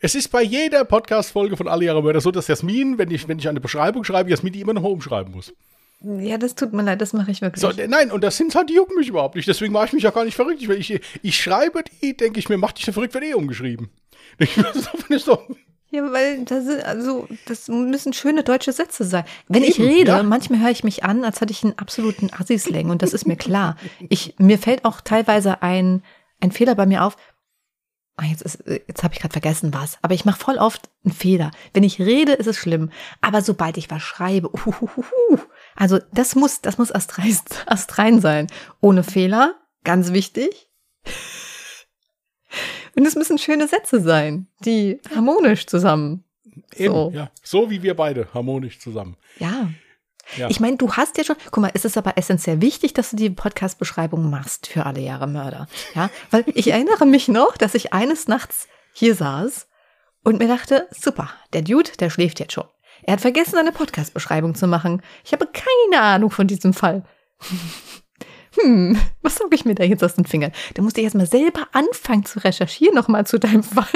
es 0.00 0.14
ist 0.14 0.28
bei 0.28 0.42
jeder 0.42 0.84
Podcast-Folge 0.84 1.56
von 1.56 1.68
Alle 1.68 1.84
Jahre 1.84 2.02
Mörder 2.02 2.20
so, 2.20 2.30
dass 2.30 2.48
Jasmin, 2.48 2.98
wenn 2.98 3.10
ich, 3.10 3.28
wenn 3.28 3.38
ich 3.38 3.48
eine 3.48 3.60
Beschreibung 3.60 4.04
schreibe, 4.04 4.30
Jasmin 4.30 4.52
die 4.52 4.60
immer 4.60 4.74
noch 4.74 4.82
mal 4.82 4.92
umschreiben 4.92 5.32
muss. 5.32 5.52
Ja, 6.00 6.38
das 6.38 6.54
tut 6.54 6.72
mir 6.72 6.82
leid, 6.82 7.00
das 7.00 7.12
mache 7.12 7.32
ich 7.32 7.42
wirklich. 7.42 7.60
So, 7.60 7.72
nein, 7.88 8.12
und 8.12 8.22
das 8.22 8.36
sind 8.36 8.54
halt, 8.54 8.70
die 8.70 8.74
jucken 8.74 8.96
mich 8.96 9.08
überhaupt 9.08 9.34
nicht. 9.34 9.48
Deswegen 9.48 9.72
mache 9.72 9.86
ich 9.86 9.92
mich 9.94 10.04
ja 10.04 10.10
gar 10.10 10.24
nicht 10.24 10.36
verrückt. 10.36 10.62
Ich, 10.62 10.68
ich, 10.68 11.00
ich 11.22 11.36
schreibe 11.36 11.82
die, 12.02 12.16
denke 12.16 12.38
ich 12.38 12.48
mir, 12.48 12.56
mach 12.56 12.72
dich 12.72 12.86
ja 12.86 12.92
verrückt, 12.92 13.14
wird 13.14 13.24
eh 13.24 13.34
umgeschrieben. 13.34 13.90
Ich, 14.40 14.54
das 14.54 14.88
ist 15.08 15.26
doch, 15.26 15.42
ja, 15.90 16.12
weil 16.12 16.44
das, 16.44 16.66
ist, 16.66 16.84
also, 16.84 17.26
das 17.46 17.68
müssen 17.68 18.12
schöne 18.12 18.44
deutsche 18.44 18.72
Sätze 18.72 19.04
sein. 19.04 19.24
Wenn 19.48 19.64
ich 19.64 19.78
Eben, 19.78 19.88
rede, 19.88 20.10
ja. 20.10 20.22
manchmal 20.22 20.60
höre 20.60 20.70
ich 20.70 20.84
mich 20.84 21.02
an, 21.02 21.24
als 21.24 21.40
hätte 21.40 21.52
ich 21.52 21.64
einen 21.64 21.78
absoluten 21.78 22.30
Assi-Slang 22.30 22.90
und 22.90 23.00
das 23.00 23.14
ist 23.14 23.26
mir 23.26 23.36
klar. 23.36 23.76
Ich, 24.10 24.34
mir 24.38 24.58
fällt 24.58 24.84
auch 24.84 25.00
teilweise 25.00 25.62
ein, 25.62 26.02
ein 26.40 26.52
Fehler 26.52 26.74
bei 26.74 26.84
mir 26.84 27.04
auf. 27.04 27.16
Ah, 28.20 28.24
jetzt 28.24 28.42
ist, 28.42 28.64
jetzt 28.66 29.04
habe 29.04 29.14
ich 29.14 29.20
gerade 29.20 29.32
vergessen 29.32 29.72
was. 29.72 29.96
Aber 30.02 30.12
ich 30.12 30.24
mache 30.24 30.40
voll 30.40 30.58
oft 30.58 30.90
einen 31.04 31.14
Fehler. 31.14 31.52
Wenn 31.72 31.84
ich 31.84 32.00
rede, 32.00 32.32
ist 32.32 32.48
es 32.48 32.56
schlimm. 32.56 32.90
Aber 33.20 33.42
sobald 33.42 33.76
ich 33.76 33.90
was 33.92 34.02
schreibe, 34.02 34.50
uhuhuhu, 34.50 35.38
also 35.76 36.00
das 36.12 36.34
muss, 36.34 36.60
das 36.60 36.78
muss 36.78 36.90
astrein, 36.92 37.38
astrein 37.66 38.20
sein. 38.20 38.48
Ohne 38.80 39.04
Fehler, 39.04 39.54
ganz 39.84 40.12
wichtig. 40.12 40.68
Und 42.96 43.06
es 43.06 43.14
müssen 43.14 43.38
schöne 43.38 43.68
Sätze 43.68 44.00
sein, 44.00 44.48
die 44.64 45.00
harmonisch 45.14 45.66
zusammen. 45.68 46.24
eben, 46.74 46.92
So. 46.94 47.12
ja, 47.14 47.30
so 47.44 47.70
wie 47.70 47.82
wir 47.84 47.94
beide, 47.94 48.26
harmonisch 48.34 48.80
zusammen. 48.80 49.16
Ja. 49.38 49.70
Ja. 50.36 50.48
Ich 50.50 50.60
meine, 50.60 50.76
du 50.76 50.92
hast 50.92 51.16
ja 51.18 51.24
schon, 51.24 51.36
guck 51.50 51.62
mal, 51.62 51.70
es 51.74 51.84
ist 51.84 51.96
aber 51.96 52.18
essentiell 52.18 52.60
wichtig, 52.60 52.92
dass 52.92 53.10
du 53.10 53.16
die 53.16 53.30
Podcast-Beschreibung 53.30 54.28
machst 54.28 54.66
für 54.66 54.84
alle 54.84 55.00
Jahre 55.00 55.26
Mörder. 55.26 55.68
Ja, 55.94 56.10
weil 56.30 56.44
ich 56.54 56.70
erinnere 56.70 57.06
mich 57.06 57.28
noch, 57.28 57.56
dass 57.56 57.74
ich 57.74 57.92
eines 57.92 58.28
Nachts 58.28 58.68
hier 58.92 59.14
saß 59.14 59.68
und 60.24 60.38
mir 60.38 60.48
dachte, 60.48 60.88
super, 60.90 61.30
der 61.52 61.62
Dude, 61.62 61.90
der 61.98 62.10
schläft 62.10 62.40
jetzt 62.40 62.52
schon. 62.52 62.66
Er 63.02 63.14
hat 63.14 63.20
vergessen, 63.20 63.58
eine 63.58 63.72
Podcast-Beschreibung 63.72 64.54
zu 64.54 64.66
machen. 64.66 65.02
Ich 65.24 65.32
habe 65.32 65.46
keine 65.46 66.02
Ahnung 66.02 66.30
von 66.30 66.46
diesem 66.46 66.74
Fall. 66.74 67.04
hm, 68.60 69.00
was 69.22 69.36
sage 69.36 69.54
ich 69.54 69.64
mir 69.64 69.74
da 69.74 69.84
jetzt 69.84 70.04
aus 70.04 70.14
den 70.14 70.26
Fingern? 70.26 70.52
Da 70.74 70.82
musste 70.82 71.00
ich 71.00 71.04
erstmal 71.04 71.26
selber 71.26 71.68
anfangen 71.72 72.24
zu 72.24 72.40
recherchieren, 72.40 72.94
nochmal 72.94 73.26
zu 73.26 73.38
deinem 73.38 73.62
Fall. 73.62 73.86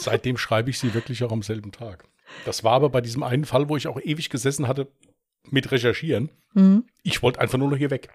Seitdem 0.00 0.36
schreibe 0.36 0.70
ich 0.70 0.78
sie 0.78 0.94
wirklich 0.94 1.22
auch 1.24 1.32
am 1.32 1.42
selben 1.42 1.72
Tag. 1.72 2.04
Das 2.44 2.64
war 2.64 2.72
aber 2.72 2.90
bei 2.90 3.00
diesem 3.00 3.22
einen 3.22 3.44
Fall, 3.44 3.68
wo 3.68 3.76
ich 3.76 3.88
auch 3.88 4.00
ewig 4.00 4.30
gesessen 4.30 4.68
hatte 4.68 4.88
mit 5.50 5.70
Recherchieren. 5.70 6.30
Hm. 6.54 6.84
Ich 7.02 7.22
wollte 7.22 7.40
einfach 7.40 7.58
nur 7.58 7.70
noch 7.70 7.76
hier 7.76 7.90
weg. 7.90 8.10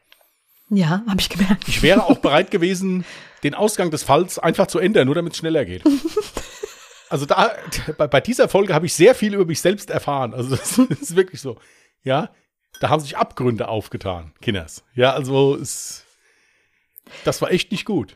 Ja, 0.69 1.04
habe 1.08 1.19
ich 1.19 1.30
gemerkt. 1.30 1.67
Ich 1.67 1.82
wäre 1.82 2.04
auch 2.04 2.19
bereit 2.19 2.52
gewesen, 2.52 3.06
den 3.43 3.54
Ausgang 3.54 3.91
des 3.91 4.04
Falls 4.04 4.39
einfach 4.39 4.67
zu 4.67 4.80
ändern, 4.80 5.06
nur 5.06 5.15
damit 5.15 5.34
es 5.34 5.39
schneller 5.39 5.65
geht. 5.65 5.84
Also 7.10 7.28
da, 7.28 7.52
bei, 8.00 8.08
bei 8.08 8.22
dieser 8.22 8.50
Folge 8.50 8.74
habe 8.74 8.88
ich 8.88 8.93
sehr 8.96 9.13
viel 9.13 9.36
über 9.36 9.46
mich 9.46 9.62
selbst 9.62 9.91
erfahren. 9.91 10.34
Also 10.34 10.56
das, 10.56 10.82
das 10.89 10.89
ist 11.02 11.15
wirklich 11.15 11.41
so. 11.41 11.60
Ja, 12.04 12.32
da 12.80 12.89
haben 12.89 13.02
sich 13.02 13.17
Abgründe 13.17 13.67
aufgetan, 13.67 14.34
Kinders. 14.41 14.84
Ja, 14.96 15.13
also 15.13 15.56
es, 15.56 16.06
das 17.24 17.39
war 17.39 17.52
echt 17.52 17.72
nicht 17.72 17.86
gut. 17.86 18.15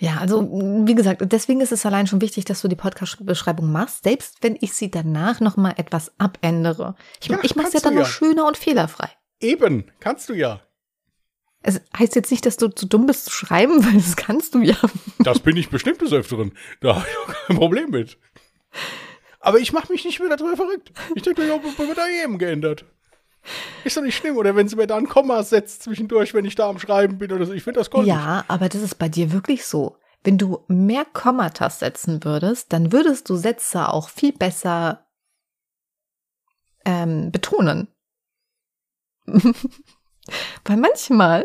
Ja, 0.00 0.18
also 0.18 0.42
wie 0.42 0.94
gesagt, 0.94 1.22
deswegen 1.32 1.60
ist 1.60 1.72
es 1.72 1.84
allein 1.84 2.06
schon 2.06 2.20
wichtig, 2.20 2.44
dass 2.44 2.62
du 2.62 2.68
die 2.68 2.76
Podcast-Beschreibung 2.76 3.72
machst, 3.72 4.04
selbst 4.04 4.38
wenn 4.42 4.56
ich 4.60 4.72
sie 4.72 4.90
danach 4.90 5.40
noch 5.40 5.56
mal 5.56 5.74
etwas 5.76 6.12
abändere. 6.18 6.94
Ich, 7.20 7.26
Ja, 7.26 7.38
ich 7.42 7.56
mache 7.56 7.66
es 7.68 7.74
ja 7.74 7.80
dann 7.80 7.94
noch 7.94 8.02
ja. 8.02 8.08
schöner 8.08 8.46
und 8.46 8.56
fehlerfrei. 8.56 9.10
Eben, 9.40 9.90
kannst 9.98 10.28
du 10.28 10.34
ja. 10.34 10.60
Es 11.62 11.80
heißt 11.98 12.14
jetzt 12.14 12.30
nicht, 12.30 12.46
dass 12.46 12.56
du 12.56 12.68
zu 12.68 12.86
dumm 12.86 13.06
bist 13.06 13.24
zu 13.24 13.32
schreiben, 13.32 13.84
weil 13.84 13.94
das 13.94 14.14
kannst 14.14 14.54
du 14.54 14.60
ja. 14.60 14.76
Das 15.18 15.40
bin 15.40 15.56
ich 15.56 15.68
bestimmt 15.68 16.00
des 16.00 16.12
Öfteren. 16.12 16.52
Da 16.80 16.94
habe 16.94 17.06
ich 17.10 17.16
auch 17.16 17.46
kein 17.46 17.56
Problem 17.56 17.90
mit. 17.90 18.18
Aber 19.40 19.58
ich 19.58 19.72
mache 19.72 19.92
mich 19.92 20.04
nicht 20.04 20.20
mehr 20.20 20.28
darüber 20.28 20.56
verrückt. 20.56 20.92
Ich 21.16 21.22
denke, 21.22 21.46
ja, 21.46 21.60
wird 21.62 21.98
da 21.98 22.06
eben 22.22 22.38
geändert. 22.38 22.84
Ist 23.84 23.96
doch 23.96 24.02
nicht 24.02 24.16
schlimm. 24.16 24.36
Oder 24.36 24.56
wenn 24.56 24.68
sie 24.68 24.76
mir 24.76 24.86
da 24.86 24.96
ein 24.96 25.08
Komma 25.08 25.42
setzt 25.42 25.82
zwischendurch, 25.82 26.34
wenn 26.34 26.44
ich 26.44 26.54
da 26.54 26.68
am 26.68 26.78
Schreiben 26.78 27.18
bin 27.18 27.32
oder 27.32 27.46
so. 27.46 27.52
Ich 27.52 27.62
finde 27.62 27.80
das 27.80 27.90
goldig. 27.90 28.12
Ja, 28.12 28.44
aber 28.48 28.68
das 28.68 28.82
ist 28.82 28.96
bei 28.96 29.08
dir 29.08 29.32
wirklich 29.32 29.64
so. 29.64 29.96
Wenn 30.24 30.38
du 30.38 30.64
mehr 30.68 31.04
Kommatas 31.04 31.78
setzen 31.78 32.24
würdest, 32.24 32.72
dann 32.72 32.92
würdest 32.92 33.30
du 33.30 33.36
Sätze 33.36 33.88
auch 33.88 34.08
viel 34.08 34.32
besser 34.32 35.06
ähm, 36.84 37.30
betonen. 37.30 37.88
Weil 39.26 40.76
manchmal 40.76 41.44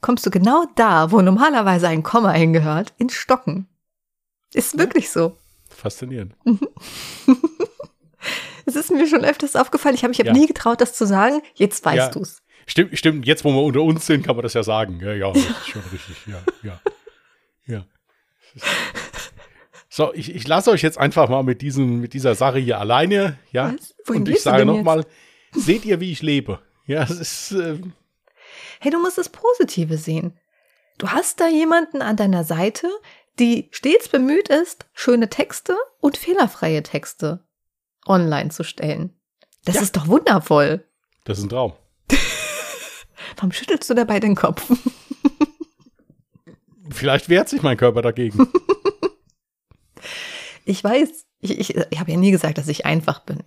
kommst 0.00 0.26
du 0.26 0.30
genau 0.30 0.64
da, 0.74 1.12
wo 1.12 1.20
normalerweise 1.20 1.88
ein 1.88 2.02
Komma 2.02 2.32
hingehört, 2.32 2.94
ins 2.98 3.14
Stocken. 3.14 3.68
Ist 4.52 4.78
wirklich 4.78 5.10
so. 5.10 5.36
Faszinierend. 5.68 6.34
Es 8.66 8.76
ist 8.76 8.90
mir 8.90 9.06
schon 9.06 9.24
öfters 9.24 9.56
aufgefallen. 9.56 9.94
Ich 9.94 10.02
habe 10.02 10.10
mich 10.10 10.18
hab 10.20 10.26
Ja. 10.26 10.32
nie 10.32 10.46
getraut, 10.46 10.80
das 10.80 10.94
zu 10.94 11.06
sagen. 11.06 11.40
Jetzt 11.54 11.84
weißt 11.84 11.96
Ja. 11.96 12.08
du's. 12.10 12.42
Stimmt, 12.66 12.96
stimmt, 12.98 13.26
jetzt 13.26 13.44
wo 13.44 13.52
wir 13.52 13.62
unter 13.62 13.82
uns 13.82 14.06
sind, 14.06 14.24
kann 14.24 14.36
man 14.36 14.42
das 14.42 14.54
ja 14.54 14.62
sagen. 14.62 15.00
Ja, 15.02 15.12
ja, 15.12 15.32
das 15.32 15.42
ist 15.42 15.68
schon 15.68 15.82
richtig. 15.92 16.16
Ja, 16.26 16.42
ja. 16.62 16.80
Ja. 17.66 17.84
So, 19.88 20.14
ich, 20.14 20.34
ich 20.34 20.46
lasse 20.46 20.70
euch 20.70 20.82
jetzt 20.82 20.98
einfach 20.98 21.28
mal 21.28 21.42
mit, 21.42 21.62
diesem, 21.62 22.00
mit 22.00 22.14
dieser 22.14 22.34
Sache 22.36 22.58
hier 22.58 22.78
alleine. 22.78 23.38
Ja. 23.50 23.74
Und 24.06 24.28
ich 24.28 24.36
du 24.36 24.40
sage 24.40 24.64
nochmal, 24.64 25.04
seht 25.52 25.84
ihr, 25.84 26.00
wie 26.00 26.12
ich 26.12 26.22
lebe? 26.22 26.60
Ja, 26.86 27.02
es 27.02 27.10
ist. 27.10 27.50
ähm, 27.52 27.92
Hey, 28.80 28.90
du 28.90 29.00
musst 29.00 29.18
das 29.18 29.28
Positive 29.28 29.96
sehen. 29.98 30.38
Du 30.98 31.08
hast 31.08 31.40
da 31.40 31.48
jemanden 31.48 32.02
an 32.02 32.16
deiner 32.16 32.44
Seite, 32.44 32.88
die 33.38 33.68
stets 33.72 34.08
bemüht 34.08 34.48
ist, 34.48 34.86
schöne 34.92 35.28
Texte 35.28 35.76
und 36.00 36.16
fehlerfreie 36.16 36.82
Texte 36.82 37.44
online 38.10 38.50
zu 38.50 38.64
stellen. 38.64 39.14
Das 39.64 39.76
Ja. 39.76 39.82
ist 39.82 39.96
doch 39.96 40.08
wundervoll. 40.08 40.84
das 41.24 41.38
ist 41.38 41.44
ein 41.44 41.48
Traum. 41.50 41.72
Warum 43.36 43.52
schüttelst 43.52 43.88
du 43.88 43.94
dabei 43.94 44.20
den 44.20 44.34
Kopf? 44.34 44.70
Vielleicht 46.90 47.28
wehrt 47.28 47.48
sich 47.48 47.62
mein 47.62 47.76
Körper 47.76 48.02
dagegen. 48.02 48.48
Ich 50.66 50.84
weiß, 50.84 51.08
ich, 51.40 51.58
ich, 51.58 51.74
ich 51.76 51.98
habe 51.98 52.12
ja 52.12 52.16
nie 52.16 52.30
gesagt, 52.30 52.58
dass 52.58 52.68
ich 52.68 52.86
einfach 52.86 53.20
bin. 53.20 53.42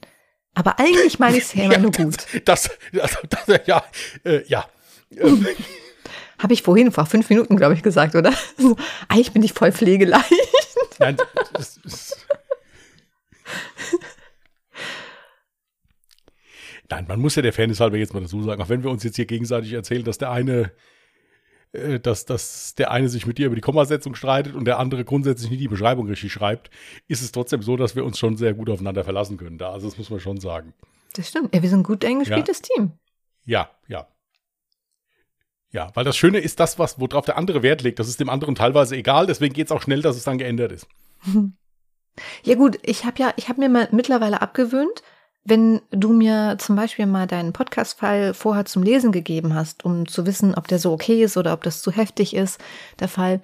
Aber 0.56 0.78
eigentlich 0.80 1.20
meine 1.20 1.38
ich 1.38 1.44
es 1.44 1.54
ja 1.54 1.64
immer 1.66 1.78
nur 1.78 1.92
gut. 1.92 2.18
Das, 2.44 2.70
das, 2.92 3.18
das 3.30 3.62
ja, 3.66 3.84
äh, 4.26 4.44
ja. 4.48 4.66
Ähm, 5.12 5.46
Habe 6.40 6.54
ich 6.54 6.64
vorhin 6.64 6.92
vor 6.92 7.06
fünf 7.06 7.30
Minuten, 7.30 7.56
glaube 7.56 7.76
ich, 7.76 7.84
gesagt, 7.84 8.16
oder? 8.16 8.34
So, 8.58 8.76
eigentlich 9.08 9.32
bin 9.32 9.44
ich 9.44 9.54
voll 9.54 9.72
pflegeleicht. 9.72 10.34
nein, 11.00 11.16
das 11.54 11.78
ist, 11.78 12.18
nein, 16.90 17.06
man 17.08 17.20
muss 17.20 17.36
ja 17.36 17.42
der 17.42 17.54
Fairness 17.54 17.80
halber 17.80 17.98
jetzt 17.98 18.14
mal 18.14 18.22
dazu 18.22 18.42
sagen, 18.44 18.62
auch 18.62 18.70
wenn 18.70 18.84
wir 18.84 18.92
uns 18.92 19.04
jetzt 19.04 19.16
hier 19.16 19.26
gegenseitig 19.26 19.74
erzählen, 19.74 20.04
dass 20.04 20.18
der 20.18 20.32
eine, 20.32 20.72
äh, 21.72 22.00
dass, 22.00 22.26
dass 22.26 22.76
der 22.76 22.92
eine 22.92 23.10
sich 23.10 23.26
mit 23.26 23.38
dir 23.38 23.48
über 23.48 23.56
die 23.56 23.62
Kommasetzung 23.62 24.16
streitet 24.16 24.56
und 24.56 24.66
der 24.66 24.80
andere 24.80 25.06
grundsätzlich 25.06 25.50
nicht 25.50 25.62
die 25.62 25.68
Beschreibung 25.68 26.08
richtig 26.08 26.32
schreibt, 26.32 26.70
ist 27.08 27.22
es 27.22 27.32
trotzdem 27.32 27.62
so, 27.62 27.78
dass 27.78 27.96
wir 27.96 28.06
uns 28.06 28.20
schon 28.20 28.38
sehr 28.38 28.54
gut 28.54 28.70
aufeinander 28.70 29.04
verlassen 29.04 29.38
können. 29.38 29.58
Da, 29.58 29.72
also 29.72 29.88
das 29.88 29.98
muss 29.98 30.10
man 30.10 30.20
schon 30.20 30.40
sagen. 30.40 30.74
Das 31.16 31.30
stimmt. 31.30 31.54
Ja, 31.54 31.62
wir 31.62 31.70
sind 31.70 31.82
ein 31.82 31.84
gut 31.84 32.04
eingespieltes 32.04 32.62
Team. 32.62 32.94
Ja, 33.46 33.70
ja. 33.88 34.08
Ja, 35.74 35.90
weil 35.96 36.06
das 36.06 36.16
Schöne 36.16 36.38
ist 36.38 36.60
das, 36.60 36.78
was, 36.78 37.00
worauf 37.00 37.26
der 37.26 37.36
andere 37.36 37.64
Wert 37.64 37.82
legt. 37.82 37.98
Das 37.98 38.08
ist 38.08 38.20
dem 38.20 38.30
anderen 38.30 38.54
teilweise 38.54 38.96
egal, 38.96 39.26
deswegen 39.26 39.56
geht 39.56 39.68
es 39.68 39.72
auch 39.72 39.82
schnell, 39.82 40.04
dass 40.04 40.16
es 40.16 40.24
dann 40.24 40.38
geändert 40.38 40.72
ist. 40.72 40.88
Ja 42.44 42.54
gut, 42.54 42.78
ich 42.84 43.06
habe 43.06 43.20
ja, 43.20 43.34
ich 43.38 43.50
habe 43.50 43.60
mir 43.60 43.70
mal 43.70 43.90
mittlerweile 43.92 44.40
abgewöhnt, 44.40 45.02
wenn 45.46 45.82
du 45.92 46.14
mir 46.14 46.58
zum 46.60 46.76
Beispiel 46.76 47.06
mal 47.06 47.28
deinen 47.28 47.54
Podcast-Fall 47.54 48.34
vorher 48.34 48.66
zum 48.66 48.82
Lesen 48.82 49.12
gegeben 49.12 49.54
hast, 49.54 49.84
um 49.84 50.08
zu 50.08 50.26
wissen, 50.26 50.56
ob 50.56 50.68
der 50.68 50.80
so 50.80 50.94
okay 50.94 51.22
ist 51.24 51.36
oder 51.36 51.54
ob 51.54 51.64
das 51.64 51.82
zu 51.82 51.92
heftig 51.92 52.36
ist, 52.36 52.62
der 53.00 53.10
Fall, 53.10 53.42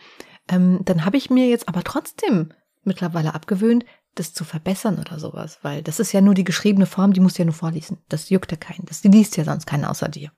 ähm, 0.47 0.79
dann 0.85 1.05
habe 1.05 1.17
ich 1.17 1.29
mir 1.29 1.47
jetzt 1.47 1.67
aber 1.67 1.83
trotzdem 1.83 2.51
mittlerweile 2.83 3.33
abgewöhnt, 3.33 3.85
das 4.15 4.33
zu 4.33 4.43
verbessern 4.43 4.99
oder 4.99 5.19
sowas, 5.19 5.59
weil 5.61 5.83
das 5.83 5.99
ist 5.99 6.11
ja 6.11 6.21
nur 6.21 6.33
die 6.33 6.43
geschriebene 6.43 6.85
Form, 6.85 7.13
die 7.13 7.19
musst 7.19 7.37
du 7.37 7.43
ja 7.43 7.45
nur 7.45 7.53
vorlesen. 7.53 7.97
Das 8.09 8.29
juckt 8.29 8.51
ja 8.51 8.57
keinen. 8.57 8.85
Das 8.85 9.03
liest 9.03 9.37
ja 9.37 9.43
sonst 9.43 9.65
keiner 9.65 9.91
außer 9.91 10.07
dir. 10.07 10.31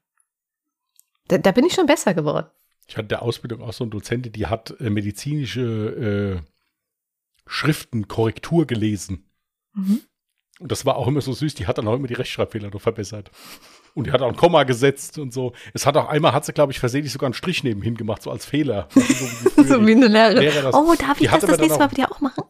Da, 1.28 1.38
da 1.38 1.52
bin 1.52 1.66
ich 1.66 1.74
schon 1.74 1.86
besser 1.86 2.14
geworden. 2.14 2.48
Ich 2.88 2.98
hatte 2.98 3.08
der 3.08 3.22
Ausbildung 3.22 3.62
auch 3.62 3.74
so 3.74 3.84
eine 3.84 3.92
Dozentin, 3.92 4.34
die 4.34 4.48
hat 4.48 4.76
äh, 4.80 4.90
medizinische 4.90 6.42
äh, 6.42 6.52
Schriftenkorrektur 7.46 8.68
gelesen. 8.68 9.30
Mhm. 9.74 10.02
Und 10.62 10.72
das 10.72 10.86
war 10.86 10.96
auch 10.96 11.08
immer 11.08 11.22
so 11.22 11.34
süß, 11.34 11.56
die 11.56 11.66
hat 11.66 11.80
dann 11.80 11.88
auch 11.88 11.96
immer 11.96 12.08
die 12.08 12.14
Rechtschreibfehler 12.14 12.70
noch 12.70 12.82
verbessert. 12.82 13.32
Und 13.96 14.06
die 14.06 14.12
hat 14.12 14.22
auch 14.22 14.30
ein 14.30 14.36
Komma 14.36 14.64
gesetzt 14.64 15.18
und 15.18 15.34
so. 15.34 15.54
Es 15.74 15.88
hat 15.88 15.98
auch 15.98 16.08
einmal, 16.08 16.34
hat 16.34 16.46
sie, 16.46 16.54
glaube 16.54 16.72
ich, 16.72 16.80
versehentlich 16.80 17.12
sogar 17.12 17.28
einen 17.28 17.34
Strich 17.34 17.64
nebenhin 17.64 17.96
gemacht, 17.96 18.22
so 18.22 18.30
als 18.30 18.46
Fehler. 18.46 18.88
so 18.94 19.02
wie 19.02 19.64
So 19.68 19.80
eine 19.80 20.08
Lehrerin. 20.08 20.38
Lehrer 20.38 20.74
oh, 20.74 20.94
darf 20.94 21.20
ich 21.20 21.30
das 21.30 21.42
das 21.42 21.60
nächste 21.60 21.80
Mal 21.80 21.88
mit 21.88 21.98
dir 21.98 22.12
auch 22.12 22.22
machen? 22.22 22.44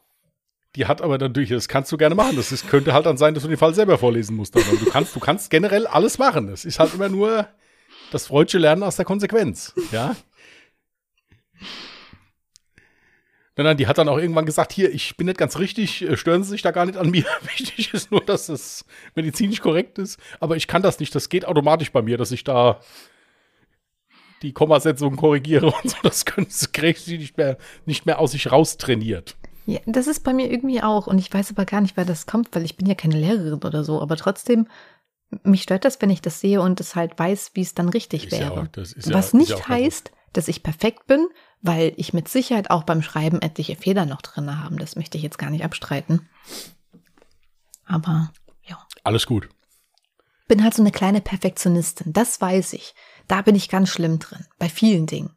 Die 0.75 0.85
hat 0.85 1.01
aber 1.01 1.17
natürlich, 1.17 1.49
das 1.49 1.69
kannst 1.69 1.89
du 1.91 1.97
gerne 1.97 2.15
machen. 2.15 2.35
Das 2.35 2.51
ist, 2.51 2.69
könnte 2.69 2.93
halt 2.93 3.05
dann 3.05 3.17
sein, 3.17 3.33
dass 3.33 3.43
du 3.43 3.49
den 3.49 3.57
Fall 3.57 3.73
selber 3.73 3.97
vorlesen 3.97 4.35
musst. 4.35 4.55
Aber 4.55 4.65
du 4.65 4.85
kannst, 4.91 5.15
du 5.15 5.21
kannst 5.21 5.49
generell 5.49 5.87
alles 5.87 6.17
machen. 6.17 6.49
Es 6.49 6.65
ist 6.65 6.79
halt 6.79 6.93
immer 6.93 7.09
nur 7.09 7.47
das 8.11 8.27
freudsche 8.27 8.57
Lernen 8.57 8.83
aus 8.83 8.97
der 8.97 9.05
Konsequenz. 9.05 9.73
Ja. 9.91 10.17
Nein, 13.63 13.71
nein, 13.71 13.77
die 13.77 13.87
hat 13.87 13.97
dann 13.97 14.09
auch 14.09 14.17
irgendwann 14.17 14.45
gesagt, 14.45 14.73
hier, 14.73 14.91
ich 14.93 15.15
bin 15.17 15.27
nicht 15.27 15.37
ganz 15.37 15.57
richtig, 15.59 16.01
äh, 16.01 16.17
stören 16.17 16.43
Sie 16.43 16.49
sich 16.49 16.61
da 16.61 16.71
gar 16.71 16.85
nicht 16.85 16.97
an 16.97 17.09
mir. 17.11 17.25
Wichtig 17.57 17.93
ist 17.93 18.11
nur, 18.11 18.21
dass 18.21 18.49
es 18.49 18.85
medizinisch 19.15 19.61
korrekt 19.61 19.97
ist. 19.99 20.19
Aber 20.39 20.55
ich 20.55 20.67
kann 20.67 20.81
das 20.81 20.99
nicht. 20.99 21.13
Das 21.15 21.29
geht 21.29 21.45
automatisch 21.45 21.91
bei 21.91 22.01
mir, 22.01 22.17
dass 22.17 22.31
ich 22.31 22.43
da 22.43 22.79
die 24.41 24.53
Kommasetzung 24.53 25.15
korrigiere 25.15 25.67
und 25.83 25.89
so. 25.89 25.97
Das 26.03 26.25
können 26.25 26.47
sie 26.49 27.17
nicht 27.17 27.37
mehr, 27.37 27.57
nicht 27.85 28.05
mehr 28.05 28.19
aus 28.19 28.31
sich 28.31 28.51
raus 28.51 28.77
trainiert. 28.77 29.35
Ja, 29.67 29.79
das 29.85 30.07
ist 30.07 30.23
bei 30.23 30.33
mir 30.33 30.51
irgendwie 30.51 30.81
auch. 30.81 31.07
Und 31.07 31.19
ich 31.19 31.31
weiß 31.31 31.51
aber 31.51 31.65
gar 31.65 31.81
nicht, 31.81 31.95
wer 31.97 32.05
das 32.05 32.25
kommt, 32.25 32.49
weil 32.55 32.65
ich 32.65 32.77
bin 32.77 32.87
ja 32.87 32.95
keine 32.95 33.17
Lehrerin 33.17 33.53
oder 33.63 33.83
so. 33.83 34.01
Aber 34.01 34.17
trotzdem, 34.17 34.67
mich 35.43 35.61
stört 35.61 35.85
das, 35.85 36.01
wenn 36.01 36.09
ich 36.09 36.21
das 36.21 36.39
sehe 36.39 36.61
und 36.61 36.79
es 36.79 36.95
halt 36.95 37.17
weiß, 37.17 37.51
wie 37.53 37.61
es 37.61 37.75
dann 37.75 37.89
richtig 37.89 38.25
Ist 38.25 38.31
ja 38.33 38.39
wäre. 38.39 38.51
auch- 38.53 38.57
ja- 38.75 39.13
Was 39.13 39.27
ist 39.27 39.33
nicht 39.35 39.49
ja 39.51 39.57
auch 39.57 39.67
heißt, 39.67 40.11
dass 40.33 40.47
ich 40.47 40.63
perfekt 40.63 41.05
bin, 41.07 41.27
weil 41.61 41.93
ich 41.97 42.13
mit 42.13 42.27
Sicherheit 42.27 42.69
auch 42.69 42.83
beim 42.83 43.01
Schreiben 43.01 43.41
etliche 43.41 43.75
Fehler 43.75 44.05
noch 44.05 44.21
drin 44.21 44.59
habe. 44.61 44.75
Das 44.77 44.95
möchte 44.95 45.17
ich 45.17 45.23
jetzt 45.23 45.37
gar 45.37 45.49
nicht 45.49 45.63
abstreiten. 45.63 46.27
Aber 47.85 48.31
ja, 48.63 48.85
Alles 49.03 49.25
gut. 49.27 49.49
bin 50.47 50.63
halt 50.63 50.73
so 50.73 50.81
eine 50.81 50.91
kleine 50.91 51.21
Perfektionistin. 51.21 52.13
Das 52.13 52.39
weiß 52.41 52.73
ich. 52.73 52.93
Da 53.27 53.41
bin 53.41 53.55
ich 53.55 53.69
ganz 53.69 53.89
schlimm 53.89 54.19
drin. 54.19 54.45
Bei 54.59 54.69
vielen 54.69 55.05
Dingen. 55.07 55.35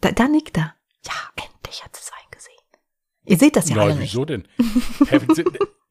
Da, 0.00 0.12
da 0.12 0.28
nickt 0.28 0.56
er. 0.56 0.74
Ja, 1.04 1.12
endlich 1.36 1.82
hat 1.84 1.96
sie 1.96 2.02
es 2.02 2.10
eingesehen. 2.24 2.54
Ihr 3.24 3.38
seht 3.38 3.56
das 3.56 3.68
ja 3.68 3.76
Na, 3.76 3.82
alle 3.82 3.96
nicht. 3.96 4.12
wieso 4.12 4.24
denn? 4.24 4.46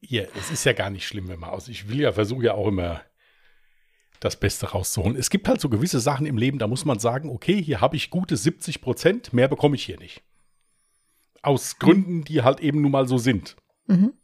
Hier, 0.00 0.28
es 0.36 0.50
ist 0.50 0.64
ja 0.64 0.72
gar 0.72 0.90
nicht 0.90 1.06
schlimm, 1.06 1.28
wenn 1.28 1.40
man 1.40 1.50
aus. 1.50 1.68
Ich 1.68 1.88
will 1.88 2.00
ja, 2.00 2.12
versuche 2.12 2.44
ja 2.44 2.54
auch 2.54 2.68
immer 2.68 3.02
das 4.24 4.36
Beste 4.36 4.70
rauszuholen. 4.70 5.16
Es 5.16 5.28
gibt 5.28 5.46
halt 5.48 5.60
so 5.60 5.68
gewisse 5.68 6.00
Sachen 6.00 6.24
im 6.24 6.38
Leben, 6.38 6.58
da 6.58 6.66
muss 6.66 6.84
man 6.84 6.98
sagen, 6.98 7.28
okay, 7.28 7.62
hier 7.62 7.80
habe 7.80 7.96
ich 7.96 8.08
gute 8.10 8.36
70 8.36 8.80
Prozent, 8.80 9.32
mehr 9.34 9.48
bekomme 9.48 9.76
ich 9.76 9.84
hier 9.84 9.98
nicht. 9.98 10.22
Aus 11.42 11.78
Gründen, 11.78 12.24
die 12.24 12.42
halt 12.42 12.60
eben 12.60 12.80
nun 12.80 12.90
mal 12.92 13.06
so 13.06 13.18
sind. 13.18 13.56
Mhm. 13.86 14.14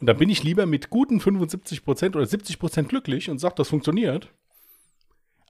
Und 0.00 0.06
dann 0.06 0.16
bin 0.16 0.30
ich 0.30 0.42
lieber 0.42 0.64
mit 0.64 0.88
guten 0.88 1.20
75 1.20 1.84
Prozent 1.84 2.16
oder 2.16 2.24
70 2.24 2.58
Prozent 2.58 2.88
glücklich 2.88 3.28
und 3.28 3.38
sage, 3.38 3.56
das 3.58 3.68
funktioniert, 3.68 4.32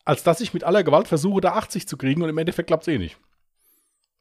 als 0.04 0.24
dass 0.24 0.40
ich 0.40 0.52
mit 0.52 0.64
aller 0.64 0.82
Gewalt 0.82 1.06
versuche, 1.06 1.40
da 1.40 1.52
80 1.52 1.86
zu 1.86 1.96
kriegen 1.96 2.22
und 2.22 2.28
im 2.28 2.38
Endeffekt 2.38 2.66
klappt 2.66 2.88
es 2.88 2.92
eh 2.92 2.98
nicht. 2.98 3.18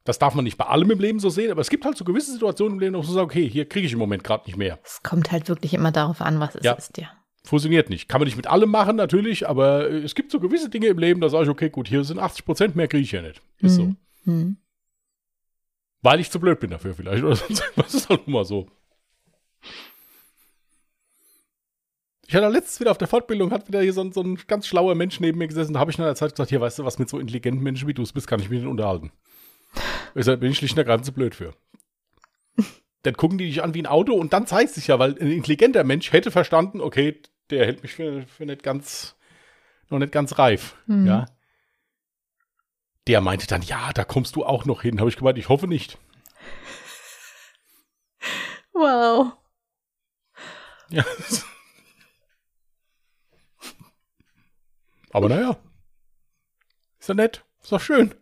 Das 0.04 0.20
darf 0.20 0.34
man 0.34 0.44
nicht 0.44 0.56
bei 0.58 0.66
allem 0.66 0.92
im 0.92 1.00
Leben 1.00 1.18
so 1.18 1.28
sehen, 1.28 1.50
aber 1.50 1.60
es 1.60 1.70
gibt 1.70 1.84
halt 1.84 1.96
so 1.96 2.04
gewisse 2.04 2.32
Situationen 2.32 2.74
im 2.74 2.80
Leben, 2.80 2.94
wo 2.94 3.00
du 3.00 3.06
sagst, 3.08 3.18
okay, 3.18 3.48
hier 3.48 3.68
kriege 3.68 3.86
ich 3.86 3.92
im 3.92 3.98
Moment 3.98 4.22
gerade 4.22 4.44
nicht 4.46 4.56
mehr. 4.56 4.78
Es 4.84 5.02
kommt 5.02 5.32
halt 5.32 5.48
wirklich 5.48 5.74
immer 5.74 5.90
darauf 5.90 6.20
an, 6.20 6.38
was 6.38 6.54
es 6.54 6.62
Ja. 6.64 6.72
ist, 6.74 6.96
ja. 6.98 7.10
Funktioniert 7.42 7.88
nicht. 7.88 8.08
Kann 8.08 8.20
man 8.20 8.26
nicht 8.26 8.36
mit 8.36 8.46
allem 8.46 8.70
machen, 8.70 8.96
natürlich, 8.96 9.48
aber 9.48 9.90
äh, 9.90 9.98
es 9.98 10.14
gibt 10.14 10.30
so 10.30 10.40
gewisse 10.40 10.68
Dinge 10.68 10.86
im 10.88 10.98
Leben, 10.98 11.20
da 11.20 11.28
sage 11.28 11.44
ich, 11.44 11.50
okay, 11.50 11.70
gut, 11.70 11.88
hier 11.88 12.04
sind 12.04 12.18
80 12.18 12.44
Prozent, 12.44 12.76
mehr 12.76 12.88
kriege 12.88 13.02
ich 13.02 13.12
ja 13.12 13.22
nicht. 13.22 13.40
Ist 13.60 13.76
so. 13.76 13.84
Mhm. 13.84 13.96
Mhm. 14.24 14.56
Weil 16.02 16.20
ich 16.20 16.30
zu 16.30 16.40
blöd 16.40 16.60
bin 16.60 16.70
dafür 16.70 16.94
vielleicht. 16.94 17.22
Oder 17.24 17.36
sonst 17.36 17.60
irgendwas 17.60 17.94
ist 17.94 18.08
halt 18.08 18.26
nun 18.26 18.34
mal 18.34 18.44
so. 18.44 18.68
Ich 22.26 22.34
hatte 22.36 22.46
letztens 22.46 22.78
wieder 22.78 22.92
auf 22.92 22.98
der 22.98 23.08
Fortbildung, 23.08 23.50
hat 23.50 23.66
wieder 23.66 23.80
hier 23.82 23.92
so 23.92 24.02
ein, 24.02 24.12
so 24.12 24.22
ein 24.22 24.38
ganz 24.46 24.66
schlauer 24.66 24.94
Mensch 24.94 25.18
neben 25.18 25.38
mir 25.38 25.48
gesessen. 25.48 25.72
Da 25.72 25.80
habe 25.80 25.90
ich 25.90 25.98
nach 25.98 26.04
einer 26.04 26.14
Zeit 26.14 26.30
gesagt, 26.30 26.50
hier, 26.50 26.60
weißt 26.60 26.78
du, 26.78 26.84
was 26.84 26.98
mit 26.98 27.08
so 27.08 27.18
intelligenten 27.18 27.62
Menschen 27.62 27.88
wie 27.88 27.94
du 27.94 28.02
es 28.02 28.12
bist, 28.12 28.28
kann 28.28 28.38
ich 28.38 28.48
mich 28.48 28.60
nicht 28.60 28.70
unterhalten. 28.70 29.10
Deshalb 30.14 30.40
bin 30.40 30.52
ich 30.52 30.58
schlicht 30.58 30.74
und 30.74 30.78
ergreifend 30.78 31.06
zu 31.06 31.12
blöd 31.12 31.34
für. 31.34 31.54
Dann 33.02 33.16
gucken 33.16 33.38
die 33.38 33.46
dich 33.46 33.62
an 33.62 33.74
wie 33.74 33.82
ein 33.82 33.86
Auto 33.86 34.12
und 34.14 34.32
dann 34.32 34.46
zeigt 34.46 34.72
sich 34.72 34.88
ja, 34.88 34.98
weil 34.98 35.12
ein 35.12 35.30
intelligenter 35.30 35.84
Mensch 35.84 36.12
hätte 36.12 36.30
verstanden, 36.30 36.80
okay, 36.80 37.20
der 37.48 37.66
hält 37.66 37.82
mich 37.82 37.94
für, 37.94 38.26
für 38.26 38.44
nicht 38.44 38.62
ganz, 38.62 39.16
noch 39.88 39.98
nicht 39.98 40.12
ganz 40.12 40.38
reif. 40.38 40.76
Mhm. 40.86 41.06
Ja. 41.06 41.26
Der 43.06 43.20
meinte 43.20 43.46
dann, 43.46 43.62
ja, 43.62 43.92
da 43.92 44.04
kommst 44.04 44.36
du 44.36 44.44
auch 44.44 44.66
noch 44.66 44.82
hin. 44.82 45.00
Habe 45.00 45.08
ich 45.08 45.16
gemeint, 45.16 45.38
ich 45.38 45.48
hoffe 45.48 45.66
nicht. 45.66 45.98
Wow. 48.72 49.32
Ja. 50.90 51.04
Aber 55.12 55.28
naja. 55.28 55.56
Ist 56.98 57.08
ja 57.08 57.14
nett. 57.14 57.44
Ist 57.62 57.72
doch 57.72 57.80
schön. 57.80 58.14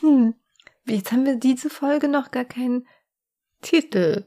Hm. 0.00 0.34
Jetzt 0.88 1.12
haben 1.12 1.26
wir 1.26 1.36
diese 1.36 1.70
Folge 1.70 2.08
noch 2.08 2.30
gar 2.30 2.44
keinen 2.44 2.86
Titel. 3.60 4.26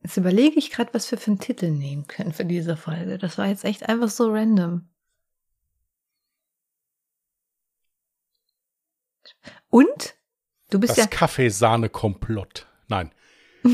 Jetzt 0.00 0.16
überlege 0.16 0.58
ich 0.58 0.70
gerade, 0.70 0.92
was 0.94 1.10
wir 1.10 1.18
für 1.18 1.30
einen 1.30 1.40
Titel 1.40 1.70
nehmen 1.70 2.06
können 2.06 2.32
für 2.32 2.44
diese 2.44 2.76
Folge. 2.76 3.18
Das 3.18 3.38
war 3.38 3.46
jetzt 3.46 3.64
echt 3.64 3.88
einfach 3.88 4.08
so 4.08 4.30
random. 4.32 4.88
Und? 9.70 10.14
Du 10.70 10.80
bist 10.80 10.92
Das 10.92 10.98
ja. 10.98 11.06
Kaffeesahne-Komplott. 11.06 12.66
Nein. 12.88 13.12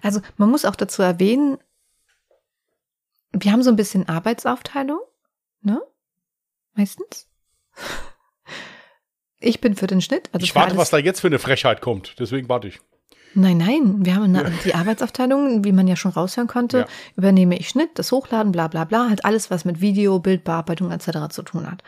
Also 0.00 0.20
man 0.36 0.48
muss 0.48 0.64
auch 0.64 0.76
dazu 0.76 1.02
erwähnen, 1.02 1.58
wir 3.32 3.50
haben 3.50 3.64
so 3.64 3.70
ein 3.70 3.74
bisschen 3.74 4.08
Arbeitsaufteilung, 4.08 5.00
ne? 5.62 5.82
Meistens. 6.76 7.26
Ich 9.38 9.60
bin 9.60 9.74
für 9.76 9.86
den 9.86 10.00
Schnitt. 10.00 10.28
Also 10.32 10.44
ich 10.44 10.54
warte, 10.54 10.76
was 10.76 10.90
da 10.90 10.98
jetzt 10.98 11.20
für 11.20 11.26
eine 11.26 11.38
Frechheit 11.38 11.80
kommt. 11.80 12.16
Deswegen 12.18 12.48
warte 12.48 12.68
ich. 12.68 12.80
Nein, 13.34 13.58
nein, 13.58 14.04
wir 14.04 14.14
haben 14.14 14.34
eine, 14.34 14.50
die 14.64 14.74
Arbeitsaufteilung, 14.74 15.62
wie 15.62 15.72
man 15.72 15.86
ja 15.86 15.94
schon 15.96 16.12
raushören 16.12 16.48
konnte, 16.48 16.78
Ja. 16.80 16.86
übernehme 17.16 17.58
ich 17.58 17.68
Schnitt, 17.68 17.90
das 17.98 18.10
Hochladen, 18.10 18.50
bla 18.50 18.68
bla 18.68 18.84
bla, 18.84 19.10
halt 19.10 19.26
alles, 19.26 19.50
was 19.50 19.66
mit 19.66 19.82
Video, 19.82 20.18
Bildbearbeitung 20.20 20.90
etc. 20.90 21.28
zu 21.30 21.42
tun 21.42 21.70
hat. 21.70 21.82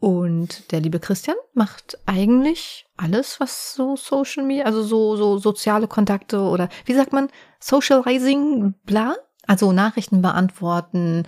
Und 0.00 0.72
der 0.72 0.80
liebe 0.80 0.98
Christian 0.98 1.36
macht 1.54 1.98
eigentlich 2.06 2.86
alles, 2.96 3.38
was 3.38 3.74
so 3.74 3.96
Social 3.96 4.42
Media, 4.44 4.64
also 4.64 4.82
so, 4.82 5.16
so 5.16 5.38
soziale 5.38 5.86
Kontakte 5.86 6.40
oder 6.40 6.68
wie 6.84 6.94
sagt 6.94 7.12
man, 7.12 7.28
Socializing, 7.60 8.74
bla, 8.84 9.14
also 9.46 9.70
Nachrichten 9.70 10.20
beantworten 10.20 11.26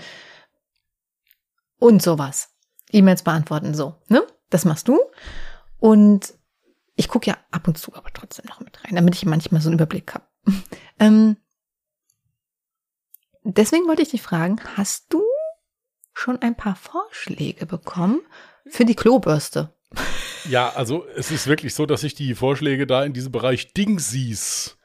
und 1.79 2.03
sowas. 2.03 2.50
E-Mails 2.93 3.22
beantworten, 3.22 3.74
so, 3.74 3.97
ne? 4.09 4.26
Das 4.51 4.64
machst 4.64 4.88
du. 4.88 4.99
Und 5.78 6.34
ich 6.97 7.09
gucke 7.09 7.30
ja 7.30 7.38
ab 7.51 7.66
und 7.68 7.78
zu 7.78 7.95
aber 7.95 8.11
trotzdem 8.12 8.47
noch 8.49 8.61
mit 8.61 8.84
rein, 8.84 8.97
damit 8.97 9.14
ich 9.14 9.24
manchmal 9.24 9.61
so 9.61 9.68
einen 9.68 9.78
Überblick 9.78 10.14
habe. 10.14 10.26
ähm, 10.99 11.36
deswegen 13.43 13.86
wollte 13.86 14.03
ich 14.03 14.11
dich 14.11 14.22
fragen, 14.22 14.61
hast 14.76 15.12
du 15.12 15.22
schon 16.12 16.43
ein 16.43 16.57
paar 16.57 16.76
Vorschläge 16.76 17.64
bekommen 17.66 18.20
für 18.66 18.84
die 18.84 18.95
Klobürste? 18.97 19.74
Ja, 20.49 20.70
also 20.70 21.07
es 21.16 21.30
ist 21.30 21.47
wirklich 21.47 21.74
so, 21.74 21.86
dass 21.86 22.03
sich 22.03 22.14
die 22.14 22.34
Vorschläge 22.34 22.86
da 22.86 23.05
in 23.05 23.12
diesem 23.12 23.32
Bereich 23.32 23.72
Dingsies 23.72 24.76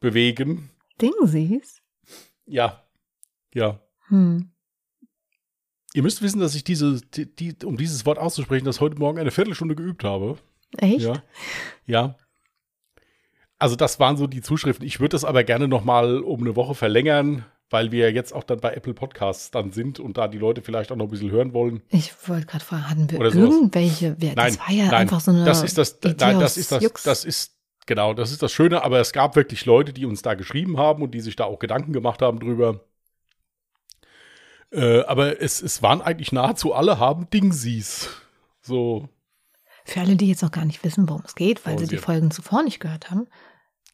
bewegen. 0.00 0.70
Dingsies? 1.00 1.82
Ja. 2.46 2.84
Ja. 3.54 3.80
Hm. 4.08 4.50
Ihr 5.98 6.04
müsst 6.04 6.22
wissen, 6.22 6.38
dass 6.38 6.54
ich 6.54 6.62
diese, 6.62 7.00
die, 7.00 7.26
die, 7.26 7.56
um 7.66 7.76
dieses 7.76 8.06
Wort 8.06 8.18
auszusprechen, 8.18 8.64
das 8.64 8.80
heute 8.80 9.00
Morgen 9.00 9.18
eine 9.18 9.32
Viertelstunde 9.32 9.74
geübt 9.74 10.04
habe. 10.04 10.38
Echt? 10.76 11.00
Ja. 11.00 11.24
Ja. 11.86 12.16
Also 13.58 13.74
das 13.74 13.98
waren 13.98 14.16
so 14.16 14.28
die 14.28 14.40
Zuschriften. 14.40 14.86
Ich 14.86 15.00
würde 15.00 15.14
das 15.14 15.24
aber 15.24 15.42
gerne 15.42 15.66
noch 15.66 15.82
mal 15.82 16.20
um 16.20 16.42
eine 16.42 16.54
Woche 16.54 16.76
verlängern, 16.76 17.44
weil 17.68 17.90
wir 17.90 18.12
jetzt 18.12 18.32
auch 18.32 18.44
dann 18.44 18.60
bei 18.60 18.74
Apple 18.74 18.94
Podcasts 18.94 19.50
dann 19.50 19.72
sind 19.72 19.98
und 19.98 20.18
da 20.18 20.28
die 20.28 20.38
Leute 20.38 20.62
vielleicht 20.62 20.92
auch 20.92 20.96
noch 20.96 21.06
ein 21.06 21.10
bisschen 21.10 21.32
hören 21.32 21.52
wollen. 21.52 21.82
Ich 21.88 22.12
wollte 22.28 22.46
gerade 22.46 22.64
fragen, 22.64 22.88
hatten 22.88 23.10
wir 23.10 23.20
irgendwelche? 23.20 24.14
Wer, 24.20 24.36
Nein, 24.36 24.54
das 24.54 24.60
war 24.60 24.70
ja 24.70 24.84
nein, 24.84 24.94
einfach 24.94 25.20
so 25.20 25.32
eine. 25.32 25.44
das 25.44 25.64
ist 25.64 25.78
das, 25.78 25.98
Idee 25.98 26.14
nein, 26.20 26.38
das 26.38 26.56
ist 26.56 26.70
das, 26.70 26.80
Jux. 26.80 27.02
das 27.02 27.24
ist, 27.24 27.56
genau, 27.86 28.14
das 28.14 28.30
ist 28.30 28.40
das 28.40 28.52
Schöne, 28.52 28.84
aber 28.84 29.00
es 29.00 29.12
gab 29.12 29.34
wirklich 29.34 29.66
Leute, 29.66 29.92
die 29.92 30.06
uns 30.06 30.22
da 30.22 30.34
geschrieben 30.34 30.78
haben 30.78 31.02
und 31.02 31.10
die 31.10 31.20
sich 31.20 31.34
da 31.34 31.42
auch 31.42 31.58
Gedanken 31.58 31.92
gemacht 31.92 32.22
haben 32.22 32.38
drüber. 32.38 32.84
Äh, 34.70 35.02
aber 35.02 35.40
es, 35.40 35.62
es 35.62 35.82
waren 35.82 36.02
eigentlich 36.02 36.32
nahezu 36.32 36.74
alle 36.74 36.98
haben 36.98 37.30
Dingsies. 37.30 38.10
So, 38.60 39.08
Für 39.84 40.00
alle, 40.00 40.16
die 40.16 40.28
jetzt 40.28 40.42
noch 40.42 40.52
gar 40.52 40.64
nicht 40.64 40.84
wissen, 40.84 41.08
worum 41.08 41.22
es 41.24 41.34
geht, 41.34 41.64
weil 41.64 41.76
Oh, 41.76 41.78
sie 41.78 41.86
die 41.86 41.96
Folgen 41.96 42.30
zuvor 42.30 42.62
nicht 42.62 42.80
gehört 42.80 43.10
haben. 43.10 43.28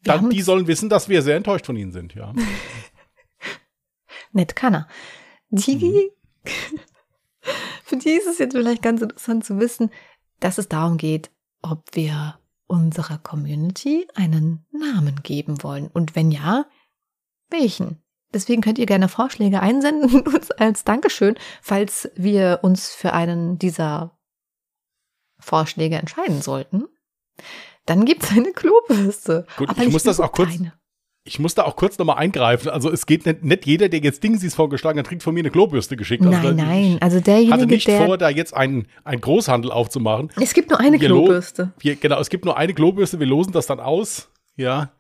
Dann, 0.03 0.23
haben 0.23 0.31
die 0.31 0.43
sollen 0.43 0.67
wissen, 0.67 0.89
dass 0.89 1.09
wir 1.09 1.23
sehr 1.23 1.37
enttäuscht 1.37 1.67
von 1.67 1.77
ihnen 1.77 1.93
sind, 1.93 2.15
ja. 2.15 2.33
Nett 4.33 4.57
kann 4.57 4.75
er. 4.75 4.89
Die, 5.51 6.11
für 7.85 7.97
die 7.97 8.11
ist 8.11 8.27
es 8.27 8.39
jetzt 8.39 8.57
vielleicht 8.57 8.83
ganz 8.83 9.01
interessant 9.01 9.45
zu 9.45 9.61
wissen, 9.61 9.91
dass 10.41 10.59
es 10.59 10.69
darum 10.69 10.97
geht, 10.97 11.31
ob 11.63 11.85
wir 11.93 12.39
unserer 12.67 13.19
Community 13.19 14.07
einen 14.15 14.67
Namen 14.73 15.21
geben 15.23 15.63
wollen. 15.63 15.87
Und 15.89 16.17
wenn 16.17 16.33
ja, 16.33 16.67
welchen? 17.51 18.03
Deswegen 18.35 18.61
könnt 18.61 18.79
ihr 18.79 18.87
gerne 18.87 19.09
Vorschläge 19.09 19.61
einsenden 19.61 20.21
uns 20.27 20.51
als 20.51 20.85
Dankeschön, 20.85 21.37
falls 21.63 22.11
wir 22.17 22.59
uns 22.63 22.93
für 22.93 23.13
einen 23.13 23.59
dieser 23.59 24.19
Vorschläge 25.39 25.97
entscheiden 25.97 26.43
sollten. 26.43 26.85
Dann 27.87 28.05
gibt 28.05 28.25
es 28.25 28.31
eine 28.31 28.53
Klobürste. 28.53 29.47
Gut, 29.57 29.69
Aber 29.69 29.83
ich 29.83 29.91
muss 29.93 30.03
das 30.05 30.21
auch 30.21 30.33
kurz- 30.33 30.55
eine. 30.59 30.73
Ich 31.27 31.39
muss 31.39 31.55
da 31.55 31.63
auch 31.65 31.77
kurz 31.77 31.97
nochmal 31.97 32.19
eingreifen. 32.19 32.69
Also 32.69 32.91
es 32.91 33.07
geht 33.07 33.25
nicht, 33.25 33.43
nicht 33.43 33.65
jeder, 33.65 33.89
der 33.89 34.01
jetzt 34.01 34.23
Dingsies 34.23 34.55
vorgeschlagen 34.55 34.99
hat, 34.99 35.07
kriegt 35.09 35.23
von 35.23 35.33
mir 35.33 35.41
eine 35.41 35.51
Klobürste 35.51 35.97
geschickt. 35.97 36.23
Also 36.23 36.37
Nein, 36.39 36.57
nein. 36.57 36.99
Also 37.01 37.17
Ich 37.17 37.23
hatte 37.23 37.31
derjenige, 37.31 37.67
nicht 37.67 37.89
der. 37.89 38.05
vor, 38.05 38.19
da 38.19 38.29
jetzt 38.29 38.53
einen, 38.53 38.89
einen 39.05 39.23
Großhandel 39.23 39.71
aufzumachen. 39.73 40.31
es 40.39 40.53
gibt 40.53 40.69
nur 40.69 40.81
eine 40.81 41.01
Wir 41.01 41.09
lo- 41.09 41.23
Klobürste. 41.25 41.73
Wir, 41.79 41.97
genau, 41.97 42.21
es 42.21 42.29
gibt 42.29 42.45
nur 42.45 42.59
eine 42.59 42.75
Klobürste, 42.75 43.21
wir 43.21 43.27
losen 43.27 43.53
das 43.53 43.67
dann 43.67 43.81
aus. 43.81 44.29
Ja. 44.57 44.91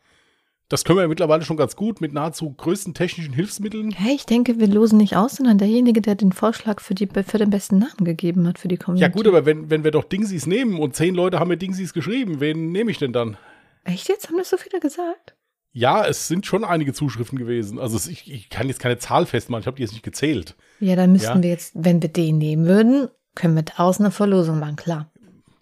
Das 0.68 0.84
können 0.84 0.98
wir 0.98 1.08
mittlerweile 1.08 1.44
schon 1.44 1.58
ganz 1.58 1.76
gut 1.76 2.00
mit 2.00 2.12
nahezu 2.14 2.50
größten 2.50 2.94
technischen 2.94 3.34
Hilfsmitteln. 3.34 3.90
Hey, 3.92 4.14
ich 4.14 4.24
denke, 4.24 4.58
wir 4.58 4.66
losen 4.66 4.96
nicht 4.96 5.14
aus, 5.14 5.36
sondern 5.36 5.58
derjenige, 5.58 6.00
der 6.00 6.14
den 6.14 6.32
Vorschlag 6.32 6.80
für, 6.80 6.94
die, 6.94 7.06
für 7.06 7.38
den 7.38 7.50
besten 7.50 7.78
Namen 7.78 8.04
gegeben 8.04 8.46
hat 8.48 8.58
für 8.58 8.68
die 8.68 8.78
Community. 8.78 9.02
Ja 9.02 9.08
gut, 9.08 9.26
aber 9.28 9.44
wenn, 9.44 9.68
wenn 9.68 9.84
wir 9.84 9.90
doch 9.90 10.04
Dingsies 10.04 10.46
nehmen 10.46 10.78
und 10.80 10.96
zehn 10.96 11.14
Leute 11.14 11.38
haben 11.38 11.48
mir 11.48 11.58
Dingsies 11.58 11.92
geschrieben, 11.92 12.40
wen 12.40 12.72
nehme 12.72 12.90
ich 12.90 12.98
denn 12.98 13.12
dann? 13.12 13.36
Echt 13.84 14.08
jetzt? 14.08 14.28
Haben 14.28 14.38
das 14.38 14.48
so 14.48 14.56
viele 14.56 14.80
gesagt? 14.80 15.36
Ja, 15.72 16.06
es 16.06 16.28
sind 16.28 16.46
schon 16.46 16.64
einige 16.64 16.94
Zuschriften 16.94 17.38
gewesen. 17.38 17.78
Also 17.78 17.96
es, 17.96 18.06
ich, 18.06 18.32
ich 18.32 18.48
kann 18.48 18.68
jetzt 18.68 18.80
keine 18.80 18.96
Zahl 18.96 19.26
festmachen, 19.26 19.60
ich 19.62 19.66
habe 19.66 19.76
die 19.76 19.82
jetzt 19.82 19.92
nicht 19.92 20.04
gezählt. 20.04 20.56
Ja, 20.80 20.96
dann 20.96 21.12
müssten 21.12 21.38
Ja. 21.38 21.42
wir 21.42 21.50
jetzt, 21.50 21.72
wenn 21.74 22.00
wir 22.00 22.08
den 22.08 22.38
nehmen 22.38 22.64
würden, 22.64 23.08
können 23.34 23.54
wir 23.56 23.64
draußen 23.64 24.04
eine 24.04 24.12
Verlosung 24.12 24.60
machen, 24.60 24.76
klar. 24.76 25.12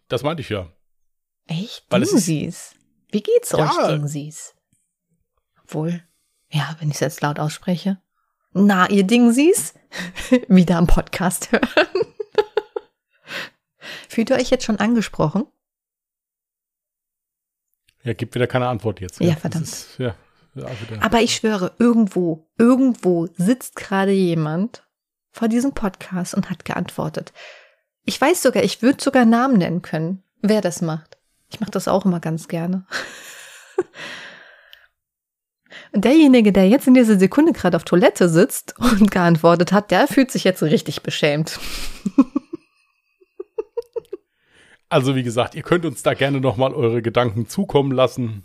Das 0.08 0.22
meinte 0.22 0.42
ich 0.42 0.48
ja. 0.50 0.68
Echt? 1.48 1.86
Weil 1.90 2.02
Dingsies. 2.02 2.74
Wie 3.10 3.22
geht's 3.22 3.50
Ja. 3.52 3.64
euch, 3.64 3.88
Dingsies? 3.88 4.54
Obwohl, 5.72 6.02
ja, 6.50 6.76
wenn 6.80 6.90
ich 6.90 6.96
es 6.96 7.00
jetzt 7.00 7.22
laut 7.22 7.38
ausspreche. 7.38 7.98
Na, 8.52 8.90
ihr 8.90 9.04
Dingsies? 9.04 9.72
Wieder 10.48 10.76
am 10.76 10.86
Podcast 10.86 11.50
hören. 11.50 11.64
Fühlt 14.10 14.28
ihr 14.28 14.36
euch 14.36 14.50
jetzt 14.50 14.64
schon 14.64 14.78
angesprochen? 14.78 15.46
Ja, 18.02 18.12
gibt 18.12 18.34
wieder 18.34 18.46
keine 18.46 18.68
Antwort 18.68 19.00
jetzt. 19.00 19.18
Ja, 19.20 19.30
Das 19.30 19.40
verdammt. 19.40 19.64
Ist, 19.64 19.98
ja, 19.98 20.14
ja. 20.54 20.66
Aber 21.00 21.22
ich 21.22 21.36
schwöre, 21.36 21.72
irgendwo, 21.78 22.50
irgendwo 22.58 23.28
sitzt 23.38 23.74
gerade 23.76 24.12
jemand 24.12 24.86
vor 25.30 25.48
diesem 25.48 25.72
Podcast 25.72 26.34
und 26.34 26.50
hat 26.50 26.66
geantwortet. 26.66 27.32
Ich 28.04 28.20
weiß 28.20 28.42
sogar, 28.42 28.62
ich 28.62 28.82
würde 28.82 29.02
sogar 29.02 29.24
Namen 29.24 29.56
nennen 29.56 29.80
können, 29.80 30.22
wer 30.42 30.60
das 30.60 30.82
macht. 30.82 31.16
Ich 31.48 31.60
mache 31.60 31.70
das 31.70 31.88
auch 31.88 32.04
immer 32.04 32.20
ganz 32.20 32.48
gerne. 32.48 32.86
Derjenige, 35.94 36.52
der 36.52 36.68
jetzt 36.68 36.86
in 36.86 36.94
dieser 36.94 37.18
Sekunde 37.18 37.52
gerade 37.52 37.76
auf 37.76 37.84
Toilette 37.84 38.28
sitzt 38.28 38.74
und 38.78 39.10
geantwortet 39.10 39.72
hat, 39.72 39.90
der 39.90 40.08
fühlt 40.08 40.30
sich 40.30 40.44
jetzt 40.44 40.62
richtig 40.62 41.02
beschämt. 41.02 41.58
Also 44.88 45.14
wie 45.14 45.22
gesagt, 45.22 45.54
ihr 45.54 45.62
könnt 45.62 45.86
uns 45.86 46.02
da 46.02 46.12
gerne 46.12 46.40
nochmal 46.40 46.74
eure 46.74 47.00
Gedanken 47.00 47.46
zukommen 47.46 47.92
lassen. 47.92 48.44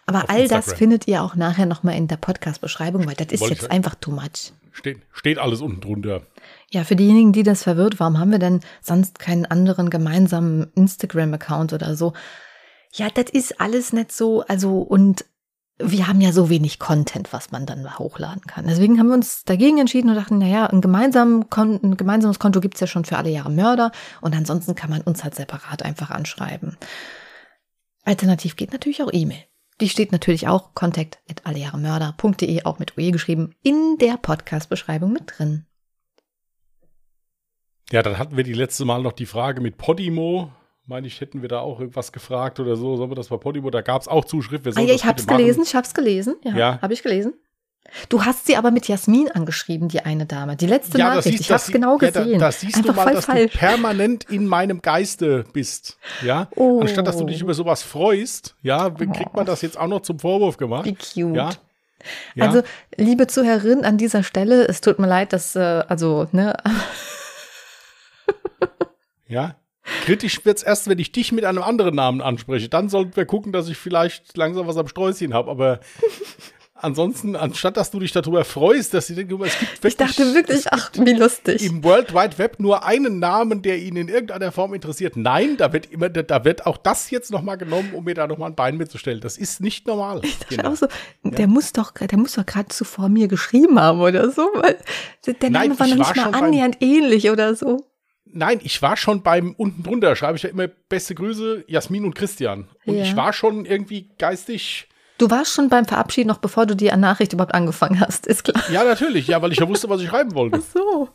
Aber 0.06 0.24
Auf 0.24 0.30
all 0.30 0.40
Instagram. 0.40 0.64
das 0.64 0.74
findet 0.74 1.06
ihr 1.06 1.22
auch 1.22 1.34
nachher 1.34 1.66
nochmal 1.66 1.96
in 1.96 2.08
der 2.08 2.16
Podcast-Beschreibung, 2.16 3.06
weil 3.06 3.14
das 3.14 3.28
ist 3.28 3.40
Wollte 3.40 3.54
jetzt 3.54 3.70
einfach 3.70 3.94
too 3.96 4.10
much. 4.10 4.52
Steht, 4.72 5.00
steht 5.12 5.38
alles 5.38 5.60
unten 5.60 5.80
drunter. 5.80 6.26
Ja, 6.70 6.84
für 6.84 6.96
diejenigen, 6.96 7.32
die 7.32 7.42
das 7.42 7.64
verwirrt, 7.64 8.00
warum 8.00 8.18
haben 8.18 8.30
wir 8.30 8.38
denn 8.38 8.60
sonst 8.80 9.18
keinen 9.18 9.44
anderen 9.44 9.90
gemeinsamen 9.90 10.70
Instagram-Account 10.74 11.72
oder 11.72 11.96
so? 11.96 12.12
Ja, 12.92 13.10
das 13.10 13.30
ist 13.30 13.60
alles 13.60 13.92
nicht 13.92 14.12
so, 14.12 14.42
also 14.42 14.78
und 14.78 15.24
wir 15.78 16.08
haben 16.08 16.20
ja 16.20 16.32
so 16.32 16.50
wenig 16.50 16.78
Content, 16.78 17.32
was 17.32 17.52
man 17.52 17.64
dann 17.64 17.98
hochladen 17.98 18.42
kann. 18.42 18.66
Deswegen 18.66 18.98
haben 18.98 19.08
wir 19.08 19.14
uns 19.14 19.44
dagegen 19.44 19.78
entschieden 19.78 20.10
und 20.10 20.16
dachten, 20.16 20.38
naja, 20.38 20.66
ein, 20.66 20.80
gemeinsam, 20.80 21.46
ein 21.54 21.96
gemeinsames 21.96 22.38
Konto 22.38 22.60
gibt's 22.60 22.80
ja 22.80 22.86
schon 22.86 23.04
für 23.04 23.16
alle 23.16 23.30
Jahre 23.30 23.50
Mörder 23.50 23.92
und 24.20 24.34
ansonsten 24.34 24.74
kann 24.74 24.90
man 24.90 25.02
uns 25.02 25.22
halt 25.22 25.36
separat 25.36 25.84
einfach 25.84 26.10
anschreiben. 26.10 26.76
Alternativ 28.04 28.56
geht 28.56 28.72
natürlich 28.72 29.02
auch 29.02 29.12
E-Mail. 29.12 29.44
Die 29.80 29.88
steht 29.88 30.10
natürlich 30.10 30.48
auch 30.48 30.70
allejahremörder.de, 31.44 32.64
auch 32.64 32.80
mit 32.80 32.98
OE 32.98 33.12
geschrieben, 33.12 33.54
in 33.62 33.96
der 34.00 34.16
Podcast-Beschreibung 34.16 35.12
mit 35.12 35.38
drin. 35.38 35.66
Ja, 37.92 38.02
dann 38.02 38.18
hatten 38.18 38.36
wir 38.36 38.44
die 38.44 38.52
letzte 38.52 38.84
Mal 38.84 39.02
noch 39.02 39.12
die 39.12 39.26
Frage 39.26 39.60
mit 39.60 39.78
Podimo 39.78 40.50
meine 40.88 41.06
ich, 41.06 41.20
hätten 41.20 41.42
wir 41.42 41.48
da 41.48 41.60
auch 41.60 41.80
irgendwas 41.80 42.12
gefragt 42.12 42.58
oder 42.58 42.74
so. 42.74 42.96
Sollen 42.96 43.10
wir 43.10 43.14
das 43.14 43.28
bei 43.28 43.36
Podimo? 43.36 43.70
Da 43.70 43.82
gab 43.82 44.02
es 44.02 44.08
auch 44.08 44.24
Zuschrift. 44.24 44.66
ah, 44.66 44.80
ja, 44.80 44.94
ich 44.94 45.04
habe 45.04 45.20
es 45.20 45.26
gelesen, 45.26 45.62
ich 45.62 45.74
habe 45.74 45.86
es 45.86 45.94
gelesen. 45.94 46.36
Ja, 46.42 46.56
ja. 46.56 46.82
habe 46.82 46.92
ich 46.94 47.02
gelesen. 47.02 47.34
Du 48.08 48.24
hast 48.24 48.46
sie 48.46 48.56
aber 48.56 48.70
mit 48.70 48.86
Jasmin 48.88 49.30
angeschrieben, 49.30 49.88
die 49.88 50.00
eine 50.00 50.26
Dame. 50.26 50.56
Die 50.56 50.66
letzte 50.66 50.98
ja, 50.98 51.08
Nachricht. 51.14 51.38
Siehst, 51.38 51.40
ich 51.40 51.50
habe 51.50 51.62
es 51.62 51.66
genau 51.68 51.96
gesehen. 51.96 52.32
Ja, 52.32 52.38
da, 52.38 52.46
da 52.46 52.52
siehst 52.52 52.76
Einfach 52.76 52.94
du 52.94 52.96
mal, 52.96 53.14
dass 53.14 53.24
falsch. 53.26 53.52
du 53.52 53.58
permanent 53.58 54.24
in 54.30 54.46
meinem 54.46 54.82
Geiste 54.82 55.44
bist. 55.52 55.98
Ja. 56.22 56.48
Oh. 56.56 56.80
Anstatt 56.80 57.06
dass 57.06 57.16
du 57.16 57.24
dich 57.24 57.40
über 57.40 57.54
sowas 57.54 57.82
freust, 57.82 58.56
ja, 58.62 58.90
kriegt 58.90 59.34
man 59.34 59.46
das 59.46 59.62
jetzt 59.62 59.78
auch 59.78 59.88
noch 59.88 60.00
zum 60.00 60.18
Vorwurf 60.18 60.56
gemacht. 60.56 60.84
Wie 60.84 60.94
cute. 60.94 61.36
Ja. 61.36 61.50
Ja. 62.34 62.46
Also, 62.46 62.62
liebe 62.96 63.26
Zuhörerin, 63.26 63.84
an 63.84 63.98
dieser 63.98 64.22
Stelle, 64.22 64.68
es 64.68 64.80
tut 64.80 64.98
mir 64.98 65.08
leid, 65.08 65.32
dass, 65.32 65.56
äh, 65.56 65.82
also, 65.88 66.28
ne. 66.32 66.54
ja, 69.26 69.56
Kritisch 70.04 70.44
wird 70.44 70.58
es 70.58 70.62
erst, 70.62 70.88
wenn 70.88 70.98
ich 70.98 71.12
dich 71.12 71.32
mit 71.32 71.44
einem 71.44 71.62
anderen 71.62 71.94
Namen 71.94 72.20
anspreche. 72.20 72.68
Dann 72.68 72.88
sollten 72.88 73.16
wir 73.16 73.26
gucken, 73.26 73.52
dass 73.52 73.68
ich 73.68 73.76
vielleicht 73.76 74.36
langsam 74.36 74.66
was 74.66 74.76
am 74.76 74.88
Sträußchen 74.88 75.34
habe. 75.34 75.50
Aber 75.50 75.80
ansonsten, 76.80 77.36
anstatt 77.36 77.76
dass 77.76 77.90
du 77.90 77.98
dich 78.00 78.12
darüber 78.12 78.44
freust, 78.44 78.94
dass 78.94 79.06
sie 79.06 79.14
denken, 79.14 79.42
es 79.42 79.58
gibt 79.58 79.72
wirklich. 79.82 79.92
Ich 79.92 79.96
dachte 79.96 80.34
wirklich, 80.34 80.64
ach, 80.70 80.90
wie 80.94 81.12
lustig. 81.12 81.64
Im 81.64 81.84
World 81.84 82.14
Wide 82.14 82.38
Web 82.38 82.60
nur 82.60 82.84
einen 82.84 83.18
Namen, 83.18 83.62
der 83.62 83.78
ihn 83.78 83.96
in 83.96 84.08
irgendeiner 84.08 84.52
Form 84.52 84.74
interessiert. 84.74 85.16
Nein, 85.16 85.56
da 85.56 85.72
wird 85.72 85.90
immer, 85.90 86.08
da 86.08 86.44
wird 86.44 86.66
auch 86.66 86.76
das 86.76 87.10
jetzt 87.10 87.30
nochmal 87.30 87.58
genommen, 87.58 87.92
um 87.94 88.04
mir 88.04 88.14
da 88.14 88.26
nochmal 88.26 88.50
ein 88.50 88.56
Bein 88.56 88.76
mitzustellen. 88.76 89.20
Das 89.20 89.36
ist 89.36 89.60
nicht 89.60 89.86
normal. 89.86 90.20
Ich 90.22 90.38
dachte 90.38 90.56
genau. 90.56 90.72
auch 90.72 90.76
so, 90.76 90.86
der 91.22 91.40
ja. 91.40 91.46
muss 91.46 91.72
doch, 91.72 91.92
der 91.92 92.18
muss 92.18 92.34
doch 92.34 92.46
gerade 92.46 92.68
zuvor 92.68 93.08
mir 93.08 93.28
geschrieben 93.28 93.78
haben 93.78 94.00
oder 94.00 94.30
so, 94.30 94.48
weil 94.54 94.78
der 95.26 95.50
Name 95.50 95.68
Nein, 95.68 95.78
war 95.78 95.86
noch 95.88 95.96
nicht 95.96 96.16
mal 96.16 96.34
annähernd 96.34 96.78
ähnlich 96.80 97.30
oder 97.30 97.54
so. 97.54 97.84
Nein, 98.38 98.60
ich 98.62 98.80
war 98.82 98.96
schon 98.96 99.22
beim 99.22 99.52
unten 99.56 99.82
drunter, 99.82 100.14
schreibe 100.14 100.36
ich 100.36 100.44
ja 100.44 100.50
immer 100.50 100.68
beste 100.68 101.16
Grüße, 101.16 101.64
Jasmin 101.66 102.04
und 102.04 102.14
Christian. 102.14 102.68
Und 102.86 102.94
ja. 102.94 103.02
ich 103.02 103.16
war 103.16 103.32
schon 103.32 103.64
irgendwie 103.64 104.10
geistig. 104.16 104.86
Du 105.18 105.28
warst 105.28 105.52
schon 105.54 105.68
beim 105.68 105.84
Verabschied 105.84 106.28
noch 106.28 106.38
bevor 106.38 106.64
du 106.64 106.76
die 106.76 106.86
Nachricht 106.86 107.32
überhaupt 107.32 107.52
angefangen 107.52 107.98
hast, 107.98 108.28
ist 108.28 108.44
klar. 108.44 108.62
Ja, 108.70 108.84
natürlich, 108.84 109.26
ja, 109.26 109.42
weil 109.42 109.50
ich 109.50 109.58
ja 109.58 109.68
wusste, 109.68 109.88
was 109.88 110.00
ich 110.00 110.08
schreiben 110.08 110.34
wollte. 110.34 110.60
Ach 110.62 110.72
so. 110.72 111.08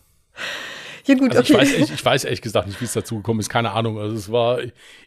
Ja, 1.06 1.16
gut, 1.16 1.34
also 1.34 1.54
okay. 1.54 1.64
Ich 1.64 1.80
weiß, 1.80 1.90
ich 1.92 2.06
weiß 2.06 2.24
ehrlich 2.26 2.42
gesagt 2.42 2.68
nicht, 2.68 2.82
wie 2.82 2.86
es 2.86 2.94
dazu 2.94 3.16
gekommen 3.16 3.40
ist, 3.40 3.50
keine 3.50 3.72
Ahnung. 3.72 3.98
Also 3.98 4.16
es 4.16 4.30
war, 4.30 4.60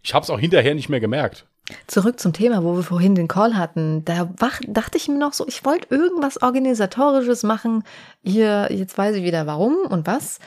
ich 0.02 0.14
habe 0.14 0.24
es 0.24 0.30
auch 0.30 0.40
hinterher 0.40 0.74
nicht 0.74 0.88
mehr 0.88 1.00
gemerkt. 1.00 1.44
Zurück 1.86 2.18
zum 2.18 2.32
Thema, 2.32 2.64
wo 2.64 2.76
wir 2.76 2.82
vorhin 2.82 3.14
den 3.14 3.28
Call 3.28 3.56
hatten. 3.56 4.04
Da 4.06 4.30
wach, 4.38 4.60
dachte 4.66 4.96
ich 4.96 5.08
mir 5.08 5.18
noch 5.18 5.34
so, 5.34 5.46
ich 5.46 5.66
wollte 5.66 5.94
irgendwas 5.94 6.40
Organisatorisches 6.40 7.42
machen. 7.42 7.84
Hier, 8.24 8.68
jetzt 8.70 8.96
weiß 8.96 9.16
ich 9.16 9.24
wieder 9.24 9.46
warum 9.46 9.74
und 9.88 10.06
was. 10.06 10.38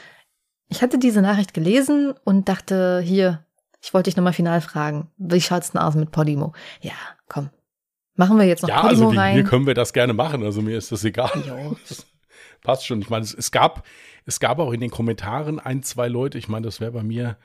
Ich 0.70 0.82
hatte 0.82 1.00
diese 1.00 1.22
Nachricht 1.22 1.54
gelesen 1.54 2.14
und 2.24 2.48
dachte, 2.48 3.02
hier, 3.04 3.44
ich 3.82 3.94
wollte 3.94 4.10
dich 4.10 4.18
nochmal 4.18 4.34
final 4.34 4.62
fragen. 4.62 5.10
Wie 5.18 5.42
schaut's 5.42 5.72
denn 5.72 5.82
aus 5.82 5.96
mit 5.96 6.12
Podimo? 6.12 6.54
Ja, 6.82 6.94
komm. 7.28 7.50
Machen 8.16 8.38
wir 8.38 8.46
jetzt 8.46 8.62
noch 8.62 8.70
ja, 8.70 8.82
Podimo 8.82 9.10
also 9.10 9.20
rein? 9.20 9.38
Ja, 9.38 9.44
können 9.44 9.66
wir 9.66 9.74
das 9.74 9.94
gerne 9.94 10.14
machen. 10.14 10.44
Also 10.44 10.62
mir 10.62 10.78
ist 10.78 10.92
das 10.92 11.04
egal. 11.04 11.32
Das 11.88 12.06
passt 12.62 12.86
schon. 12.86 13.02
Ich 13.02 13.10
meine, 13.10 13.24
es, 13.24 13.34
es, 13.34 13.52
gab, 13.52 13.86
es 14.26 14.40
gab 14.40 14.60
auch 14.60 14.72
in 14.72 14.80
den 14.80 14.92
Kommentaren 14.92 15.60
ein, 15.60 15.82
zwei 15.82 16.08
Leute, 16.08 16.38
ich 16.38 16.50
meine, 16.50 16.66
das 16.66 16.80
wäre 16.80 16.92
bei 16.92 17.04
mir 17.04 17.38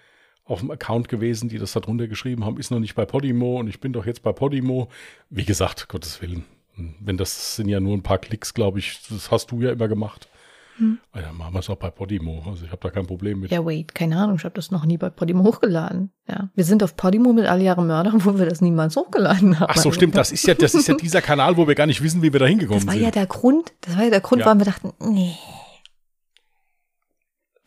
auf 0.44 0.60
dem 0.60 0.70
Account 0.70 1.08
gewesen, 1.08 1.48
die 1.48 1.58
das 1.58 1.72
da 1.72 1.80
drunter 1.80 2.06
geschrieben 2.06 2.44
haben, 2.44 2.58
ist 2.58 2.70
noch 2.70 2.78
nicht 2.78 2.94
bei 2.94 3.06
Podimo 3.06 3.58
und 3.58 3.68
ich 3.68 3.80
bin 3.80 3.94
doch 3.94 4.04
jetzt 4.04 4.22
bei 4.22 4.32
Podimo. 4.32 4.88
Wie 5.30 5.44
gesagt, 5.44 5.88
Gottes 5.88 6.20
Willen. 6.20 6.44
Wenn 6.76 7.16
das 7.16 7.56
sind 7.56 7.68
ja 7.68 7.80
nur 7.80 7.96
ein 7.96 8.02
paar 8.02 8.18
Klicks, 8.18 8.52
glaube 8.52 8.80
ich, 8.80 9.00
das 9.08 9.30
hast 9.30 9.50
du 9.52 9.62
ja 9.62 9.72
immer 9.72 9.88
gemacht. 9.88 10.28
Hm. 10.76 10.98
Ja, 11.14 11.32
machen 11.32 11.54
wir 11.54 11.60
es 11.60 11.70
auch 11.70 11.76
bei 11.76 11.90
Podimo. 11.90 12.42
Also 12.46 12.64
ich 12.64 12.70
habe 12.70 12.80
da 12.80 12.90
kein 12.90 13.06
Problem 13.06 13.40
mit. 13.40 13.50
Ja, 13.50 13.64
wait, 13.64 13.94
keine 13.94 14.16
Ahnung, 14.18 14.36
ich 14.36 14.44
habe 14.44 14.54
das 14.54 14.70
noch 14.70 14.84
nie 14.84 14.98
bei 14.98 15.10
Podimo 15.10 15.44
hochgeladen. 15.44 16.12
Ja, 16.28 16.50
wir 16.54 16.64
sind 16.64 16.82
auf 16.82 16.96
Podimo 16.96 17.32
mit 17.32 17.46
alle 17.46 17.62
Jahre 17.62 17.82
Mörder, 17.82 18.12
wo 18.14 18.38
wir 18.38 18.46
das 18.46 18.60
niemals 18.60 18.96
hochgeladen 18.96 19.60
haben. 19.60 19.70
Ach 19.70 19.76
so, 19.76 19.92
stimmt. 19.92 20.16
Das 20.16 20.32
ist 20.32 20.46
ja, 20.46 20.54
das 20.54 20.74
ist 20.74 20.88
ja 20.88 20.94
dieser 20.94 21.22
Kanal, 21.22 21.56
wo 21.56 21.68
wir 21.68 21.74
gar 21.74 21.86
nicht 21.86 22.02
wissen, 22.02 22.22
wie 22.22 22.32
wir 22.32 22.40
da 22.40 22.46
hingekommen 22.46 22.80
sind. 22.80 22.88
Das 22.88 22.94
war 22.94 22.98
sind. 22.98 23.04
ja 23.04 23.10
der 23.10 23.26
Grund. 23.26 23.72
Das 23.82 23.96
war 23.96 24.04
ja 24.04 24.10
der 24.10 24.20
Grund, 24.20 24.40
ja. 24.40 24.46
warum 24.46 24.58
wir 24.58 24.66
dachten, 24.66 24.92
nee, 25.00 25.36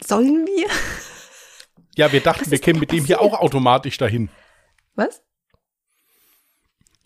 sollen 0.06 0.46
wir? 0.46 0.68
Ja, 1.96 2.12
wir 2.12 2.22
dachten, 2.22 2.52
wir 2.52 2.60
kämen 2.60 2.80
mit 2.80 2.92
dem 2.92 3.06
hier 3.06 3.22
auch 3.22 3.34
automatisch 3.40 3.98
dahin. 3.98 4.30
Was? 4.96 5.24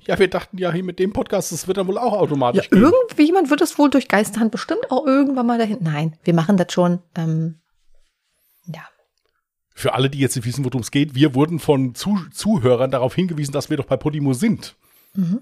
Ja, 0.07 0.17
wir 0.17 0.27
dachten 0.27 0.57
ja 0.57 0.71
hier 0.71 0.83
mit 0.83 0.99
dem 0.99 1.13
Podcast, 1.13 1.51
das 1.51 1.67
wird 1.67 1.77
dann 1.77 1.87
wohl 1.87 1.97
auch 1.97 2.13
automatisch. 2.13 2.69
Ja, 2.71 2.77
irgendjemand 2.77 3.49
wird 3.49 3.61
es 3.61 3.77
wohl 3.77 3.89
durch 3.89 4.07
Geisterhand 4.07 4.51
bestimmt 4.51 4.89
auch 4.89 5.05
irgendwann 5.05 5.45
mal 5.45 5.57
dahin. 5.57 5.77
Nein, 5.81 6.17
wir 6.23 6.33
machen 6.33 6.57
das 6.57 6.73
schon. 6.73 6.99
Ähm, 7.15 7.59
ja. 8.65 8.81
Für 9.73 9.93
alle, 9.93 10.09
die 10.09 10.19
jetzt 10.19 10.35
nicht 10.35 10.45
wissen, 10.45 10.65
worum 10.65 10.81
es 10.81 10.91
geht, 10.91 11.13
wir 11.13 11.35
wurden 11.35 11.59
von 11.59 11.93
Zu 11.93 12.17
Zuhörern 12.31 12.89
darauf 12.91 13.13
hingewiesen, 13.13 13.51
dass 13.51 13.69
wir 13.69 13.77
doch 13.77 13.85
bei 13.85 13.97
Podimo 13.97 14.33
sind. 14.33 14.75
Mhm. 15.13 15.41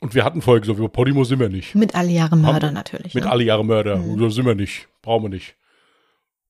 Und 0.00 0.14
wir 0.14 0.24
hatten 0.24 0.42
vorher 0.42 0.60
gesagt, 0.60 0.92
Podimo 0.92 1.24
sind 1.24 1.40
wir 1.40 1.48
nicht. 1.48 1.74
Mit 1.74 1.94
alle 1.94 2.10
Jahre 2.10 2.36
Mörder 2.36 2.68
Haben, 2.68 2.74
natürlich. 2.74 3.14
Mit 3.14 3.24
ne? 3.24 3.30
alle 3.30 3.44
Jahre 3.44 3.64
Mörder. 3.64 3.96
Mhm. 3.96 4.20
Da 4.20 4.30
sind 4.30 4.46
wir 4.46 4.54
nicht. 4.54 4.88
Brauchen 5.02 5.24
wir 5.24 5.28
nicht. 5.30 5.54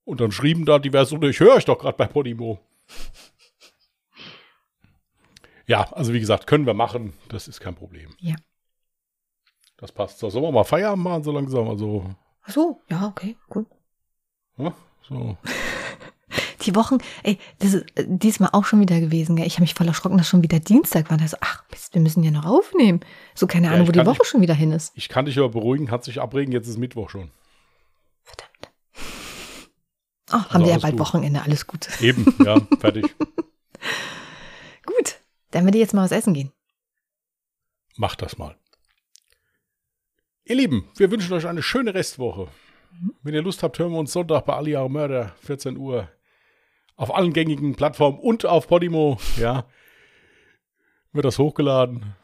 Und 0.05 0.20
dann 0.20 0.31
schrieben 0.31 0.64
da 0.64 0.79
diverse, 0.79 1.16
ich 1.22 1.41
höre 1.41 1.55
euch 1.55 1.64
doch 1.64 1.79
gerade 1.79 1.97
bei 1.97 2.07
Podimo. 2.07 2.61
Ja, 5.67 5.91
also 5.93 6.12
wie 6.12 6.21
gesagt, 6.21 6.47
können 6.47 6.67
wir 6.67 6.75
machen. 6.75 7.12
Das 7.29 7.49
ist 7.49 7.61
kein 7.61 7.75
Problem. 7.75 8.11
Ja. 8.19 8.37
Das 9.77 9.93
passt. 9.93 10.19
So, 10.19 10.31
sollen 10.31 10.45
wir 10.45 10.53
mal 10.53 10.64
Feierabend 10.64 11.05
machen 11.05 11.23
so 11.23 11.33
langsam? 11.33 11.69
Also. 11.69 12.09
Ach 12.43 12.51
so, 12.51 12.81
ja, 12.89 13.07
okay, 13.07 13.37
gut. 13.49 13.67
Ja, 14.57 14.75
so. 15.09 15.37
Die 16.62 16.75
Wochen, 16.75 16.99
ey, 17.23 17.39
das 17.61 17.75
ist 17.75 17.85
äh, 17.97 18.05
diesmal 18.09 18.51
auch 18.53 18.64
schon 18.64 18.81
wieder 18.81 18.99
gewesen. 18.99 19.37
Gell? 19.37 19.47
Ich 19.47 19.55
habe 19.55 19.62
mich 19.62 19.75
voll 19.75 19.87
erschrocken, 19.87 20.19
dass 20.19 20.29
schon 20.29 20.43
wieder 20.43 20.59
Dienstag 20.59 21.11
war. 21.11 21.17
Da 21.17 21.29
so, 21.29 21.37
ach, 21.41 21.64
Mist, 21.71 21.95
wir 21.95 22.01
müssen 22.01 22.25
ja 22.25 22.33
noch 22.33 22.45
aufnehmen. 22.45 23.01
So 23.35 23.47
keine 23.47 23.69
Ahnung, 23.69 23.83
ja, 23.83 23.89
wo 23.89 23.93
die 23.93 24.07
Woche 24.07 24.19
dich, 24.19 24.29
schon 24.29 24.41
wieder 24.41 24.55
hin 24.55 24.73
ist. 24.73 24.93
Ich 24.97 25.09
kann 25.09 25.27
dich 25.27 25.39
aber 25.39 25.51
beruhigen, 25.51 25.91
hat 25.91 26.03
sich 26.03 26.21
abregen, 26.21 26.51
jetzt 26.51 26.67
ist 26.67 26.79
Mittwoch 26.79 27.11
schon. 27.11 27.31
Verdammt. 28.25 28.73
Oh, 30.33 30.35
also 30.35 30.51
haben 30.51 30.64
wir 30.64 30.73
ja 30.73 30.79
bald 30.79 30.95
gut. 30.95 31.01
Wochenende, 31.01 31.43
alles 31.43 31.67
gut. 31.69 31.89
Eben, 32.01 32.35
ja, 32.45 32.61
fertig. 32.81 33.14
Dann 35.51 35.64
würde 35.64 35.78
ich 35.78 35.82
jetzt 35.82 35.94
mal 35.94 36.05
was 36.05 36.12
essen 36.12 36.34
gehen. 36.34 36.53
Macht 37.97 38.22
das 38.22 38.38
mal. 38.38 38.57
Ihr 40.44 40.57
Lieben, 40.57 40.88
wir 40.97 41.11
wünschen 41.11 41.32
euch 41.32 41.47
eine 41.47 41.62
schöne 41.62 41.94
Restwoche. 41.94 42.49
Wenn 43.22 43.34
ihr 43.34 43.42
Lust 43.42 43.62
habt, 43.62 43.78
hören 43.78 43.92
wir 43.92 43.99
uns 43.99 44.12
Sonntag 44.12 44.47
bei 44.47 44.55
Ali 44.55 44.76
Mörder, 44.88 45.34
14 45.42 45.76
Uhr. 45.76 46.09
Auf 46.97 47.14
allen 47.14 47.32
gängigen 47.32 47.74
Plattformen 47.74 48.18
und 48.18 48.47
auf 48.47 48.68
Podimo, 48.68 49.18
ja. 49.36 49.66
Wird 51.12 51.24
das 51.24 51.38
hochgeladen. 51.38 52.14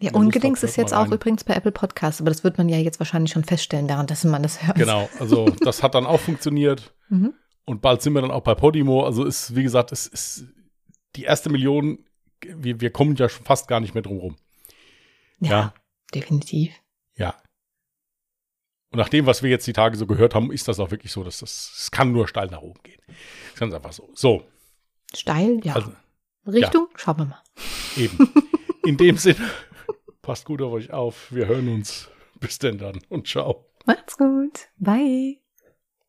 Ja, 0.00 0.12
Ungedings 0.14 0.62
ist 0.64 0.76
jetzt 0.76 0.92
auch 0.92 1.04
rein. 1.04 1.12
übrigens 1.12 1.44
bei 1.44 1.54
Apple 1.54 1.70
Podcasts, 1.70 2.20
aber 2.20 2.30
das 2.30 2.42
wird 2.42 2.58
man 2.58 2.68
ja 2.68 2.76
jetzt 2.76 2.98
wahrscheinlich 2.98 3.32
schon 3.32 3.44
feststellen, 3.44 3.88
währenddessen 3.88 4.30
man 4.30 4.42
das 4.42 4.66
hört. 4.66 4.76
Genau, 4.76 5.08
also 5.20 5.46
das 5.60 5.82
hat 5.82 5.94
dann 5.94 6.06
auch 6.06 6.20
funktioniert. 6.20 6.92
Mhm. 7.08 7.34
Und 7.64 7.82
bald 7.82 8.02
sind 8.02 8.12
wir 8.12 8.20
dann 8.20 8.32
auch 8.32 8.42
bei 8.42 8.56
Podimo. 8.56 9.04
Also 9.04 9.24
ist, 9.24 9.54
wie 9.54 9.62
gesagt, 9.62 9.92
es 9.92 10.08
ist 10.08 10.46
die 11.14 11.22
erste 11.22 11.50
Million, 11.50 12.04
wir, 12.48 12.80
wir 12.80 12.90
kommen 12.90 13.16
ja 13.16 13.28
schon 13.28 13.44
fast 13.44 13.68
gar 13.68 13.80
nicht 13.80 13.94
mehr 13.94 14.02
drum 14.02 14.18
rum. 14.18 14.36
Ja, 15.40 15.50
Ja. 15.50 15.74
definitiv. 16.14 16.72
Ja. 17.16 17.34
Und 18.90 18.98
nach 18.98 19.08
dem, 19.08 19.26
was 19.26 19.42
wir 19.42 19.50
jetzt 19.50 19.66
die 19.66 19.72
Tage 19.72 19.96
so 19.96 20.06
gehört 20.06 20.34
haben, 20.34 20.52
ist 20.52 20.68
das 20.68 20.78
auch 20.78 20.90
wirklich 20.90 21.12
so, 21.12 21.24
dass 21.24 21.38
das, 21.38 21.72
es 21.76 21.90
kann 21.90 22.12
nur 22.12 22.28
steil 22.28 22.48
nach 22.48 22.60
oben 22.62 22.82
gehen. 22.82 23.00
Das 23.06 23.16
ist 23.54 23.60
ganz 23.60 23.74
einfach 23.74 23.92
so. 23.92 24.10
So, 24.14 24.44
Steil, 25.14 25.60
ja. 25.64 25.74
also 25.74 25.92
Richtung, 26.46 26.88
schauen 26.96 27.18
wir 27.18 27.24
mal. 27.26 27.42
eben. 27.96 28.18
In 28.84 28.96
dem 28.96 29.16
Sinne, 29.16 29.50
passt 30.22 30.44
gut 30.44 30.60
auf 30.62 30.72
euch 30.72 30.90
auf. 30.92 31.30
Wir 31.32 31.46
hören 31.46 31.68
uns. 31.68 32.08
Bis 32.40 32.58
denn 32.58 32.76
dann 32.78 33.00
und 33.08 33.28
ciao. 33.28 33.66
Macht's 33.86 34.16
gut. 34.16 34.68
Bye. 34.78 35.41